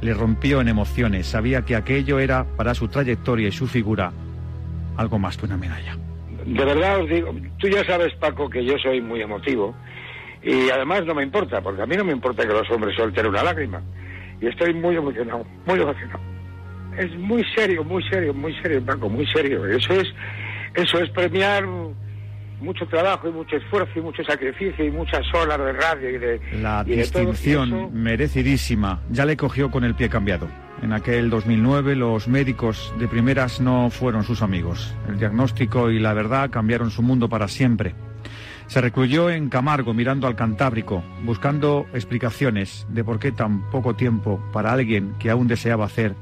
le 0.00 0.14
rompió 0.14 0.60
en 0.60 0.68
emociones. 0.68 1.26
Sabía 1.26 1.62
que 1.62 1.76
aquello 1.76 2.18
era 2.18 2.44
para 2.56 2.74
su 2.74 2.88
trayectoria 2.88 3.48
y 3.48 3.52
su 3.52 3.66
figura 3.66 4.12
algo 4.96 5.18
más 5.18 5.36
que 5.36 5.46
una 5.46 5.56
medalla. 5.56 5.96
De 6.44 6.64
verdad 6.64 7.00
os 7.00 7.08
digo, 7.08 7.34
tú 7.58 7.68
ya 7.68 7.84
sabes, 7.84 8.14
Paco, 8.14 8.48
que 8.48 8.64
yo 8.64 8.78
soy 8.78 9.00
muy 9.00 9.20
emotivo 9.20 9.74
y 10.42 10.70
además 10.70 11.04
no 11.04 11.14
me 11.14 11.24
importa, 11.24 11.60
porque 11.60 11.82
a 11.82 11.86
mí 11.86 11.96
no 11.96 12.04
me 12.04 12.12
importa 12.12 12.46
que 12.46 12.52
los 12.52 12.70
hombres 12.70 12.94
suelten 12.94 13.26
una 13.26 13.42
lágrima. 13.42 13.82
Y 14.40 14.46
estoy 14.46 14.74
muy 14.74 14.96
emocionado, 14.96 15.44
muy 15.66 15.80
emocionado. 15.80 16.20
Es 16.96 17.14
muy 17.18 17.42
serio, 17.54 17.82
muy 17.82 18.02
serio, 18.04 18.32
muy 18.32 18.54
serio, 18.62 18.84
Paco, 18.84 19.08
muy 19.08 19.26
serio. 19.26 19.66
Eso 19.66 19.92
es, 19.94 20.06
eso 20.74 20.98
es 20.98 21.10
premiar 21.10 21.64
mucho 22.66 22.86
trabajo 22.86 23.28
y 23.28 23.32
mucho 23.32 23.56
esfuerzo 23.56 23.98
y 23.98 24.02
mucho 24.02 24.22
sacrificio 24.24 24.84
y 24.84 24.90
muchas 24.90 25.24
horas 25.34 25.58
de 25.58 25.72
radio 25.72 26.10
y 26.10 26.18
de... 26.18 26.40
La 26.60 26.82
y 26.86 26.90
de 26.90 26.96
distinción 26.96 27.68
eso- 27.72 27.90
merecidísima 27.92 29.00
ya 29.10 29.24
le 29.24 29.36
cogió 29.36 29.70
con 29.70 29.84
el 29.84 29.94
pie 29.94 30.08
cambiado. 30.08 30.48
En 30.82 30.92
aquel 30.92 31.30
2009 31.30 31.96
los 31.96 32.28
médicos 32.28 32.92
de 32.98 33.08
primeras 33.08 33.60
no 33.60 33.88
fueron 33.88 34.24
sus 34.24 34.42
amigos. 34.42 34.94
El 35.08 35.18
diagnóstico 35.18 35.90
y 35.90 35.98
la 35.98 36.12
verdad 36.12 36.50
cambiaron 36.50 36.90
su 36.90 37.00
mundo 37.02 37.28
para 37.30 37.48
siempre. 37.48 37.94
Se 38.66 38.80
recluyó 38.80 39.30
en 39.30 39.48
Camargo 39.48 39.94
mirando 39.94 40.26
al 40.26 40.34
Cantábrico, 40.36 41.02
buscando 41.24 41.86
explicaciones 41.94 42.84
de 42.90 43.04
por 43.04 43.18
qué 43.20 43.30
tan 43.32 43.70
poco 43.70 43.94
tiempo 43.94 44.42
para 44.52 44.72
alguien 44.72 45.14
que 45.20 45.30
aún 45.30 45.46
deseaba 45.46 45.86
hacer 45.86 46.14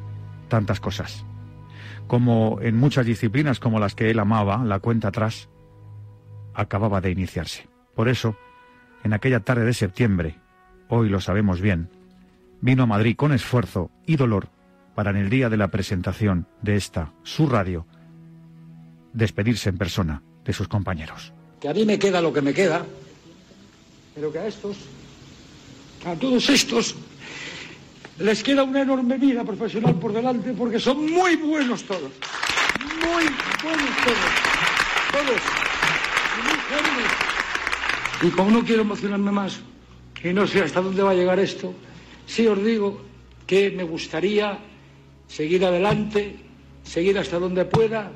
tantas 0.49 0.79
cosas. 0.79 1.25
Como 2.07 2.59
en 2.61 2.77
muchas 2.77 3.07
disciplinas 3.07 3.59
como 3.61 3.81
las 3.81 3.95
que 3.95 4.11
él 4.11 4.19
amaba, 4.19 4.63
la 4.63 4.79
cuenta 4.79 5.09
atrás 5.09 5.49
acababa 6.55 7.01
de 7.01 7.11
iniciarse. 7.11 7.69
Por 7.95 8.09
eso, 8.09 8.37
en 9.03 9.13
aquella 9.13 9.41
tarde 9.41 9.65
de 9.65 9.75
septiembre, 9.75 10.39
hoy 10.89 11.09
lo 11.09 11.21
sabemos 11.21 11.61
bien, 11.61 11.89
vino 12.61 12.85
a 12.85 12.87
Madrid 12.87 13.17
con 13.17 13.33
esfuerzo 13.33 13.91
y 14.07 14.17
dolor 14.17 14.49
para 14.95 15.11
en 15.11 15.17
el 15.17 15.31
día 15.31 15.49
de 15.49 15.57
la 15.57 15.69
presentación 15.69 16.47
de 16.63 16.77
esta, 16.77 17.13
su 17.23 17.49
radio, 17.49 17.87
despedirse 19.13 19.69
en 19.69 19.79
persona 19.79 20.23
de 20.45 20.53
sus 20.53 20.69
compañeros. 20.69 21.33
que 21.61 21.69
a 21.69 21.75
mí 21.75 21.85
me 21.85 21.99
queda 21.99 22.21
lo 22.21 22.33
que 22.33 22.43
me 22.43 22.53
queda, 22.53 22.85
pero 24.15 24.31
que 24.31 24.39
a 24.39 24.47
estos, 24.47 24.77
a 26.07 26.15
todos 26.15 26.49
estos, 26.51 26.95
les 28.19 28.43
queda 28.43 28.63
una 28.63 28.83
enorme 28.83 29.19
vida 29.19 29.43
profesional 29.45 29.95
por 29.97 30.13
delante 30.13 30.53
porque 30.53 30.79
son 30.79 31.11
muy 31.11 31.37
buenos 31.37 31.83
todos. 31.85 32.13
Muy 33.01 33.25
buenos 33.63 33.91
todos. 34.05 34.31
Todos. 35.13 35.54
Y 38.23 38.31
como 38.31 38.51
no 38.51 38.65
quiero 38.65 38.83
emocionarme 38.83 39.31
más, 39.31 39.61
y 40.25 40.33
no 40.33 40.47
sé 40.47 40.63
hasta 40.63 40.81
dónde 40.81 41.03
va 41.03 41.11
a 41.11 41.15
llegar 41.15 41.39
esto, 41.39 41.75
sí 42.27 42.47
os 42.47 42.63
digo 42.65 42.99
que 43.47 43.71
me 43.71 43.83
gustaría 43.83 44.59
seguir 45.29 45.65
adelante, 45.67 46.37
seguir 46.83 47.19
hasta 47.19 47.39
donde 47.39 47.67
pueda, 47.67 48.11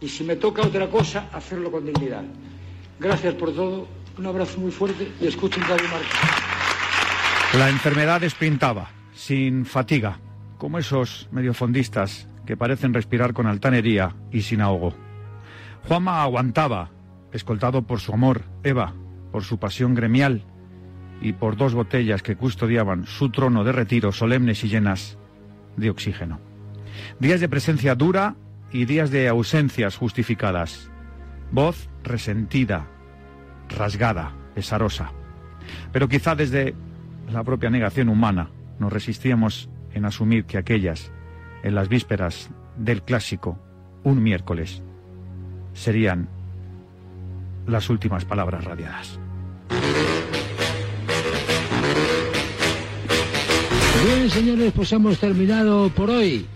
y 0.00 0.08
si 0.08 0.24
me 0.24 0.36
toca 0.36 0.62
otra 0.62 0.88
cosa, 0.88 1.28
hacerlo 1.32 1.70
con 1.70 1.84
dignidad. 1.84 2.24
Gracias 2.98 3.34
por 3.34 3.54
todo, 3.54 3.86
un 4.16 4.26
abrazo 4.26 4.58
muy 4.58 4.70
fuerte 4.70 5.12
y 5.20 5.26
escuchen 5.26 5.62
Radio 5.64 5.88
Marca. 5.88 7.58
La 7.58 7.68
enfermedad 7.68 8.22
desprintaba, 8.22 8.90
sin 9.14 9.66
fatiga, 9.66 10.18
como 10.56 10.78
esos 10.78 11.28
mediofondistas 11.32 12.28
que 12.46 12.56
parecen 12.56 12.94
respirar 12.94 13.34
con 13.34 13.46
altanería 13.46 14.16
y 14.32 14.40
sin 14.40 14.62
ahogo. 14.62 14.94
Juanma 15.86 16.22
aguantaba, 16.22 16.90
escoltado 17.32 17.82
por 17.82 18.00
su 18.00 18.14
amor, 18.14 18.44
Eva, 18.62 18.94
por 19.36 19.44
su 19.44 19.58
pasión 19.58 19.94
gremial 19.94 20.44
y 21.20 21.34
por 21.34 21.58
dos 21.58 21.74
botellas 21.74 22.22
que 22.22 22.36
custodiaban 22.36 23.04
su 23.04 23.28
trono 23.28 23.64
de 23.64 23.72
retiro 23.72 24.10
solemnes 24.10 24.64
y 24.64 24.70
llenas 24.70 25.18
de 25.76 25.90
oxígeno. 25.90 26.40
Días 27.20 27.42
de 27.42 27.48
presencia 27.50 27.94
dura 27.94 28.36
y 28.72 28.86
días 28.86 29.10
de 29.10 29.28
ausencias 29.28 29.98
justificadas. 29.98 30.90
Voz 31.52 31.90
resentida, 32.02 32.88
rasgada, 33.68 34.32
pesarosa. 34.54 35.12
Pero 35.92 36.08
quizá 36.08 36.34
desde 36.34 36.74
la 37.30 37.44
propia 37.44 37.68
negación 37.68 38.08
humana 38.08 38.48
nos 38.78 38.90
resistíamos 38.90 39.68
en 39.92 40.06
asumir 40.06 40.46
que 40.46 40.56
aquellas, 40.56 41.12
en 41.62 41.74
las 41.74 41.90
vísperas 41.90 42.48
del 42.78 43.02
clásico, 43.02 43.58
un 44.02 44.22
miércoles, 44.22 44.82
serían 45.74 46.30
las 47.66 47.90
últimas 47.90 48.24
palabras 48.24 48.64
radiadas. 48.64 49.20
Bien, 54.04 54.30
señores, 54.30 54.72
pues 54.74 54.92
hemos 54.92 55.18
terminado 55.18 55.88
por 55.90 56.10
hoy. 56.10 56.46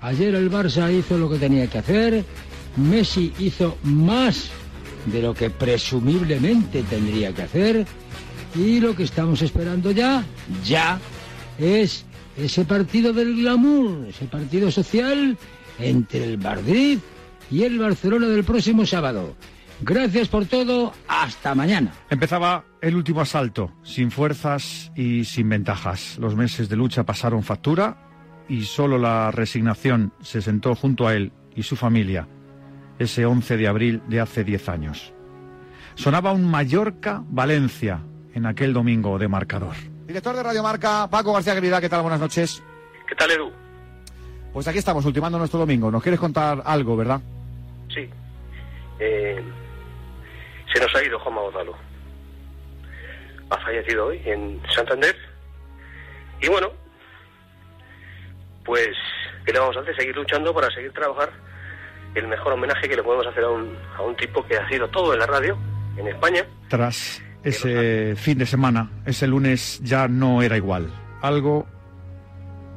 Ayer 0.00 0.34
el 0.34 0.50
Barça 0.50 0.92
hizo 0.96 1.18
lo 1.18 1.30
que 1.30 1.38
tenía 1.38 1.66
que 1.66 1.78
hacer. 1.78 2.24
Messi 2.76 3.32
hizo 3.38 3.76
más 3.82 4.50
de 5.06 5.22
lo 5.22 5.34
que 5.34 5.50
presumiblemente 5.50 6.82
tendría 6.84 7.32
que 7.32 7.42
hacer. 7.42 7.86
Y 8.54 8.80
lo 8.80 8.94
que 8.94 9.04
estamos 9.04 9.42
esperando 9.42 9.90
ya, 9.90 10.24
ya, 10.64 10.98
es 11.58 12.04
ese 12.36 12.64
partido 12.64 13.12
del 13.12 13.36
glamour, 13.36 14.06
ese 14.08 14.26
partido 14.26 14.70
social 14.70 15.36
entre 15.78 16.24
el 16.24 16.38
Madrid 16.38 16.98
y 17.50 17.62
el 17.64 17.78
Barcelona 17.78 18.28
del 18.28 18.44
próximo 18.44 18.86
sábado. 18.86 19.34
Gracias 19.80 20.28
por 20.28 20.44
todo, 20.46 20.92
hasta 21.06 21.54
mañana. 21.54 21.92
Empezaba 22.10 22.64
el 22.80 22.96
último 22.96 23.20
asalto, 23.20 23.72
sin 23.82 24.10
fuerzas 24.10 24.90
y 24.96 25.24
sin 25.24 25.48
ventajas. 25.48 26.18
Los 26.18 26.34
meses 26.34 26.68
de 26.68 26.76
lucha 26.76 27.04
pasaron 27.04 27.42
factura 27.42 27.96
y 28.48 28.64
solo 28.64 28.98
la 28.98 29.30
resignación 29.30 30.12
se 30.20 30.42
sentó 30.42 30.74
junto 30.74 31.06
a 31.06 31.14
él 31.14 31.32
y 31.54 31.62
su 31.62 31.76
familia 31.76 32.26
ese 32.98 33.26
11 33.26 33.56
de 33.56 33.68
abril 33.68 34.02
de 34.08 34.20
hace 34.20 34.44
10 34.44 34.68
años. 34.68 35.12
Sonaba 35.94 36.32
un 36.32 36.44
Mallorca-Valencia 36.50 38.00
en 38.34 38.46
aquel 38.46 38.72
domingo 38.72 39.18
de 39.18 39.28
marcador. 39.28 39.74
Director 40.06 40.34
de 40.34 40.42
Radio 40.42 40.62
Marca, 40.62 41.08
Paco 41.10 41.32
García 41.32 41.54
Querida, 41.54 41.80
¿qué 41.80 41.88
tal? 41.88 42.02
Buenas 42.02 42.20
noches. 42.20 42.62
¿Qué 43.08 43.14
tal, 43.14 43.30
Edu? 43.30 43.52
Pues 44.52 44.66
aquí 44.66 44.78
estamos, 44.78 45.04
ultimando 45.04 45.38
nuestro 45.38 45.60
domingo. 45.60 45.90
¿Nos 45.90 46.02
quieres 46.02 46.18
contar 46.18 46.62
algo, 46.64 46.96
verdad? 46.96 47.20
Sí. 47.88 48.08
Eh, 48.98 49.42
se 50.72 50.80
nos 50.80 50.94
ha 50.94 51.04
ido 51.04 51.18
Juanma 51.18 51.42
Gonzalo. 51.42 51.76
Ha 53.50 53.58
fallecido 53.58 54.06
hoy 54.06 54.20
en 54.24 54.60
Santander. 54.74 55.16
Y 56.40 56.48
bueno, 56.48 56.70
pues, 58.64 58.90
¿qué 59.44 59.52
le 59.52 59.58
vamos 59.58 59.76
a 59.76 59.80
hacer? 59.80 59.96
Seguir 59.96 60.16
luchando 60.16 60.54
para 60.54 60.70
seguir 60.70 60.92
trabajar 60.92 61.30
el 62.14 62.26
mejor 62.26 62.52
homenaje 62.52 62.88
que 62.88 62.96
le 62.96 63.02
podemos 63.02 63.26
hacer 63.26 63.44
a 63.44 63.50
un, 63.50 63.76
a 63.96 64.02
un 64.02 64.16
tipo 64.16 64.44
que 64.46 64.56
ha 64.56 64.68
sido 64.68 64.88
todo 64.88 65.12
en 65.12 65.20
la 65.20 65.26
radio, 65.26 65.56
en 65.96 66.08
España. 66.08 66.44
Tras 66.68 67.22
ese 67.42 68.14
fin 68.16 68.38
de 68.38 68.46
semana, 68.46 68.90
ese 69.06 69.26
lunes 69.26 69.80
ya 69.82 70.08
no 70.08 70.42
era 70.42 70.56
igual. 70.56 70.92
Algo 71.22 71.66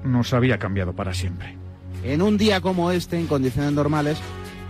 nos 0.04 0.34
había 0.34 0.58
cambiado 0.58 0.94
para 0.94 1.14
siempre. 1.14 1.58
En 2.04 2.22
un 2.22 2.38
día 2.38 2.62
como 2.62 2.92
este, 2.92 3.18
en 3.18 3.28
condiciones 3.28 3.74
normales, 3.74 4.22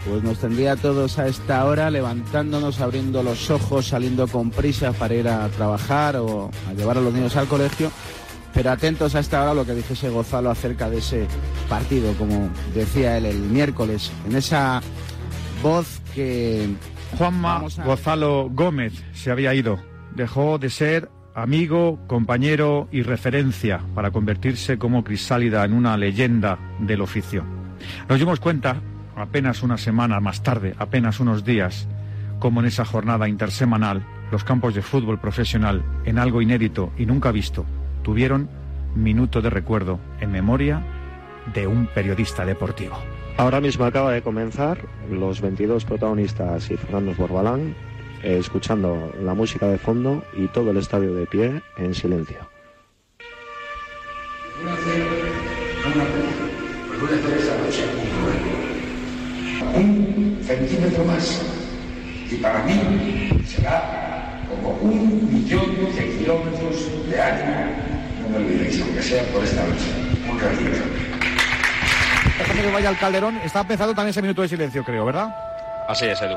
pues 0.07 0.23
nos 0.23 0.39
tendría 0.39 0.73
a 0.73 0.75
todos 0.75 1.19
a 1.19 1.27
esta 1.27 1.63
hora 1.65 1.89
levantándonos, 1.91 2.79
abriendo 2.81 3.21
los 3.23 3.49
ojos, 3.49 3.87
saliendo 3.87 4.27
con 4.27 4.49
prisa 4.51 4.91
para 4.93 5.13
ir 5.13 5.27
a 5.27 5.47
trabajar 5.49 6.15
o 6.17 6.49
a 6.69 6.73
llevar 6.73 6.97
a 6.97 7.01
los 7.01 7.13
niños 7.13 7.35
al 7.35 7.47
colegio. 7.47 7.91
Pero 8.53 8.71
atentos 8.71 9.15
a 9.15 9.19
esta 9.19 9.41
hora 9.41 9.51
a 9.51 9.53
lo 9.53 9.65
que 9.65 9.73
dijese 9.73 10.09
Gonzalo 10.09 10.49
acerca 10.49 10.89
de 10.89 10.97
ese 10.97 11.25
partido, 11.69 12.13
como 12.15 12.49
decía 12.75 13.17
él 13.17 13.25
el 13.25 13.37
miércoles, 13.39 14.11
en 14.27 14.35
esa 14.35 14.81
voz 15.63 16.01
que 16.13 16.67
Juanma 17.17 17.57
a- 17.57 17.83
Gonzalo 17.85 18.49
Gómez 18.51 18.93
se 19.13 19.31
había 19.31 19.53
ido. 19.53 19.79
Dejó 20.15 20.57
de 20.57 20.69
ser 20.69 21.09
amigo, 21.33 21.97
compañero 22.07 22.89
y 22.91 23.03
referencia 23.03 23.79
para 23.95 24.11
convertirse 24.11 24.77
como 24.77 25.03
crisálida 25.05 25.63
en 25.63 25.71
una 25.71 25.95
leyenda 25.95 26.59
del 26.79 26.99
oficio. 27.01 27.45
Nos 28.09 28.19
dimos 28.19 28.41
cuenta, 28.41 28.81
apenas 29.15 29.63
una 29.63 29.77
semana 29.77 30.19
más 30.19 30.43
tarde, 30.43 30.75
apenas 30.77 31.19
unos 31.19 31.43
días, 31.43 31.87
como 32.39 32.61
en 32.61 32.67
esa 32.67 32.85
jornada 32.85 33.27
intersemanal, 33.27 34.05
los 34.31 34.43
campos 34.43 34.73
de 34.73 34.81
fútbol 34.81 35.19
profesional, 35.19 35.83
en 36.05 36.17
algo 36.17 36.41
inédito 36.41 36.91
y 36.97 37.05
nunca 37.05 37.31
visto, 37.31 37.65
tuvieron 38.03 38.49
minuto 38.95 39.41
de 39.41 39.49
recuerdo 39.49 39.99
en 40.19 40.31
memoria 40.31 40.83
de 41.53 41.67
un 41.67 41.87
periodista 41.87 42.45
deportivo. 42.45 42.97
Ahora 43.37 43.61
mismo 43.61 43.85
acaba 43.85 44.11
de 44.11 44.21
comenzar 44.21 44.79
los 45.09 45.41
22 45.41 45.85
protagonistas 45.85 46.69
y 46.69 46.77
Fernando 46.77 47.13
Borbalán 47.15 47.75
eh, 48.23 48.37
escuchando 48.37 49.13
la 49.21 49.33
música 49.33 49.67
de 49.67 49.77
fondo 49.77 50.23
y 50.33 50.47
todo 50.47 50.71
el 50.71 50.77
estadio 50.77 51.13
de 51.15 51.25
pie 51.25 51.61
en 51.77 51.95
silencio. 51.95 52.37
Pues 54.61 54.85
voy 57.01 57.09
a 57.09 57.15
hacer 57.15 57.37
esta 57.37 57.57
noche 57.57 57.85
un 57.85 58.23
juego. 58.23 58.60
Centímetro 60.57 61.05
más. 61.05 61.41
Y 62.29 62.35
para 62.35 62.63
mí 62.63 63.43
será 63.45 64.39
como 64.49 64.71
un 64.81 65.33
millón 65.33 65.93
de 65.95 66.17
kilómetros 66.17 67.07
de 67.09 67.21
año. 67.21 67.71
No 68.21 68.29
me 68.29 68.37
olvidéis, 68.37 68.81
aunque 68.81 69.01
sea 69.01 69.23
por 69.31 69.43
esta 69.43 69.63
noche. 69.63 69.89
Un 70.29 70.39
ratito. 70.39 70.77
Déjame 72.37 72.61
que 72.61 72.71
vaya 72.71 72.89
al 72.89 72.97
Calderón. 72.97 73.37
Está 73.37 73.61
empezando 73.61 73.93
también 73.93 74.09
ese 74.09 74.21
minuto 74.21 74.41
de 74.41 74.47
silencio, 74.47 74.83
creo, 74.83 75.05
¿verdad? 75.05 75.33
Así 75.87 76.05
es, 76.05 76.21
Edu. 76.21 76.35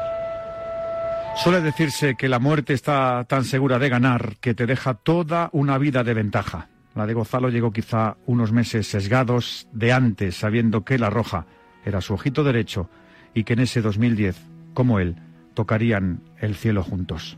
Suele 1.37 1.61
decirse 1.61 2.15
que 2.15 2.29
la 2.29 2.39
muerte 2.39 2.73
está 2.75 3.25
tan 3.25 3.45
segura 3.45 3.79
de 3.79 3.89
ganar 3.89 4.37
que 4.41 4.55
te 4.55 4.67
deja 4.67 4.95
toda 4.95 5.49
una 5.53 5.79
vida 5.79 6.05
de 6.05 6.15
ventaja. 6.15 6.69
La 6.95 7.07
de 7.07 7.15
Gonzalo 7.15 7.49
llegó 7.49 7.73
quizá 7.73 8.17
unos 8.27 8.53
meses 8.53 8.87
sesgados 8.87 9.67
de 9.73 9.93
antes, 9.93 10.37
sabiendo 10.37 10.85
que 10.85 10.97
la 10.97 11.11
roja 11.11 11.47
era 11.85 12.01
su 12.01 12.15
ojito 12.15 12.45
derecho 12.45 12.89
y 13.35 13.45
que 13.45 13.55
en 13.55 13.61
ese 13.61 13.83
2010, 13.83 14.37
como 14.73 14.99
él, 15.01 15.17
tocarían 15.55 16.21
el 16.41 16.55
cielo 16.55 16.83
juntos. 16.83 17.37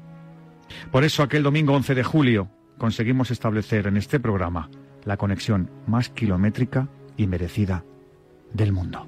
Por 0.91 1.05
eso 1.05 1.23
aquel 1.23 1.43
domingo 1.43 1.75
11 1.75 1.95
de 1.95 2.05
julio 2.05 2.49
conseguimos 2.79 3.31
establecer 3.31 3.87
en 3.87 3.97
este 3.97 4.21
programa 4.21 4.69
la 5.05 5.17
conexión 5.17 5.71
más 5.87 6.11
kilométrica 6.11 6.89
y 7.17 7.27
merecida 7.27 7.85
del 8.53 8.73
mundo. 8.73 9.07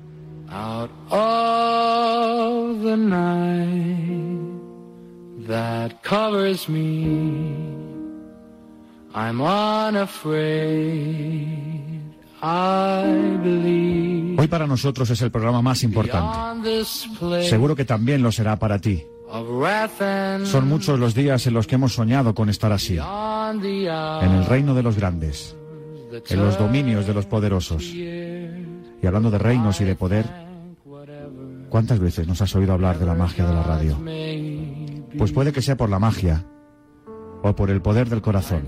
Hoy 14.38 14.46
para 14.48 14.66
nosotros 14.66 15.10
es 15.10 15.20
el 15.22 15.30
programa 15.30 15.60
más 15.62 15.82
importante. 15.82 16.84
Seguro 17.42 17.74
que 17.74 17.84
también 17.84 18.22
lo 18.22 18.30
será 18.30 18.56
para 18.58 18.78
ti. 18.78 19.04
Son 20.44 20.68
muchos 20.68 20.98
los 20.98 21.14
días 21.14 21.46
en 21.46 21.54
los 21.54 21.66
que 21.66 21.74
hemos 21.74 21.94
soñado 21.94 22.34
con 22.34 22.48
estar 22.48 22.72
así, 22.72 22.96
en 22.96 24.30
el 24.32 24.44
reino 24.46 24.74
de 24.74 24.82
los 24.82 24.96
grandes, 24.96 25.56
en 26.28 26.42
los 26.42 26.58
dominios 26.58 27.06
de 27.06 27.14
los 27.14 27.26
poderosos. 27.26 27.84
Y 27.84 29.06
hablando 29.06 29.30
de 29.30 29.38
reinos 29.38 29.80
y 29.80 29.84
de 29.84 29.96
poder, 29.96 30.26
¿cuántas 31.68 31.98
veces 31.98 32.26
nos 32.26 32.40
has 32.40 32.54
oído 32.56 32.72
hablar 32.72 32.98
de 32.98 33.06
la 33.06 33.14
magia 33.14 33.46
de 33.46 33.54
la 33.54 33.62
radio? 33.62 33.98
Pues 35.18 35.32
puede 35.32 35.52
que 35.52 35.62
sea 35.62 35.76
por 35.76 35.90
la 35.90 35.98
magia 35.98 36.44
o 37.42 37.54
por 37.54 37.70
el 37.70 37.82
poder 37.82 38.08
del 38.08 38.22
corazón, 38.22 38.62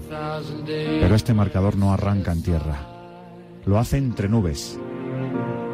pero 0.66 1.14
este 1.14 1.34
marcador 1.34 1.76
no 1.76 1.92
arranca 1.92 2.32
en 2.32 2.42
tierra. 2.42 2.99
Lo 3.66 3.78
hace 3.78 3.98
entre 3.98 4.28
nubes, 4.28 4.78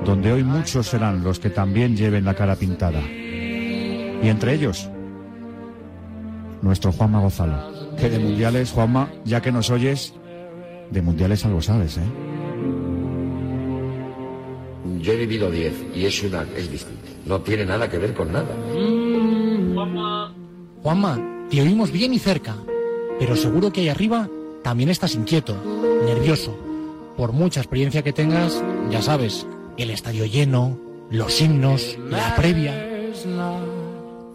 donde 0.04 0.32
hoy 0.32 0.42
muchos 0.42 0.86
serán 0.88 1.22
los 1.22 1.38
que 1.38 1.50
también 1.50 1.96
lleven 1.96 2.24
la 2.24 2.34
cara 2.34 2.56
pintada. 2.56 3.00
Y 3.00 4.28
entre 4.28 4.54
ellos, 4.54 4.90
nuestro 6.62 6.92
Juanma 6.92 7.20
Gozalo. 7.20 7.76
Que 7.96 8.10
de 8.10 8.18
mundiales, 8.18 8.72
Juanma, 8.72 9.08
ya 9.24 9.40
que 9.40 9.52
nos 9.52 9.70
oyes, 9.70 10.14
de 10.90 11.02
mundiales 11.02 11.44
algo 11.44 11.62
sabes, 11.62 11.96
¿eh? 11.96 12.02
Yo 15.00 15.12
he 15.12 15.16
vivido 15.16 15.50
10 15.50 15.72
y 15.94 16.04
es 16.04 16.22
una 16.24 16.42
es 16.56 16.70
distinto. 16.70 17.02
No 17.26 17.40
tiene 17.40 17.64
nada 17.64 17.88
que 17.88 17.98
ver 17.98 18.12
con 18.14 18.32
nada. 18.32 18.54
Juanma, 20.82 21.46
te 21.48 21.62
oímos 21.62 21.90
bien 21.90 22.12
y 22.12 22.18
cerca, 22.18 22.56
pero 23.18 23.36
seguro 23.36 23.72
que 23.72 23.82
ahí 23.82 23.88
arriba 23.88 24.28
también 24.62 24.90
estás 24.90 25.14
inquieto, 25.14 25.56
nervioso. 26.04 26.65
Por 27.16 27.32
mucha 27.32 27.60
experiencia 27.60 28.02
que 28.02 28.12
tengas, 28.12 28.62
ya 28.90 29.00
sabes, 29.00 29.46
el 29.78 29.90
estadio 29.90 30.26
lleno, 30.26 30.78
los 31.10 31.40
himnos, 31.40 31.96
la 32.10 32.36
previa. 32.36 32.74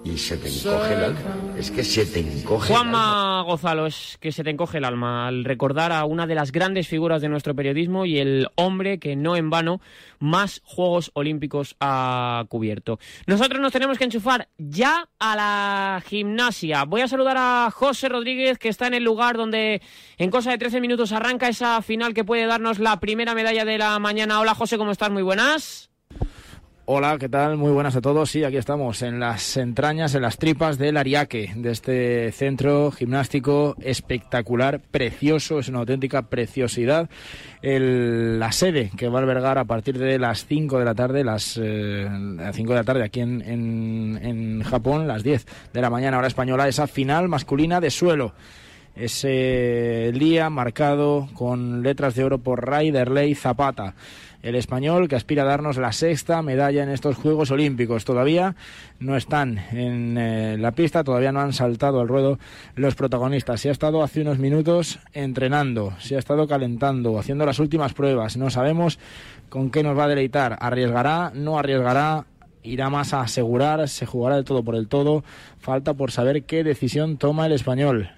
Y 0.04 0.18
se 0.18 0.38
te 0.38 0.48
encoge 0.50 0.94
el 0.94 1.04
alma. 1.04 1.20
Es 1.58 1.70
que 1.70 1.84
se 1.84 2.06
te 2.06 2.20
encoge 2.20 2.74
el 2.74 2.80
alma. 2.80 2.92
Juanma 2.92 3.31
Gozalo, 3.44 3.86
es 3.86 4.18
que 4.20 4.32
se 4.32 4.44
te 4.44 4.50
encoge 4.50 4.78
el 4.78 4.86
alma 4.86 5.28
al 5.28 5.44
recordar 5.44 5.92
a 5.92 6.06
una 6.06 6.28
de 6.28 6.36
las 6.36 6.52
grandes 6.52 6.88
figuras 6.88 7.22
de 7.22 7.30
nuestro 7.30 7.56
periodismo 7.56 8.06
y 8.06 8.20
el 8.20 8.48
hombre 8.56 9.00
que 9.00 9.16
no 9.16 9.36
en 9.36 9.50
vano 9.50 9.82
más 10.20 10.62
Juegos 10.64 11.12
Olímpicos 11.14 11.76
ha 11.80 12.46
cubierto. 12.50 13.00
Nosotros 13.28 13.62
nos 13.62 13.72
tenemos 13.72 13.98
que 13.98 14.06
enchufar 14.06 14.48
ya 14.58 15.10
a 15.20 15.36
la 15.36 16.04
gimnasia. 16.06 16.86
Voy 16.86 17.02
a 17.02 17.08
saludar 17.08 17.38
a 17.38 17.70
José 17.72 18.10
Rodríguez, 18.10 18.58
que 18.58 18.70
está 18.70 18.88
en 18.88 18.94
el 18.94 19.04
lugar 19.04 19.38
donde 19.38 19.82
en 20.18 20.32
cosa 20.32 20.52
de 20.52 20.58
13 20.58 20.82
minutos 20.82 21.12
arranca 21.12 21.48
esa 21.48 21.82
final 21.82 22.14
que 22.14 22.24
puede 22.24 22.46
darnos 22.46 22.80
la 22.80 23.00
primera 23.00 23.36
medalla 23.36 23.66
de 23.66 23.78
la 23.78 24.00
mañana. 24.00 24.40
Hola 24.40 24.56
José, 24.56 24.78
¿cómo 24.78 24.92
estás? 24.92 25.12
Muy 25.12 25.24
buenas. 25.24 25.91
Hola, 26.86 27.18
¿qué 27.20 27.30
tal? 27.30 27.58
Muy 27.58 27.72
buenas 27.72 27.96
a 27.96 28.02
todos. 28.02 28.32
Sí, 28.32 28.44
aquí 28.44 28.58
estamos 28.58 29.02
en 29.02 29.20
las 29.20 29.56
entrañas, 29.56 30.14
en 30.16 30.24
las 30.24 30.38
tripas 30.38 30.78
del 30.78 30.98
Ariake, 30.98 31.54
de 31.56 31.72
este 31.72 32.32
centro 32.34 32.92
gimnástico 32.92 33.76
espectacular, 33.82 34.82
precioso, 34.92 35.60
es 35.60 35.70
una 35.70 35.80
auténtica 35.80 36.24
preciosidad. 36.24 37.10
El- 37.62 38.40
la 38.40 38.52
sede 38.52 38.90
que 38.98 39.08
va 39.08 39.20
a 39.20 39.22
albergar 39.22 39.58
a 39.58 39.64
partir 39.66 39.98
de 40.00 40.18
las 40.20 40.46
5 40.48 40.80
de 40.80 40.86
la 40.86 40.96
tarde, 40.96 41.24
las 41.24 41.58
eh, 41.62 42.10
5 42.52 42.70
de 42.74 42.76
la 42.80 42.84
tarde 42.84 43.04
aquí 43.04 43.22
en, 43.22 43.42
en, 43.42 44.20
en 44.22 44.64
Japón, 44.64 45.08
las 45.08 45.24
10 45.24 45.46
de 45.72 45.82
la 45.82 45.90
mañana 45.90 46.18
hora 46.18 46.28
española, 46.28 46.68
esa 46.68 46.88
final 46.88 47.30
masculina 47.30 47.80
de 47.80 47.92
suelo 47.92 48.34
ese 48.94 50.12
día 50.14 50.50
marcado 50.50 51.30
con 51.34 51.82
letras 51.82 52.14
de 52.14 52.26
oro 52.26 52.40
por 52.40 52.68
Raiderley 52.68 53.36
Zapata, 53.36 53.94
el 54.42 54.56
español 54.56 55.08
que 55.08 55.16
aspira 55.16 55.44
a 55.44 55.46
darnos 55.46 55.78
la 55.78 55.92
sexta 55.92 56.42
medalla 56.42 56.84
en 56.84 56.90
estos 56.90 57.16
Juegos 57.16 57.52
Olímpicos. 57.52 58.06
Todavía 58.06 58.56
no 59.00 59.16
están 59.16 59.60
en 59.72 60.18
eh, 60.18 60.58
la 60.58 60.72
pista, 60.72 61.04
todavía 61.04 61.32
no 61.32 61.42
han 61.42 61.54
saltado 61.54 62.02
al 62.02 62.08
ruedo 62.08 62.40
los 62.76 62.96
protagonistas. 62.96 63.62
Se 63.62 63.70
ha 63.70 63.72
estado 63.72 64.04
hace 64.04 64.22
unos 64.22 64.40
minutos 64.40 65.00
entrenando, 65.14 65.94
se 66.00 66.16
ha 66.16 66.20
estado 66.20 66.48
calentando, 66.48 67.18
haciendo 67.20 67.46
las 67.46 67.60
últimas 67.60 67.94
pruebas. 67.94 68.38
No 68.38 68.50
sabemos 68.50 69.00
con 69.50 69.70
qué 69.70 69.84
nos 69.84 69.98
va 69.98 70.06
a 70.06 70.10
deleitar. 70.10 70.58
¿Arriesgará? 70.60 71.32
¿No 71.34 71.58
arriesgará? 71.58 72.26
irá 72.64 72.92
más 72.92 73.14
a 73.14 73.22
asegurar, 73.22 73.88
se 73.90 74.06
jugará 74.06 74.38
el 74.38 74.46
todo 74.46 74.64
por 74.64 74.76
el 74.76 74.88
todo. 74.88 75.24
Falta 75.60 75.94
por 75.94 76.12
saber 76.12 76.44
qué 76.44 76.64
decisión 76.64 77.18
toma 77.18 77.48
el 77.48 77.54
español. 77.54 78.12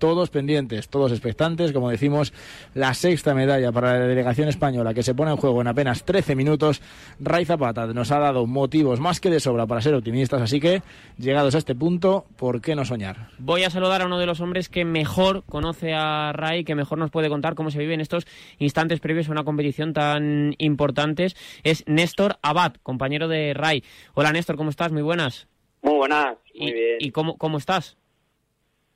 Todos 0.00 0.30
pendientes, 0.30 0.88
todos 0.88 1.12
expectantes, 1.12 1.72
como 1.72 1.90
decimos, 1.90 2.32
la 2.72 2.94
sexta 2.94 3.34
medalla 3.34 3.70
para 3.70 3.98
la 3.98 4.06
delegación 4.06 4.48
española 4.48 4.94
que 4.94 5.02
se 5.02 5.14
pone 5.14 5.30
en 5.30 5.36
juego 5.36 5.60
en 5.60 5.66
apenas 5.66 6.04
13 6.04 6.34
minutos. 6.34 6.80
Ray 7.20 7.44
Zapata 7.44 7.86
nos 7.88 8.10
ha 8.10 8.18
dado 8.18 8.46
motivos 8.46 8.98
más 8.98 9.20
que 9.20 9.28
de 9.28 9.40
sobra 9.40 9.66
para 9.66 9.82
ser 9.82 9.94
optimistas, 9.94 10.40
así 10.40 10.58
que, 10.58 10.80
llegados 11.18 11.54
a 11.54 11.58
este 11.58 11.74
punto, 11.74 12.24
¿por 12.36 12.62
qué 12.62 12.74
no 12.74 12.86
soñar? 12.86 13.28
Voy 13.36 13.64
a 13.64 13.68
saludar 13.68 14.00
a 14.00 14.06
uno 14.06 14.18
de 14.18 14.24
los 14.24 14.40
hombres 14.40 14.70
que 14.70 14.86
mejor 14.86 15.44
conoce 15.44 15.92
a 15.92 16.32
Ray, 16.32 16.64
que 16.64 16.74
mejor 16.74 16.96
nos 16.96 17.10
puede 17.10 17.28
contar 17.28 17.54
cómo 17.54 17.70
se 17.70 17.78
viven 17.78 18.00
estos 18.00 18.26
instantes 18.58 19.00
previos 19.00 19.28
a 19.28 19.32
una 19.32 19.44
competición 19.44 19.92
tan 19.92 20.54
importante. 20.56 21.26
Es 21.62 21.84
Néstor 21.86 22.38
Abad, 22.40 22.72
compañero 22.82 23.28
de 23.28 23.52
Ray. 23.52 23.84
Hola 24.14 24.32
Néstor, 24.32 24.56
¿cómo 24.56 24.70
estás? 24.70 24.92
Muy 24.92 25.02
buenas. 25.02 25.46
Muy 25.82 25.96
buenas, 25.96 26.38
muy 26.54 26.70
¿Y, 26.70 26.72
bien. 26.72 26.96
¿y 27.00 27.10
cómo, 27.10 27.36
cómo 27.36 27.58
estás? 27.58 27.98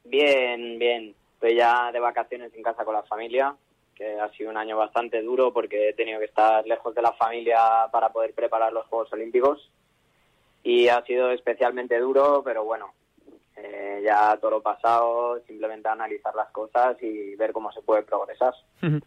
Bien, 0.04 0.78
bien. 0.78 1.14
Estoy 1.34 1.56
ya 1.56 1.90
de 1.92 2.00
vacaciones 2.00 2.54
en 2.54 2.62
casa 2.62 2.84
con 2.84 2.94
la 2.94 3.02
familia, 3.02 3.54
que 3.94 4.18
ha 4.18 4.30
sido 4.30 4.50
un 4.50 4.56
año 4.56 4.76
bastante 4.76 5.22
duro 5.22 5.52
porque 5.52 5.90
he 5.90 5.92
tenido 5.94 6.18
que 6.18 6.26
estar 6.26 6.66
lejos 6.66 6.94
de 6.94 7.02
la 7.02 7.12
familia 7.12 7.58
para 7.90 8.10
poder 8.10 8.32
preparar 8.34 8.72
los 8.72 8.86
Juegos 8.86 9.12
Olímpicos. 9.12 9.70
Y 10.62 10.88
ha 10.88 11.02
sido 11.04 11.30
especialmente 11.30 11.98
duro, 11.98 12.42
pero 12.42 12.64
bueno, 12.64 12.94
eh, 13.56 14.00
ya 14.04 14.36
todo 14.38 14.52
lo 14.52 14.62
pasado, 14.62 15.40
simplemente 15.46 15.88
analizar 15.88 16.34
las 16.34 16.50
cosas 16.50 16.96
y 17.02 17.36
ver 17.36 17.52
cómo 17.52 17.70
se 17.72 17.82
puede 17.82 18.02
progresar. 18.02 18.54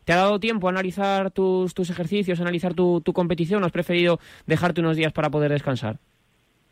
¿Te 0.03 0.13
ha 0.13 0.17
dado 0.17 0.39
tiempo 0.39 0.67
a 0.67 0.71
analizar 0.71 1.31
tus, 1.31 1.73
tus 1.73 1.89
ejercicios, 1.89 2.39
a 2.39 2.43
analizar 2.43 2.73
tu, 2.73 3.01
tu 3.01 3.13
competición 3.13 3.63
o 3.63 3.65
has 3.65 3.71
preferido 3.71 4.19
dejarte 4.45 4.81
unos 4.81 4.97
días 4.97 5.13
para 5.13 5.29
poder 5.29 5.51
descansar? 5.51 5.97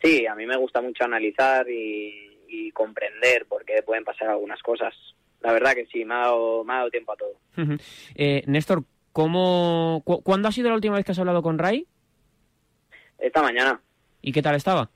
Sí, 0.02 0.26
a 0.26 0.34
mí 0.34 0.46
me 0.46 0.56
gusta 0.56 0.80
mucho 0.80 1.04
analizar 1.04 1.68
y, 1.68 2.25
y 2.48 2.70
comprender 2.72 3.46
por 3.46 3.64
qué 3.64 3.82
pueden 3.82 4.04
pasar 4.04 4.28
algunas 4.28 4.62
cosas. 4.62 4.94
La 5.40 5.52
verdad 5.52 5.74
que 5.74 5.86
sí, 5.86 6.04
me 6.04 6.14
ha 6.14 6.18
dado, 6.18 6.64
me 6.64 6.72
ha 6.72 6.76
dado 6.78 6.90
tiempo 6.90 7.12
a 7.12 7.16
todo. 7.16 7.34
Eh, 8.14 8.42
Néstor, 8.46 8.84
¿cómo, 9.12 10.02
cu- 10.04 10.22
¿cuándo 10.22 10.48
ha 10.48 10.52
sido 10.52 10.68
la 10.70 10.74
última 10.74 10.96
vez 10.96 11.04
que 11.04 11.12
has 11.12 11.18
hablado 11.18 11.42
con 11.42 11.58
Ray? 11.58 11.86
Esta 13.18 13.42
mañana. 13.42 13.80
¿Y 14.22 14.32
qué 14.32 14.42
tal 14.42 14.54
estaba? 14.56 14.90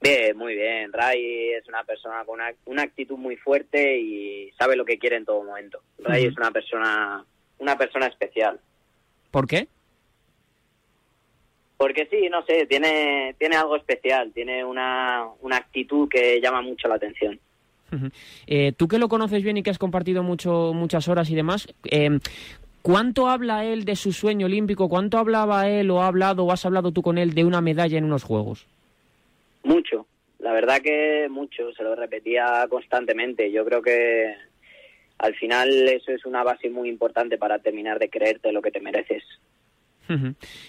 Bien, 0.00 0.36
muy 0.36 0.54
bien. 0.54 0.92
Ray 0.92 1.50
es 1.52 1.68
una 1.68 1.84
persona 1.84 2.24
con 2.24 2.34
una, 2.40 2.52
una 2.64 2.82
actitud 2.82 3.16
muy 3.16 3.36
fuerte 3.36 3.98
y 3.98 4.50
sabe 4.58 4.74
lo 4.76 4.84
que 4.84 4.98
quiere 4.98 5.16
en 5.16 5.24
todo 5.24 5.44
momento. 5.44 5.80
Ray 5.98 6.26
es 6.26 6.36
una 6.36 6.50
persona, 6.50 7.24
una 7.58 7.78
persona 7.78 8.06
especial. 8.06 8.58
¿Por 9.30 9.46
qué? 9.46 9.68
Porque 11.82 12.06
sí, 12.08 12.28
no 12.30 12.44
sé, 12.44 12.66
tiene, 12.66 13.34
tiene 13.40 13.56
algo 13.56 13.74
especial, 13.74 14.30
tiene 14.32 14.64
una, 14.64 15.26
una 15.40 15.56
actitud 15.56 16.08
que 16.08 16.40
llama 16.40 16.62
mucho 16.62 16.86
la 16.86 16.94
atención. 16.94 17.40
Eh, 18.46 18.70
tú 18.76 18.86
que 18.86 19.00
lo 19.00 19.08
conoces 19.08 19.42
bien 19.42 19.56
y 19.56 19.64
que 19.64 19.70
has 19.70 19.80
compartido 19.80 20.22
mucho, 20.22 20.72
muchas 20.74 21.08
horas 21.08 21.28
y 21.28 21.34
demás, 21.34 21.66
eh, 21.90 22.20
¿cuánto 22.82 23.28
habla 23.28 23.64
él 23.64 23.84
de 23.84 23.96
su 23.96 24.12
sueño 24.12 24.46
olímpico? 24.46 24.88
¿Cuánto 24.88 25.18
hablaba 25.18 25.68
él 25.68 25.90
o 25.90 26.02
ha 26.02 26.06
hablado 26.06 26.44
o 26.44 26.52
has 26.52 26.64
hablado 26.64 26.92
tú 26.92 27.02
con 27.02 27.18
él 27.18 27.34
de 27.34 27.44
una 27.44 27.60
medalla 27.60 27.98
en 27.98 28.04
unos 28.04 28.22
Juegos? 28.22 28.68
Mucho, 29.64 30.06
la 30.38 30.52
verdad 30.52 30.80
que 30.82 31.26
mucho, 31.28 31.72
se 31.72 31.82
lo 31.82 31.96
repetía 31.96 32.64
constantemente. 32.70 33.50
Yo 33.50 33.64
creo 33.64 33.82
que 33.82 34.32
al 35.18 35.34
final 35.34 35.88
eso 35.88 36.12
es 36.12 36.24
una 36.26 36.44
base 36.44 36.70
muy 36.70 36.88
importante 36.88 37.38
para 37.38 37.58
terminar 37.58 37.98
de 37.98 38.08
creerte 38.08 38.52
lo 38.52 38.62
que 38.62 38.70
te 38.70 38.80
mereces. 38.80 39.24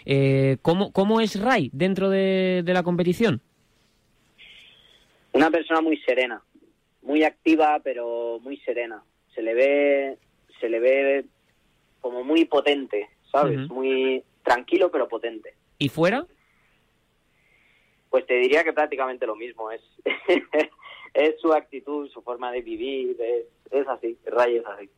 Eh, 0.05 0.57
¿cómo, 0.61 0.91
¿Cómo 0.91 1.19
es 1.19 1.39
Ray 1.39 1.69
dentro 1.73 2.09
de, 2.09 2.61
de 2.63 2.73
la 2.73 2.83
competición? 2.83 3.41
Una 5.33 5.49
persona 5.49 5.81
muy 5.81 5.97
serena, 5.97 6.41
muy 7.01 7.23
activa, 7.23 7.79
pero 7.83 8.39
muy 8.41 8.57
serena. 8.57 9.03
Se 9.33 9.41
le 9.41 9.53
ve, 9.53 10.17
se 10.59 10.69
le 10.69 10.79
ve 10.79 11.25
como 12.01 12.23
muy 12.23 12.45
potente, 12.45 13.09
¿sabes? 13.31 13.67
Muy 13.69 14.23
tranquilo, 14.43 14.91
pero 14.91 15.07
potente. 15.07 15.55
¿Y 15.79 15.89
fuera? 15.89 16.25
Pues 18.09 18.27
te 18.27 18.35
diría 18.35 18.63
que 18.63 18.73
prácticamente 18.73 19.25
lo 19.25 19.35
mismo. 19.35 19.71
Es, 19.71 19.81
es 21.13 21.39
su 21.41 21.51
actitud, 21.53 22.09
su 22.09 22.21
forma 22.21 22.51
de 22.51 22.61
vivir, 22.61 23.17
es, 23.19 23.45
es 23.73 23.87
así. 23.87 24.17
Ray 24.25 24.57
es 24.57 24.63
así. 24.65 24.89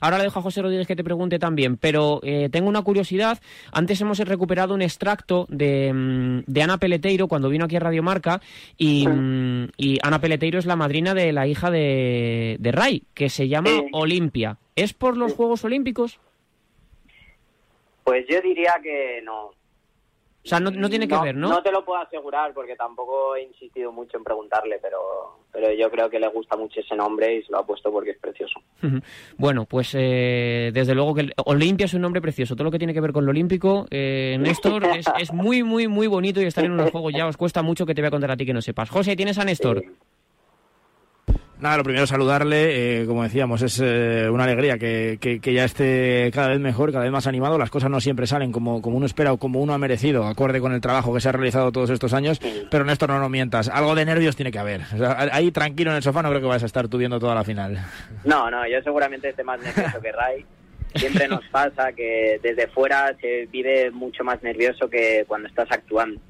Ahora 0.00 0.18
le 0.18 0.24
dejo 0.24 0.38
a 0.38 0.42
José 0.42 0.62
Rodríguez 0.62 0.86
que 0.86 0.96
te 0.96 1.04
pregunte 1.04 1.38
también, 1.38 1.76
pero 1.76 2.20
eh, 2.22 2.48
tengo 2.50 2.68
una 2.68 2.82
curiosidad. 2.82 3.38
Antes 3.72 4.00
hemos 4.00 4.18
recuperado 4.18 4.74
un 4.74 4.82
extracto 4.82 5.46
de, 5.48 5.92
mm, 5.92 6.40
de 6.46 6.62
Ana 6.62 6.78
Peleteiro 6.78 7.28
cuando 7.28 7.48
vino 7.48 7.64
aquí 7.64 7.76
a 7.76 7.80
Radio 7.80 8.02
Marca 8.02 8.40
y, 8.76 9.06
mm, 9.06 9.68
y 9.76 9.98
Ana 10.02 10.20
Peleteiro 10.20 10.58
es 10.58 10.66
la 10.66 10.76
madrina 10.76 11.14
de 11.14 11.32
la 11.32 11.46
hija 11.46 11.70
de, 11.70 12.56
de 12.58 12.72
Ray, 12.72 13.04
que 13.14 13.28
se 13.28 13.48
llama 13.48 13.70
Olimpia. 13.92 14.58
¿Es 14.74 14.92
por 14.92 15.16
los 15.16 15.32
Juegos 15.32 15.64
Olímpicos? 15.64 16.20
Pues 18.04 18.24
yo 18.28 18.40
diría 18.40 18.74
que 18.82 19.20
no. 19.24 19.50
O 20.46 20.48
sea, 20.48 20.60
no, 20.60 20.70
no 20.70 20.88
tiene 20.88 21.08
que 21.08 21.18
ver, 21.18 21.34
¿no? 21.34 21.48
No 21.48 21.60
te 21.60 21.72
lo 21.72 21.84
puedo 21.84 22.00
asegurar 22.00 22.54
porque 22.54 22.76
tampoco 22.76 23.34
he 23.34 23.42
insistido 23.42 23.90
mucho 23.90 24.16
en 24.16 24.22
preguntarle, 24.22 24.78
pero, 24.80 25.40
pero 25.50 25.72
yo 25.72 25.90
creo 25.90 26.08
que 26.08 26.20
le 26.20 26.28
gusta 26.28 26.56
mucho 26.56 26.78
ese 26.78 26.94
nombre 26.94 27.34
y 27.34 27.42
se 27.42 27.50
lo 27.50 27.58
ha 27.58 27.66
puesto 27.66 27.90
porque 27.90 28.12
es 28.12 28.18
precioso. 28.18 28.60
Bueno, 29.36 29.64
pues 29.64 29.92
eh, 29.98 30.70
desde 30.72 30.94
luego 30.94 31.16
que 31.16 31.32
Olimpia 31.46 31.86
es 31.86 31.94
un 31.94 32.02
nombre 32.02 32.22
precioso. 32.22 32.54
Todo 32.54 32.66
lo 32.66 32.70
que 32.70 32.78
tiene 32.78 32.94
que 32.94 33.00
ver 33.00 33.12
con 33.12 33.24
lo 33.24 33.32
olímpico, 33.32 33.86
eh, 33.90 34.36
Néstor, 34.38 34.84
es, 34.96 35.06
es 35.18 35.32
muy, 35.32 35.64
muy, 35.64 35.88
muy 35.88 36.06
bonito 36.06 36.40
y 36.40 36.44
estar 36.44 36.64
en 36.64 36.70
unos 36.70 36.92
juegos 36.92 37.12
ya 37.12 37.26
os 37.26 37.36
cuesta 37.36 37.62
mucho 37.62 37.84
que 37.84 37.96
te 37.96 38.00
voy 38.00 38.06
a 38.08 38.12
contar 38.12 38.30
a 38.30 38.36
ti 38.36 38.46
que 38.46 38.54
no 38.54 38.62
sepas. 38.62 38.88
José, 38.88 39.16
¿tienes 39.16 39.38
a 39.38 39.44
Néstor? 39.44 39.82
Nada, 41.58 41.78
lo 41.78 41.84
primero 41.84 42.06
saludarle, 42.06 43.00
eh, 43.02 43.06
como 43.06 43.22
decíamos, 43.22 43.62
es 43.62 43.80
eh, 43.82 44.28
una 44.30 44.44
alegría 44.44 44.76
que, 44.76 45.16
que- 45.18 45.40
que 45.40 45.54
ya 45.54 45.64
esté 45.64 46.30
cada 46.34 46.48
vez 46.48 46.60
mejor, 46.60 46.92
cada 46.92 47.04
vez 47.04 47.10
más 47.12 47.26
animado. 47.26 47.56
Las 47.56 47.70
cosas 47.70 47.90
no 47.90 47.98
siempre 47.98 48.26
salen 48.26 48.52
como, 48.52 48.82
como 48.82 48.98
uno 48.98 49.06
espera 49.06 49.32
o 49.32 49.38
como 49.38 49.62
uno 49.62 49.72
ha 49.72 49.78
merecido, 49.78 50.26
acorde 50.26 50.60
con 50.60 50.72
el 50.74 50.82
trabajo 50.82 51.14
que 51.14 51.20
se 51.20 51.30
ha 51.30 51.32
realizado 51.32 51.72
todos 51.72 51.88
estos 51.88 52.12
años. 52.12 52.40
Pero 52.70 52.84
Néstor, 52.84 53.08
no 53.08 53.18
nos 53.18 53.30
mientas, 53.30 53.70
algo 53.70 53.94
de 53.94 54.04
nervios 54.04 54.36
tiene 54.36 54.52
que 54.52 54.58
haber. 54.58 54.82
O 54.94 54.98
sea, 54.98 55.16
ahí 55.32 55.50
tranquilo 55.50 55.90
en 55.92 55.96
el 55.96 56.02
sofá 56.02 56.22
no 56.22 56.28
creo 56.28 56.42
que 56.42 56.46
vayas 56.46 56.64
a 56.64 56.66
estar 56.66 56.88
tú 56.88 56.98
viendo 56.98 57.18
toda 57.18 57.34
la 57.34 57.42
final. 57.42 57.78
No, 58.24 58.50
no, 58.50 58.68
yo 58.68 58.82
seguramente 58.82 59.30
esté 59.30 59.42
más 59.42 59.58
nervioso 59.58 59.98
que 60.02 60.12
Ray. 60.12 60.44
Siempre 60.96 61.26
nos 61.28 61.44
pasa 61.46 61.92
que 61.92 62.38
desde 62.42 62.68
fuera 62.68 63.14
se 63.20 63.46
vive 63.46 63.90
mucho 63.90 64.24
más 64.24 64.42
nervioso 64.42 64.90
que 64.90 65.24
cuando 65.26 65.48
estás 65.48 65.68
actuando. 65.70 66.20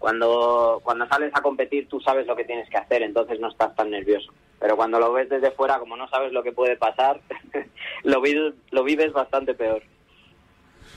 Cuando, 0.00 0.80
cuando 0.84 1.06
sales 1.08 1.30
a 1.34 1.40
competir 1.40 1.88
tú 1.88 1.98
sabes 2.00 2.26
lo 2.26 2.36
que 2.36 2.44
tienes 2.44 2.68
que 2.68 2.76
hacer, 2.76 3.02
entonces 3.02 3.38
no 3.40 3.48
estás 3.48 3.74
tan 3.74 3.90
nervioso. 3.90 4.32
Pero 4.60 4.76
cuando 4.76 4.98
lo 4.98 5.12
ves 5.12 5.28
desde 5.28 5.50
fuera, 5.50 5.78
como 5.78 5.96
no 5.96 6.08
sabes 6.08 6.32
lo 6.32 6.42
que 6.42 6.52
puede 6.52 6.76
pasar, 6.76 7.20
lo, 8.04 8.20
vives, 8.20 8.54
lo 8.70 8.82
vives 8.84 9.12
bastante 9.12 9.54
peor. 9.54 9.82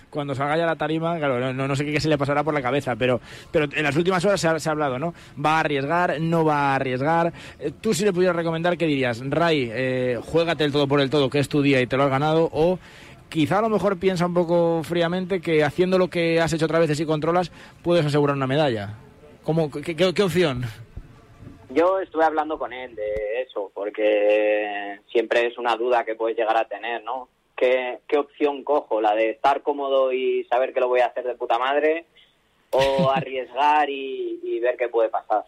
Cuando 0.09 0.33
salga 0.35 0.55
ya 0.57 0.65
la 0.65 0.77
tarima, 0.77 1.17
claro, 1.17 1.53
no, 1.53 1.67
no 1.67 1.75
sé 1.75 1.83
qué 1.85 1.99
se 1.99 2.07
le 2.07 2.17
pasará 2.17 2.41
por 2.43 2.53
la 2.53 2.61
cabeza, 2.61 2.95
pero, 2.95 3.19
pero 3.51 3.67
en 3.75 3.83
las 3.83 3.95
últimas 3.97 4.23
horas 4.23 4.39
se 4.39 4.47
ha, 4.47 4.57
se 4.57 4.69
ha 4.69 4.71
hablado, 4.71 4.97
¿no? 4.97 5.13
¿Va 5.43 5.57
a 5.57 5.59
arriesgar? 5.59 6.21
¿No 6.21 6.45
va 6.45 6.71
a 6.71 6.75
arriesgar? 6.75 7.33
Eh, 7.59 7.71
Tú 7.81 7.93
si 7.93 8.05
le 8.05 8.13
pudieras 8.13 8.35
recomendar, 8.35 8.77
¿qué 8.77 8.85
dirías? 8.85 9.21
Ray, 9.29 9.69
eh, 9.71 10.19
juégate 10.23 10.63
el 10.63 10.71
todo 10.71 10.87
por 10.87 11.01
el 11.01 11.09
todo, 11.09 11.29
que 11.29 11.39
es 11.39 11.49
tu 11.49 11.61
día 11.61 11.81
y 11.81 11.87
te 11.87 11.97
lo 11.97 12.03
has 12.03 12.09
ganado, 12.09 12.49
o 12.53 12.79
quizá 13.27 13.59
a 13.59 13.61
lo 13.63 13.69
mejor 13.69 13.97
piensa 13.97 14.25
un 14.27 14.33
poco 14.33 14.81
fríamente 14.83 15.41
que 15.41 15.61
haciendo 15.65 15.97
lo 15.97 16.09
que 16.09 16.39
has 16.39 16.53
hecho 16.53 16.65
otras 16.65 16.79
veces 16.81 16.99
y 17.01 17.05
controlas, 17.05 17.51
puedes 17.83 18.05
asegurar 18.05 18.37
una 18.37 18.47
medalla. 18.47 18.93
¿Cómo, 19.43 19.69
qué, 19.69 19.93
qué- 19.95 20.13
qué 20.13 20.23
opción? 20.23 20.63
Yo 21.69 21.99
estuve 21.99 22.23
hablando 22.23 22.57
con 22.57 22.71
él 22.71 22.95
de 22.95 23.41
eso, 23.41 23.71
porque 23.73 24.99
siempre 25.11 25.47
es 25.47 25.57
una 25.57 25.75
duda 25.75 26.05
que 26.05 26.15
puedes 26.15 26.37
llegar 26.37 26.55
a 26.55 26.67
tener, 26.67 27.03
¿no? 27.03 27.27
¿Qué, 27.57 27.99
qué 28.07 28.17
opción 28.17 28.63
cojo? 28.63 29.01
¿La 29.01 29.15
de 29.15 29.31
estar 29.31 29.61
cómodo 29.63 30.13
y 30.13 30.45
saber 30.45 30.73
que 30.73 30.79
lo 30.79 30.87
voy 30.87 31.01
a 31.01 31.07
hacer 31.07 31.25
de 31.25 31.35
puta 31.35 31.59
madre? 31.59 32.05
¿O 32.71 33.09
arriesgar 33.15 33.89
y, 33.89 34.39
y 34.43 34.59
ver 34.59 34.77
qué 34.77 34.87
puede 34.87 35.09
pasar? 35.09 35.43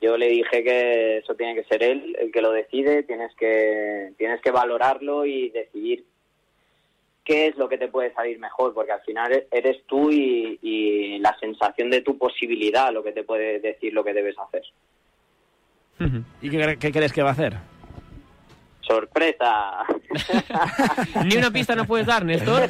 Yo 0.00 0.16
le 0.16 0.28
dije 0.28 0.64
que 0.64 1.18
eso 1.18 1.34
tiene 1.34 1.54
que 1.54 1.64
ser 1.64 1.82
él 1.82 2.16
el 2.18 2.32
que 2.32 2.42
lo 2.42 2.50
decide, 2.50 3.02
tienes 3.02 3.34
que, 3.36 4.12
tienes 4.16 4.40
que 4.40 4.50
valorarlo 4.50 5.26
y 5.26 5.50
decidir 5.50 6.04
qué 7.24 7.46
es 7.46 7.56
lo 7.56 7.68
que 7.68 7.78
te 7.78 7.88
puede 7.88 8.12
salir 8.14 8.38
mejor, 8.38 8.74
porque 8.74 8.92
al 8.92 9.02
final 9.02 9.46
eres 9.50 9.84
tú 9.86 10.10
y, 10.10 10.58
y 10.62 11.18
la 11.18 11.38
sensación 11.38 11.90
de 11.90 12.00
tu 12.00 12.18
posibilidad 12.18 12.92
lo 12.92 13.04
que 13.04 13.12
te 13.12 13.22
puede 13.22 13.60
decir 13.60 13.92
lo 13.92 14.02
que 14.02 14.14
debes 14.14 14.36
hacer. 14.38 14.62
¿Y 16.40 16.50
qué, 16.50 16.76
qué 16.78 16.92
crees 16.92 17.12
que 17.12 17.22
va 17.22 17.30
a 17.30 17.32
hacer? 17.32 17.56
¡Sorpresa! 18.80 19.84
Ni 21.24 21.36
una 21.36 21.50
pista 21.50 21.74
nos 21.74 21.86
puedes 21.86 22.06
dar, 22.06 22.24
Néstor. 22.24 22.68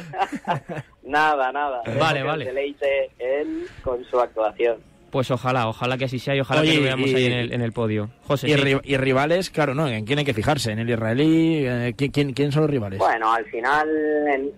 nada, 1.03 1.51
nada. 1.51 1.81
Vale, 1.99 2.19
que 2.19 2.23
vale. 2.25 2.45
Se 2.45 2.51
deleite 2.53 3.11
él 3.19 3.67
con 3.83 4.03
su 4.05 4.19
actuación. 4.19 4.77
Pues 5.09 5.29
ojalá, 5.31 5.67
ojalá 5.67 5.97
que 5.97 6.05
así 6.05 6.17
sea 6.19 6.35
y 6.35 6.39
ojalá 6.39 6.61
Oye, 6.61 6.71
que 6.71 6.77
lo 6.77 6.83
veamos 6.83 7.09
y- 7.09 7.15
ahí 7.15 7.25
en 7.25 7.33
el, 7.33 7.53
en 7.53 7.61
el 7.61 7.71
podio. 7.71 8.09
José, 8.25 8.47
y, 8.49 8.53
sí. 8.53 8.59
ri- 8.61 8.81
y 8.83 8.97
rivales, 8.97 9.49
claro, 9.49 9.73
¿no? 9.75 9.87
¿En 9.87 10.05
quién 10.05 10.19
hay 10.19 10.25
que 10.25 10.33
fijarse? 10.33 10.71
¿En 10.71 10.79
el 10.79 10.89
israelí? 10.89 11.65
Eh, 11.67 11.93
¿quién, 11.97 12.11
quién, 12.11 12.33
quién 12.33 12.51
son 12.51 12.61
los 12.63 12.71
rivales? 12.71 12.99
Bueno, 12.99 13.31
al 13.31 13.45
final 13.45 13.87
en, 14.27 14.51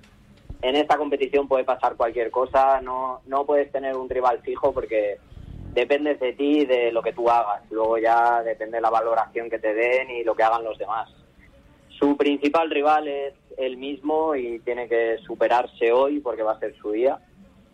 en 0.61 0.75
esta 0.75 0.97
competición 0.97 1.47
puede 1.47 1.63
pasar 1.65 1.95
cualquier 1.95 2.31
cosa. 2.31 2.79
No, 2.81 3.21
no 3.27 3.45
puedes 3.45 3.69
tener 3.71 3.95
un 3.95 4.09
rival 4.09 4.39
fijo 4.43 4.73
porque 4.73 5.17
dependes 5.75 6.19
de 6.21 6.33
ti 6.33 6.61
y 6.61 6.65
de 6.65 6.91
lo 6.91 7.03
que 7.03 7.13
tú 7.13 7.29
hagas. 7.29 7.61
Luego 7.69 7.97
ya 7.97 8.41
depende 8.41 8.77
de 8.77 8.81
la 8.81 8.89
valoración 8.89 9.49
que 9.49 9.59
te 9.59 9.73
den 9.73 10.09
y 10.09 10.23
lo 10.23 10.33
que 10.33 10.43
hagan 10.43 10.63
los 10.63 10.77
demás. 10.77 11.13
Su 11.99 12.17
principal 12.17 12.71
rival 12.71 13.07
es 13.07 13.33
él 13.57 13.77
mismo 13.77 14.35
y 14.35 14.59
tiene 14.59 14.87
que 14.87 15.17
superarse 15.19 15.91
hoy 15.91 16.19
porque 16.19 16.43
va 16.43 16.53
a 16.53 16.59
ser 16.59 16.75
su 16.77 16.91
día 16.91 17.19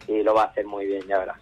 y 0.08 0.24
lo 0.24 0.34
va 0.34 0.43
a 0.43 0.45
hacer 0.47 0.66
muy 0.66 0.88
bien, 0.88 1.04
ya 1.08 1.20
verás. 1.20 1.39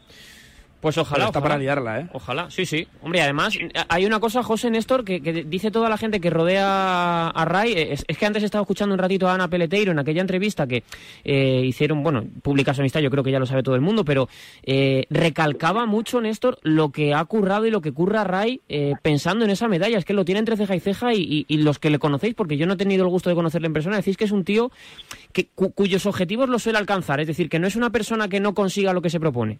Pues 0.81 0.97
ojalá. 0.97 1.15
Pero 1.17 1.27
está 1.27 1.39
ojalá. 1.39 1.53
para 1.55 1.61
liarla, 1.61 1.99
¿eh? 1.99 2.07
Ojalá, 2.13 2.49
sí, 2.49 2.65
sí. 2.65 2.87
Hombre, 3.01 3.21
además, 3.21 3.53
hay 3.89 4.05
una 4.05 4.21
cosa, 4.21 4.43
José 4.43 4.69
Néstor, 4.71 5.03
que, 5.03 5.21
que 5.21 5.43
dice 5.43 5.71
toda 5.71 5.89
la 5.89 5.97
gente 5.97 6.21
que 6.21 6.29
rodea 6.29 7.27
a 7.27 7.45
Ray. 7.45 7.73
Es, 7.75 8.05
es 8.07 8.17
que 8.17 8.25
antes 8.25 8.43
estaba 8.43 8.61
escuchando 8.61 8.93
un 8.93 8.99
ratito 8.99 9.27
a 9.27 9.33
Ana 9.33 9.49
Peleteiro 9.49 9.91
en 9.91 9.99
aquella 9.99 10.21
entrevista 10.21 10.67
que 10.67 10.83
eh, 11.25 11.63
hicieron, 11.65 12.01
bueno, 12.01 12.23
pública 12.41 12.73
su 12.73 12.79
amistad, 12.81 13.01
yo 13.01 13.09
creo 13.09 13.23
que 13.25 13.31
ya 13.31 13.39
lo 13.39 13.45
sabe 13.45 13.61
todo 13.61 13.75
el 13.75 13.81
mundo, 13.81 14.05
pero 14.05 14.29
eh, 14.63 15.05
recalcaba 15.09 15.85
mucho, 15.85 16.21
Néstor, 16.21 16.57
lo 16.63 16.91
que 16.91 17.13
ha 17.13 17.25
currado 17.25 17.65
y 17.65 17.71
lo 17.71 17.81
que 17.81 17.91
curra 17.91 18.23
Ray 18.23 18.61
eh, 18.69 18.93
pensando 19.01 19.43
en 19.43 19.51
esa 19.51 19.67
medalla. 19.67 19.97
Es 19.97 20.05
que 20.05 20.13
lo 20.13 20.23
tiene 20.23 20.39
entre 20.39 20.55
ceja 20.55 20.75
y 20.75 20.79
ceja 20.79 21.13
y, 21.13 21.17
y- 21.21 21.45
y 21.49 21.57
los 21.57 21.77
que 21.79 21.89
le 21.89 21.99
conocéis, 21.99 22.35
porque 22.35 22.55
yo 22.55 22.65
no 22.67 22.73
he 22.73 22.77
tenido 22.77 23.03
el 23.03 23.09
gusto 23.09 23.29
de 23.29 23.35
conocerle 23.35 23.67
en 23.67 23.73
persona, 23.73 23.97
decís 23.97 24.15
que 24.15 24.23
es 24.23 24.31
un 24.31 24.45
tío 24.45 24.71
que, 25.33 25.47
cu- 25.53 25.73
cuyos 25.73 26.05
objetivos 26.05 26.47
los 26.47 26.63
suele 26.63 26.77
alcanzar. 26.79 27.19
Es 27.19 27.27
decir, 27.27 27.49
que 27.49 27.59
no 27.59 27.67
es 27.67 27.75
una 27.75 27.89
persona 27.89 28.29
que 28.29 28.39
no 28.39 28.53
consiga 28.53 28.93
lo 28.93 29.01
que 29.01 29.09
se 29.09 29.19
propone. 29.19 29.59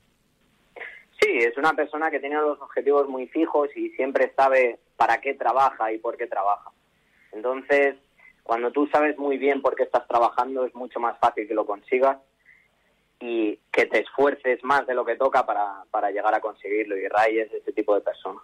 Sí, 1.22 1.38
es 1.40 1.58
una 1.58 1.74
persona 1.74 2.10
que 2.10 2.20
tiene 2.20 2.36
los 2.36 2.62
objetivos 2.62 3.08
muy 3.10 3.28
fijos 3.28 3.70
y 3.76 3.90
siempre 3.92 4.32
sabe 4.36 4.80
para 4.96 5.20
qué 5.20 5.34
trabaja 5.34 5.92
y 5.92 5.98
por 5.98 6.18
qué 6.18 6.28
trabaja. 6.28 6.72
Entonces, 7.32 7.96
cuando 8.44 8.72
tú 8.72 8.88
sabes 8.88 9.18
muy 9.18 9.38
bien 9.38 9.62
por 9.62 9.76
qué 9.76 9.84
estás 9.84 10.08
trabajando, 10.08 10.66
es 10.66 10.74
mucho 10.74 11.00
más 11.00 11.20
fácil 11.20 11.48
que 11.48 11.54
lo 11.54 11.66
consigas 11.66 12.18
y 13.20 13.60
que 13.72 13.86
te 13.86 14.00
esfuerces 14.00 14.64
más 14.64 14.88
de 14.88 14.96
lo 14.96 15.04
que 15.04 15.18
toca 15.18 15.46
para, 15.46 15.84
para 15.92 16.10
llegar 16.10 16.34
a 16.34 16.40
conseguirlo. 16.40 16.98
Y 16.98 17.08
Ray 17.08 17.40
es 17.40 17.54
ese 17.54 17.74
tipo 17.74 17.94
de 17.96 18.02
persona. 18.02 18.40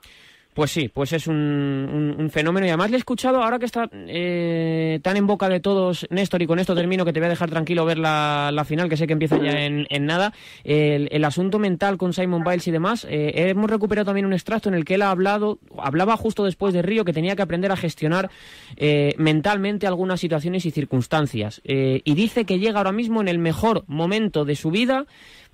Pues 0.56 0.72
sí, 0.72 0.88
pues 0.88 1.12
es 1.12 1.28
un, 1.28 2.30
fenómeno. 2.32 2.66
Y 2.66 2.70
además 2.70 2.89
le 2.89 2.95
he 2.95 2.99
escuchado, 2.99 3.43
ahora 3.43 3.60
que 3.60 3.66
está 3.66 3.89
eh, 3.91 5.01
tan 5.03 5.18
en 5.18 5.28
boca 5.28 5.49
de 5.49 5.60
todos, 5.60 6.08
Néstor, 6.10 6.41
y 6.41 6.47
con 6.47 6.60
esto 6.60 6.74
termino, 6.74 7.03
que 7.03 7.12
te 7.12 7.20
voy 7.20 7.26
a 7.28 7.30
dejar 7.30 7.49
tranquilo 7.49 7.84
ver 7.84 7.97
la, 7.97 8.51
la 8.53 8.64
final, 8.64 8.88
que 8.88 8.95
sé 8.95 9.06
que 9.06 9.12
empieza 9.12 9.38
ya 9.38 9.51
en, 9.51 9.86
en 9.89 10.06
nada, 10.06 10.34
el, 10.64 11.10
el 11.12 11.26
asunto 11.26 11.60
mental 11.60 11.97
con 11.97 12.14
Simon 12.14 12.45
Biles 12.45 12.66
y 12.70 12.72
demás. 12.72 13.06
eh, 13.10 13.49
hemos 13.49 13.70
recuperado 13.70 14.06
también 14.06 14.26
un 14.26 14.32
extracto 14.32 14.70
en 14.70 14.76
el 14.76 14.86
que 14.86 14.95
él 14.95 15.01
ha 15.01 15.12
hablado, 15.12 15.60
hablaba 15.78 16.16
justo 16.16 16.45
después 16.45 16.74
de 16.74 16.82
Río, 16.82 17.03
que 17.03 17.12
tenía 17.12 17.36
que 17.36 17.41
aprender 17.41 17.74
a 17.74 17.76
gestionar 17.76 18.30
eh, 18.78 19.14
mentalmente 19.18 19.88
algunas 19.88 20.22
situaciones 20.22 20.66
y 20.66 20.72
circunstancias. 20.72 21.60
Eh, 21.66 21.99
y 22.06 22.16
dice 22.16 22.45
que 22.45 22.60
llega 22.60 22.78
ahora 22.78 22.93
mismo 22.93 23.20
en 23.20 23.28
el 23.28 23.39
mejor 23.39 23.84
momento 23.88 24.45
de 24.45 24.56
su 24.56 24.72
vida 24.72 25.06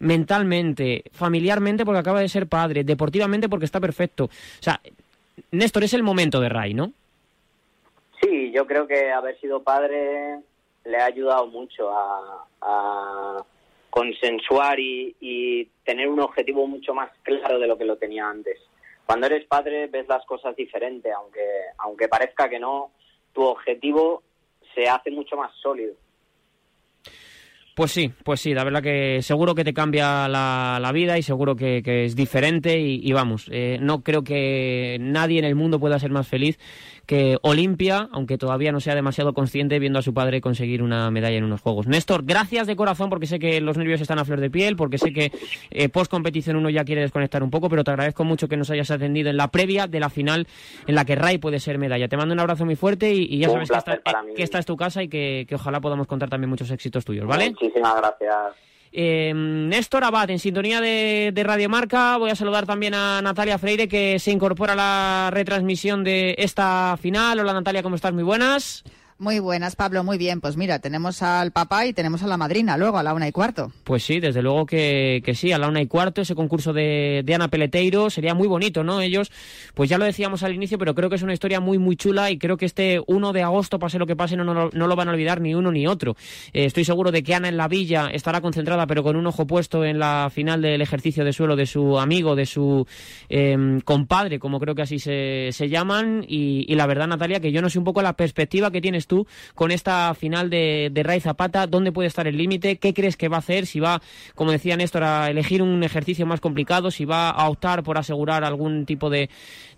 mentalmente, 0.01 1.03
familiarmente 1.11 1.85
porque 1.85 1.99
acaba 1.99 2.19
de 2.19 2.29
ser 2.29 2.47
padre, 2.47 2.83
deportivamente 2.83 3.47
porque 3.47 3.65
está 3.65 3.79
perfecto. 3.79 4.25
O 4.25 4.29
sea, 4.63 4.81
Néstor, 5.51 5.83
es 5.83 5.93
el 5.93 6.03
momento 6.03 6.39
de 6.41 6.49
Ray, 6.49 6.73
¿no? 6.73 6.91
Sí, 8.21 8.51
yo 8.51 8.67
creo 8.67 8.85
que 8.85 9.11
haber 9.11 9.39
sido 9.39 9.63
padre 9.63 10.39
le 10.85 10.97
ha 10.97 11.05
ayudado 11.05 11.47
mucho 11.47 11.89
a, 11.91 12.45
a 12.61 13.43
consensuar 13.89 14.79
y, 14.79 15.15
y 15.19 15.65
tener 15.83 16.07
un 16.07 16.19
objetivo 16.19 16.67
mucho 16.67 16.93
más 16.93 17.09
claro 17.23 17.59
de 17.59 17.67
lo 17.67 17.77
que 17.77 17.85
lo 17.85 17.97
tenía 17.97 18.27
antes. 18.27 18.57
cuando 19.05 19.27
eres 19.27 19.45
padre 19.45 19.87
ves 19.87 20.07
las 20.07 20.25
cosas 20.25 20.55
diferente, 20.55 21.11
aunque, 21.11 21.45
aunque 21.79 22.07
parezca 22.07 22.49
que 22.49 22.59
no, 22.59 22.91
tu 23.33 23.43
objetivo 23.43 24.23
se 24.73 24.87
hace 24.87 25.11
mucho 25.11 25.35
más 25.35 25.51
sólido. 25.61 25.93
Pues 27.73 27.91
sí, 27.91 28.11
pues 28.25 28.41
sí, 28.41 28.53
la 28.53 28.65
verdad 28.65 28.83
que 28.83 29.21
seguro 29.21 29.55
que 29.55 29.63
te 29.63 29.73
cambia 29.73 30.27
la, 30.27 30.77
la 30.81 30.91
vida 30.91 31.17
y 31.17 31.23
seguro 31.23 31.55
que, 31.55 31.81
que 31.81 32.03
es 32.03 32.17
diferente 32.17 32.79
y, 32.79 33.11
vamos, 33.13 33.47
eh, 33.49 33.77
no 33.81 34.01
creo 34.03 34.23
que 34.23 34.97
nadie 34.99 35.39
en 35.39 35.45
el 35.45 35.55
mundo 35.55 35.79
pueda 35.79 35.97
ser 35.97 36.11
más 36.11 36.27
feliz 36.27 36.59
que 37.05 37.37
Olimpia, 37.41 38.09
aunque 38.11 38.37
todavía 38.37 38.71
no 38.71 38.79
sea 38.79 38.95
demasiado 38.95 39.33
consciente 39.33 39.79
viendo 39.79 39.99
a 39.99 40.01
su 40.01 40.13
padre 40.13 40.41
conseguir 40.41 40.81
una 40.83 41.09
medalla 41.11 41.37
en 41.37 41.43
unos 41.43 41.61
Juegos. 41.61 41.87
Néstor, 41.87 42.23
gracias 42.23 42.67
de 42.67 42.75
corazón 42.75 43.09
porque 43.09 43.27
sé 43.27 43.39
que 43.39 43.61
los 43.61 43.77
nervios 43.77 44.01
están 44.01 44.19
a 44.19 44.25
flor 44.25 44.39
de 44.39 44.49
piel, 44.49 44.75
porque 44.75 44.97
sé 44.97 45.13
que 45.13 45.31
eh, 45.69 45.89
post 45.89 46.09
competición 46.09 46.55
uno 46.55 46.69
ya 46.69 46.83
quiere 46.83 47.01
desconectar 47.01 47.43
un 47.43 47.49
poco, 47.49 47.69
pero 47.69 47.83
te 47.83 47.91
agradezco 47.91 48.23
mucho 48.23 48.47
que 48.47 48.57
nos 48.57 48.69
hayas 48.69 48.91
atendido 48.91 49.29
en 49.29 49.37
la 49.37 49.49
previa 49.49 49.87
de 49.87 49.99
la 49.99 50.09
final 50.09 50.47
en 50.87 50.95
la 50.95 51.05
que 51.05 51.15
Ray 51.15 51.37
puede 51.37 51.59
ser 51.59 51.77
medalla. 51.77 52.07
Te 52.07 52.17
mando 52.17 52.33
un 52.33 52.39
abrazo 52.39 52.65
muy 52.65 52.75
fuerte 52.75 53.13
y, 53.13 53.23
y 53.23 53.39
ya 53.39 53.49
Un 53.49 53.65
sabes 53.65 53.69
que 53.69 53.77
esta, 53.77 53.99
que 54.35 54.43
esta 54.43 54.59
es 54.59 54.65
tu 54.65 54.77
casa 54.77 55.03
y 55.03 55.09
que, 55.09 55.45
que 55.47 55.55
ojalá 55.55 55.81
podamos 55.81 56.07
contar 56.07 56.29
también 56.29 56.49
muchos 56.49 56.71
éxitos 56.71 57.05
tuyos, 57.05 57.25
¿vale? 57.25 57.51
Muchísimas 57.51 57.95
gracias. 57.95 58.70
Eh, 58.91 59.33
Néstor 59.33 60.03
Abad, 60.03 60.29
en 60.29 60.39
sintonía 60.39 60.81
de, 60.81 61.31
de 61.33 61.43
Radio 61.43 61.69
Marca. 61.69 62.17
Voy 62.17 62.29
a 62.29 62.35
saludar 62.35 62.65
también 62.65 62.93
a 62.93 63.21
Natalia 63.21 63.57
Freire, 63.57 63.87
que 63.87 64.19
se 64.19 64.31
incorpora 64.31 64.73
a 64.73 64.75
la 64.75 65.29
retransmisión 65.31 66.03
de 66.03 66.35
esta 66.37 66.97
final. 67.01 67.39
Hola 67.39 67.53
Natalia, 67.53 67.83
¿cómo 67.83 67.95
estás? 67.95 68.13
Muy 68.13 68.23
buenas. 68.23 68.83
Muy 69.21 69.37
buenas, 69.37 69.75
Pablo, 69.75 70.03
muy 70.03 70.17
bien. 70.17 70.41
Pues 70.41 70.57
mira, 70.57 70.79
tenemos 70.79 71.21
al 71.21 71.51
papá 71.51 71.85
y 71.85 71.93
tenemos 71.93 72.23
a 72.23 72.27
la 72.27 72.37
madrina 72.37 72.75
luego 72.75 72.97
a 72.97 73.03
la 73.03 73.13
una 73.13 73.27
y 73.27 73.31
cuarto. 73.31 73.71
Pues 73.83 74.03
sí, 74.03 74.19
desde 74.19 74.41
luego 74.41 74.65
que, 74.65 75.21
que 75.23 75.35
sí, 75.35 75.51
a 75.51 75.59
la 75.59 75.67
una 75.67 75.79
y 75.79 75.85
cuarto, 75.85 76.23
ese 76.23 76.33
concurso 76.33 76.73
de, 76.73 77.21
de 77.23 77.35
Ana 77.35 77.47
Peleteiro 77.47 78.09
sería 78.09 78.33
muy 78.33 78.47
bonito, 78.47 78.83
¿no? 78.83 78.99
Ellos, 78.99 79.31
pues 79.75 79.91
ya 79.91 79.99
lo 79.99 80.05
decíamos 80.05 80.41
al 80.41 80.55
inicio, 80.55 80.79
pero 80.79 80.95
creo 80.95 81.07
que 81.07 81.17
es 81.17 81.21
una 81.21 81.33
historia 81.33 81.59
muy, 81.59 81.77
muy 81.77 81.97
chula 81.97 82.31
y 82.31 82.39
creo 82.39 82.57
que 82.57 82.65
este 82.65 82.99
1 83.05 83.31
de 83.31 83.43
agosto, 83.43 83.77
pase 83.77 83.99
lo 83.99 84.07
que 84.07 84.15
pase, 84.15 84.35
no, 84.35 84.43
no, 84.43 84.71
no 84.73 84.87
lo 84.87 84.95
van 84.95 85.07
a 85.07 85.11
olvidar 85.11 85.39
ni 85.39 85.53
uno 85.53 85.71
ni 85.71 85.85
otro. 85.85 86.15
Eh, 86.51 86.65
estoy 86.65 86.83
seguro 86.83 87.11
de 87.11 87.21
que 87.21 87.35
Ana 87.35 87.47
en 87.47 87.57
la 87.57 87.67
villa 87.67 88.07
estará 88.11 88.41
concentrada, 88.41 88.87
pero 88.87 89.03
con 89.03 89.15
un 89.15 89.27
ojo 89.27 89.45
puesto 89.45 89.85
en 89.85 89.99
la 89.99 90.31
final 90.33 90.63
del 90.63 90.81
ejercicio 90.81 91.23
de 91.23 91.31
suelo 91.31 91.55
de 91.55 91.67
su 91.67 91.99
amigo, 91.99 92.35
de 92.35 92.47
su 92.47 92.87
eh, 93.29 93.79
compadre, 93.85 94.39
como 94.39 94.59
creo 94.59 94.73
que 94.73 94.81
así 94.81 94.97
se, 94.97 95.49
se 95.51 95.69
llaman. 95.69 96.25
Y, 96.27 96.65
y 96.67 96.73
la 96.73 96.87
verdad, 96.87 97.05
Natalia, 97.05 97.39
que 97.39 97.51
yo 97.51 97.61
no 97.61 97.69
sé 97.69 97.77
un 97.77 97.85
poco 97.85 98.01
la 98.01 98.13
perspectiva 98.13 98.71
que 98.71 98.81
tienes 98.81 99.10
con 99.55 99.71
esta 99.71 100.13
final 100.13 100.49
de, 100.49 100.89
de 100.91 101.03
Ray 101.03 101.19
Zapata, 101.19 101.67
dónde 101.67 101.91
puede 101.91 102.07
estar 102.07 102.27
el 102.27 102.37
límite, 102.37 102.77
qué 102.77 102.93
crees 102.93 103.17
que 103.17 103.27
va 103.27 103.37
a 103.37 103.39
hacer, 103.39 103.65
si 103.65 103.79
va, 103.79 104.01
como 104.35 104.51
decía 104.51 104.77
Néstor, 104.77 105.03
a 105.03 105.29
elegir 105.29 105.61
un 105.61 105.83
ejercicio 105.83 106.25
más 106.25 106.39
complicado, 106.39 106.91
si 106.91 107.05
va 107.05 107.29
a 107.29 107.49
optar 107.49 107.83
por 107.83 107.97
asegurar 107.97 108.43
algún 108.43 108.85
tipo 108.85 109.09
de, 109.09 109.29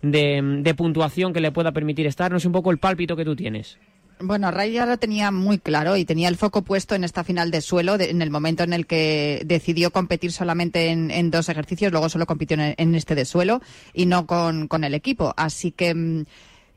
de, 0.01 0.41
de 0.61 0.73
puntuación 0.75 1.33
que 1.33 1.41
le 1.41 1.51
pueda 1.51 1.71
permitir 1.71 2.07
estar. 2.07 2.31
No 2.31 2.39
sé 2.39 2.47
un 2.47 2.53
poco 2.53 2.71
el 2.71 2.77
pálpito 2.77 3.15
que 3.15 3.25
tú 3.25 3.35
tienes. 3.35 3.77
Bueno, 4.19 4.51
Ray 4.51 4.71
ya 4.71 4.85
lo 4.85 4.97
tenía 4.97 5.31
muy 5.31 5.57
claro 5.57 5.97
y 5.97 6.05
tenía 6.05 6.29
el 6.29 6.37
foco 6.37 6.61
puesto 6.61 6.95
en 6.95 7.03
esta 7.03 7.23
final 7.23 7.51
de 7.51 7.61
suelo, 7.61 7.99
en 7.99 8.21
el 8.21 8.29
momento 8.29 8.63
en 8.63 8.71
el 8.71 8.85
que 8.85 9.41
decidió 9.45 9.91
competir 9.91 10.31
solamente 10.31 10.91
en, 10.91 11.11
en 11.11 11.29
dos 11.29 11.49
ejercicios, 11.49 11.91
luego 11.91 12.09
solo 12.09 12.25
compitió 12.25 12.55
en, 12.55 12.75
en 12.77 12.95
este 12.95 13.15
de 13.15 13.25
suelo 13.25 13.61
y 13.93 14.05
no 14.05 14.25
con, 14.25 14.67
con 14.67 14.83
el 14.83 14.93
equipo. 14.93 15.33
Así 15.35 15.71
que 15.71 15.93
mm, 15.93 16.25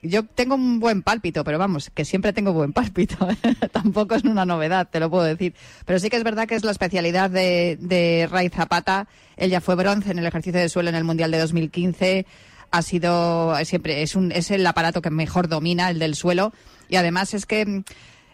yo 0.03 0.25
tengo 0.25 0.55
un 0.55 0.81
buen 0.81 1.03
pálpito, 1.03 1.45
pero 1.45 1.59
vamos, 1.59 1.91
que 1.95 2.05
siempre 2.05 2.33
tengo 2.33 2.53
buen 2.53 2.73
pálpito. 2.73 3.17
Tampoco 3.73 4.15
es 4.15 4.25
una 4.25 4.45
novedad, 4.45 4.89
te 4.91 5.01
lo 5.01 5.11
puedo 5.11 5.25
decir. 5.25 5.55
Pero 5.85 5.99
sí 5.99 6.11
que 6.11 6.17
es 6.17 6.25
verdad 6.25 6.47
que 6.47 6.55
es 6.55 6.65
la 6.65 6.71
especialidad 6.71 7.31
de, 7.31 7.79
de 7.81 8.29
Ray 8.31 8.49
Zapata. 8.49 9.09
Él 9.37 9.51
ya 9.51 9.61
fue 9.61 9.75
bronce 9.75 10.11
en 10.11 10.19
el 10.19 10.27
ejercicio 10.27 10.61
de 10.61 10.69
suelo 10.69 10.89
en 10.89 10.95
el 10.95 11.05
Mundial 11.05 11.31
de 11.31 11.39
2015 11.39 12.27
ha 12.73 12.83
sido 12.83 13.55
siempre 13.65 14.03
es 14.03 14.17
un 14.17 14.33
es 14.33 14.51
el 14.51 14.67
aparato 14.67 15.01
que 15.01 15.09
mejor 15.09 15.47
domina 15.47 15.89
el 15.89 16.01
del 16.01 16.17
suelo 16.17 16.53
y 16.89 16.97
además 16.97 17.33
es 17.33 17.47
que 17.47 17.85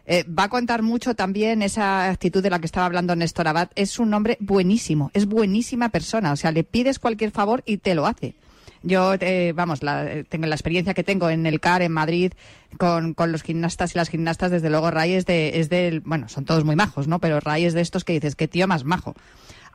eh, 0.04 0.24
va 0.24 0.44
a 0.44 0.48
contar 0.48 0.82
mucho 0.82 1.14
también 1.14 1.62
esa 1.62 2.10
actitud 2.10 2.42
de 2.42 2.50
la 2.50 2.58
que 2.58 2.66
estaba 2.66 2.86
hablando 2.86 3.14
Néstor 3.14 3.46
Abad. 3.46 3.70
Es 3.76 3.98
un 3.98 4.12
hombre 4.14 4.36
buenísimo, 4.40 5.10
es 5.14 5.26
buenísima 5.26 5.90
persona. 5.90 6.32
O 6.32 6.36
sea, 6.36 6.50
le 6.50 6.64
pides 6.64 6.98
cualquier 6.98 7.30
favor 7.30 7.62
y 7.66 7.76
te 7.78 7.94
lo 7.94 8.06
hace. 8.06 8.34
Yo, 8.82 9.14
eh, 9.20 9.52
vamos, 9.54 9.82
la, 9.82 10.24
tengo 10.28 10.46
la 10.46 10.54
experiencia 10.54 10.94
que 10.94 11.04
tengo 11.04 11.30
en 11.30 11.46
el 11.46 11.60
CAR 11.60 11.82
en 11.82 11.92
Madrid 11.92 12.32
con, 12.78 13.14
con 13.14 13.30
los 13.30 13.42
gimnastas 13.42 13.94
y 13.94 13.98
las 13.98 14.08
gimnastas, 14.08 14.50
desde 14.50 14.70
luego 14.70 14.90
Ray 14.90 15.12
es 15.14 15.26
de, 15.26 15.60
es 15.60 15.68
del, 15.68 16.00
bueno, 16.00 16.28
son 16.28 16.44
todos 16.44 16.64
muy 16.64 16.74
majos, 16.74 17.06
¿no? 17.06 17.18
Pero 17.20 17.40
Ray 17.40 17.64
es 17.64 17.74
de 17.74 17.80
estos 17.80 18.04
que 18.04 18.14
dices, 18.14 18.34
qué 18.34 18.48
tío 18.48 18.66
más 18.66 18.84
majo. 18.84 19.14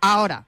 Ahora, 0.02 0.46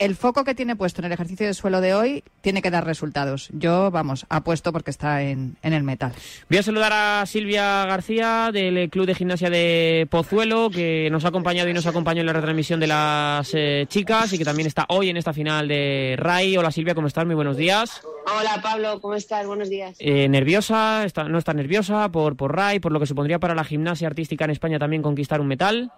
el 0.00 0.16
foco 0.16 0.44
que 0.44 0.54
tiene 0.54 0.76
puesto 0.76 1.02
en 1.02 1.04
el 1.04 1.12
ejercicio 1.12 1.46
de 1.46 1.52
suelo 1.52 1.82
de 1.82 1.92
hoy 1.92 2.24
tiene 2.40 2.62
que 2.62 2.70
dar 2.70 2.86
resultados. 2.86 3.50
Yo, 3.52 3.90
vamos, 3.90 4.24
apuesto 4.30 4.72
porque 4.72 4.90
está 4.90 5.22
en, 5.22 5.56
en 5.62 5.74
el 5.74 5.82
metal. 5.82 6.12
Voy 6.48 6.58
a 6.58 6.62
saludar 6.62 6.92
a 6.94 7.26
Silvia 7.26 7.84
García 7.84 8.50
del 8.50 8.88
Club 8.88 9.04
de 9.04 9.14
Gimnasia 9.14 9.50
de 9.50 10.08
Pozuelo, 10.10 10.70
que 10.70 11.10
nos 11.10 11.26
ha 11.26 11.28
acompañado 11.28 11.68
y 11.68 11.74
nos 11.74 11.86
acompañó 11.86 12.20
en 12.20 12.26
la 12.26 12.32
retransmisión 12.32 12.80
de 12.80 12.86
las 12.86 13.50
eh, 13.52 13.84
chicas 13.88 14.32
y 14.32 14.38
que 14.38 14.44
también 14.44 14.66
está 14.66 14.86
hoy 14.88 15.10
en 15.10 15.18
esta 15.18 15.34
final 15.34 15.68
de 15.68 16.16
RAI. 16.18 16.56
Hola 16.56 16.72
Silvia, 16.72 16.94
¿cómo 16.94 17.06
estás? 17.06 17.26
Muy 17.26 17.34
buenos 17.34 17.58
días. 17.58 18.00
Hola 18.38 18.58
Pablo, 18.62 19.02
¿cómo 19.02 19.14
estás? 19.14 19.46
Buenos 19.46 19.68
días. 19.68 19.96
Eh, 19.98 20.28
¿Nerviosa? 20.30 21.04
Está, 21.04 21.24
¿No 21.24 21.36
estás 21.36 21.54
nerviosa 21.54 22.08
por, 22.10 22.36
por 22.36 22.56
RAI, 22.56 22.80
por 22.80 22.92
lo 22.92 23.00
que 23.00 23.06
supondría 23.06 23.38
para 23.38 23.54
la 23.54 23.64
gimnasia 23.64 24.08
artística 24.08 24.46
en 24.46 24.52
España 24.52 24.78
también 24.78 25.02
conquistar 25.02 25.42
un 25.42 25.48
metal? 25.48 25.92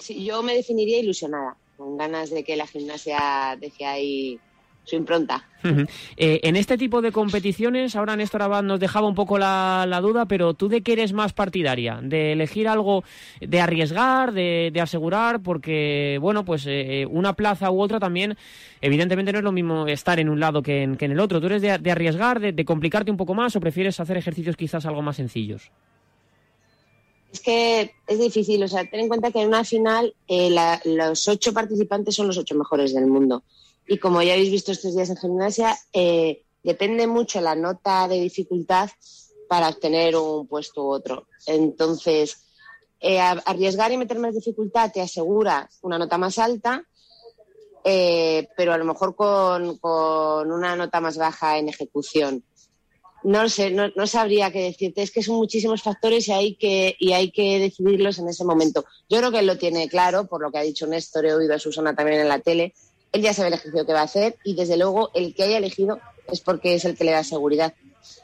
Sí, 0.00 0.24
yo 0.24 0.42
me 0.42 0.54
definiría 0.54 0.98
ilusionada, 0.98 1.56
con 1.78 1.96
ganas 1.96 2.30
de 2.30 2.42
que 2.42 2.56
la 2.56 2.66
gimnasia 2.66 3.56
deje 3.58 3.86
ahí 3.86 4.40
su 4.82 4.96
impronta. 4.96 5.46
Eh, 6.16 6.40
en 6.42 6.56
este 6.56 6.78
tipo 6.78 7.02
de 7.02 7.12
competiciones, 7.12 7.94
ahora 7.94 8.16
Néstor 8.16 8.42
Abad 8.42 8.62
nos 8.62 8.80
dejaba 8.80 9.06
un 9.06 9.14
poco 9.14 9.38
la, 9.38 9.86
duda, 10.02 10.26
pero 10.26 10.54
¿tú 10.54 10.68
de 10.68 10.82
qué 10.82 10.94
eres 10.94 11.12
más 11.12 11.34
partidaria? 11.34 12.00
¿De 12.02 12.32
elegir 12.32 12.68
algo, 12.68 13.04
de 13.40 13.60
arriesgar, 13.60 14.32
de, 14.32 14.70
de 14.72 14.80
asegurar? 14.80 15.40
Porque, 15.40 16.18
bueno, 16.20 16.44
pues 16.44 16.64
eh, 16.66 17.06
una 17.10 17.34
plaza 17.34 17.70
u 17.70 17.80
otra 17.80 18.00
también, 18.00 18.36
evidentemente 18.80 19.30
no 19.32 19.38
es 19.38 19.44
lo 19.44 19.52
mismo 19.52 19.86
estar 19.86 20.18
en 20.18 20.30
un 20.30 20.40
lado 20.40 20.62
que 20.62 20.82
en, 20.82 20.96
que 20.96 21.04
en 21.04 21.12
el 21.12 21.20
otro. 21.20 21.40
¿Tú 21.40 21.46
eres 21.46 21.62
de, 21.62 21.90
arriesgar, 21.90 22.40
de 22.40 22.64
complicarte 22.64 23.10
un 23.10 23.18
poco 23.18 23.34
más 23.34 23.54
o 23.56 23.60
prefieres 23.60 24.00
hacer 24.00 24.16
ejercicios 24.16 24.56
quizás 24.56 24.86
algo 24.86 25.02
más 25.02 25.16
sencillos? 25.16 25.70
Es 27.32 27.40
que 27.40 27.94
es 28.06 28.18
difícil, 28.18 28.62
o 28.62 28.68
sea, 28.68 28.88
ten 28.88 29.00
en 29.00 29.08
cuenta 29.08 29.30
que 29.30 29.42
en 29.42 29.48
una 29.48 29.64
final 29.64 30.14
eh, 30.26 30.54
los 30.84 31.28
ocho 31.28 31.52
participantes 31.52 32.14
son 32.14 32.26
los 32.26 32.38
ocho 32.38 32.54
mejores 32.54 32.94
del 32.94 33.06
mundo. 33.06 33.42
Y 33.86 33.98
como 33.98 34.22
ya 34.22 34.32
habéis 34.32 34.50
visto 34.50 34.72
estos 34.72 34.94
días 34.94 35.10
en 35.10 35.16
gimnasia, 35.16 35.78
eh, 35.92 36.42
depende 36.62 37.06
mucho 37.06 37.40
la 37.40 37.54
nota 37.54 38.08
de 38.08 38.20
dificultad 38.20 38.90
para 39.48 39.68
obtener 39.68 40.16
un 40.16 40.46
puesto 40.46 40.84
u 40.84 40.88
otro. 40.88 41.26
Entonces, 41.46 42.44
eh, 43.00 43.20
arriesgar 43.20 43.92
y 43.92 43.98
meter 43.98 44.18
más 44.18 44.34
dificultad 44.34 44.90
te 44.92 45.00
asegura 45.00 45.68
una 45.82 45.98
nota 45.98 46.18
más 46.18 46.38
alta, 46.38 46.84
pero 47.84 48.74
a 48.74 48.78
lo 48.78 48.84
mejor 48.84 49.14
con, 49.14 49.78
con 49.78 50.52
una 50.52 50.76
nota 50.76 51.00
más 51.00 51.16
baja 51.16 51.56
en 51.58 51.70
ejecución. 51.70 52.42
No 53.22 53.48
sé, 53.48 53.70
no, 53.70 53.88
no 53.96 54.06
sabría 54.06 54.50
qué 54.50 54.62
decirte. 54.62 55.02
Es 55.02 55.10
que 55.10 55.22
son 55.22 55.36
muchísimos 55.36 55.82
factores 55.82 56.28
y 56.28 56.32
hay, 56.32 56.54
que, 56.54 56.96
y 56.98 57.12
hay 57.12 57.30
que 57.30 57.58
decidirlos 57.58 58.18
en 58.18 58.28
ese 58.28 58.44
momento. 58.44 58.84
Yo 59.08 59.18
creo 59.18 59.30
que 59.30 59.40
él 59.40 59.46
lo 59.46 59.58
tiene 59.58 59.88
claro, 59.88 60.26
por 60.26 60.40
lo 60.40 60.50
que 60.50 60.58
ha 60.58 60.62
dicho 60.62 60.86
Néstor, 60.86 61.26
he 61.26 61.34
oído 61.34 61.54
a 61.54 61.58
Susana 61.58 61.94
también 61.94 62.20
en 62.20 62.28
la 62.28 62.38
tele. 62.38 62.74
Él 63.12 63.22
ya 63.22 63.34
sabe 63.34 63.48
el 63.48 63.54
ejercicio 63.54 63.86
que 63.86 63.92
va 63.92 64.00
a 64.00 64.04
hacer 64.04 64.36
y 64.44 64.54
desde 64.54 64.76
luego 64.76 65.10
el 65.14 65.34
que 65.34 65.44
haya 65.44 65.58
elegido 65.58 65.98
es 66.30 66.40
porque 66.40 66.74
es 66.74 66.84
el 66.84 66.96
que 66.96 67.04
le 67.04 67.12
da 67.12 67.24
seguridad. 67.24 67.74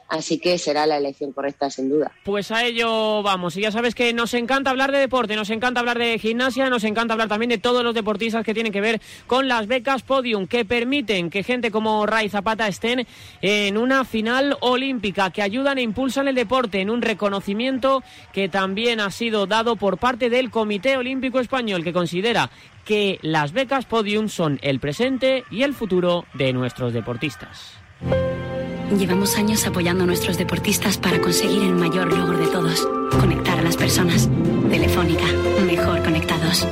Así 0.07 0.37
que 0.39 0.57
será 0.57 0.85
la 0.85 0.97
elección 0.97 1.31
correcta, 1.31 1.69
sin 1.69 1.89
duda. 1.89 2.11
Pues 2.23 2.51
a 2.51 2.63
ello 2.63 3.23
vamos. 3.23 3.57
Y 3.57 3.61
ya 3.61 3.71
sabes 3.71 3.95
que 3.95 4.13
nos 4.13 4.33
encanta 4.33 4.69
hablar 4.69 4.91
de 4.91 4.99
deporte, 4.99 5.35
nos 5.35 5.49
encanta 5.49 5.79
hablar 5.79 5.97
de 5.97 6.19
gimnasia, 6.19 6.69
nos 6.69 6.83
encanta 6.83 7.13
hablar 7.13 7.27
también 7.27 7.49
de 7.49 7.57
todos 7.57 7.83
los 7.83 7.95
deportistas 7.95 8.45
que 8.45 8.53
tienen 8.53 8.71
que 8.71 8.81
ver 8.81 9.01
con 9.25 9.47
las 9.47 9.67
becas 9.67 10.03
Podium, 10.03 10.45
que 10.47 10.63
permiten 10.63 11.29
que 11.29 11.43
gente 11.43 11.71
como 11.71 12.05
Ray 12.05 12.29
Zapata 12.29 12.67
estén 12.67 13.07
en 13.41 13.77
una 13.77 14.05
final 14.05 14.57
olímpica, 14.61 15.31
que 15.31 15.41
ayudan 15.41 15.79
e 15.79 15.81
impulsan 15.81 16.27
el 16.27 16.35
deporte 16.35 16.81
en 16.81 16.91
un 16.91 17.01
reconocimiento 17.01 18.03
que 18.31 18.47
también 18.47 18.99
ha 18.99 19.09
sido 19.09 19.47
dado 19.47 19.75
por 19.75 19.97
parte 19.97 20.29
del 20.29 20.51
Comité 20.51 20.97
Olímpico 20.97 21.39
Español, 21.39 21.83
que 21.83 21.93
considera 21.93 22.51
que 22.85 23.17
las 23.23 23.51
becas 23.53 23.85
Podium 23.85 24.29
son 24.29 24.59
el 24.61 24.79
presente 24.79 25.43
y 25.49 25.63
el 25.63 25.73
futuro 25.73 26.25
de 26.35 26.53
nuestros 26.53 26.93
deportistas. 26.93 27.84
Llevamos 28.01 29.37
años 29.37 29.65
apoyando 29.65 30.03
a 30.03 30.07
nuestros 30.07 30.37
deportistas 30.37 30.97
para 30.97 31.19
conseguir 31.19 31.63
el 31.63 31.75
mayor 31.75 32.11
logro 32.11 32.37
de 32.37 32.47
todos, 32.47 32.87
conectar 33.19 33.59
a 33.59 33.61
las 33.61 33.77
personas. 33.77 34.29
Telefónica, 34.69 35.25
mejor 35.65 36.03
conectados. 36.03 36.67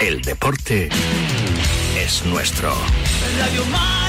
El 0.00 0.22
deporte 0.22 0.88
es 1.96 2.24
nuestro. 2.26 2.72
Radio 3.38 3.64
Marca. 3.66 4.00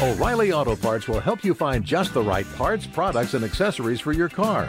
O'Reilly 0.00 0.52
Auto 0.52 0.74
Parts 0.76 1.08
will 1.08 1.20
help 1.20 1.44
you 1.44 1.54
find 1.54 1.84
just 1.84 2.14
the 2.14 2.22
right 2.22 2.46
parts, 2.56 2.86
products, 2.86 3.34
and 3.34 3.44
accessories 3.44 4.00
for 4.00 4.12
your 4.12 4.28
car. 4.28 4.66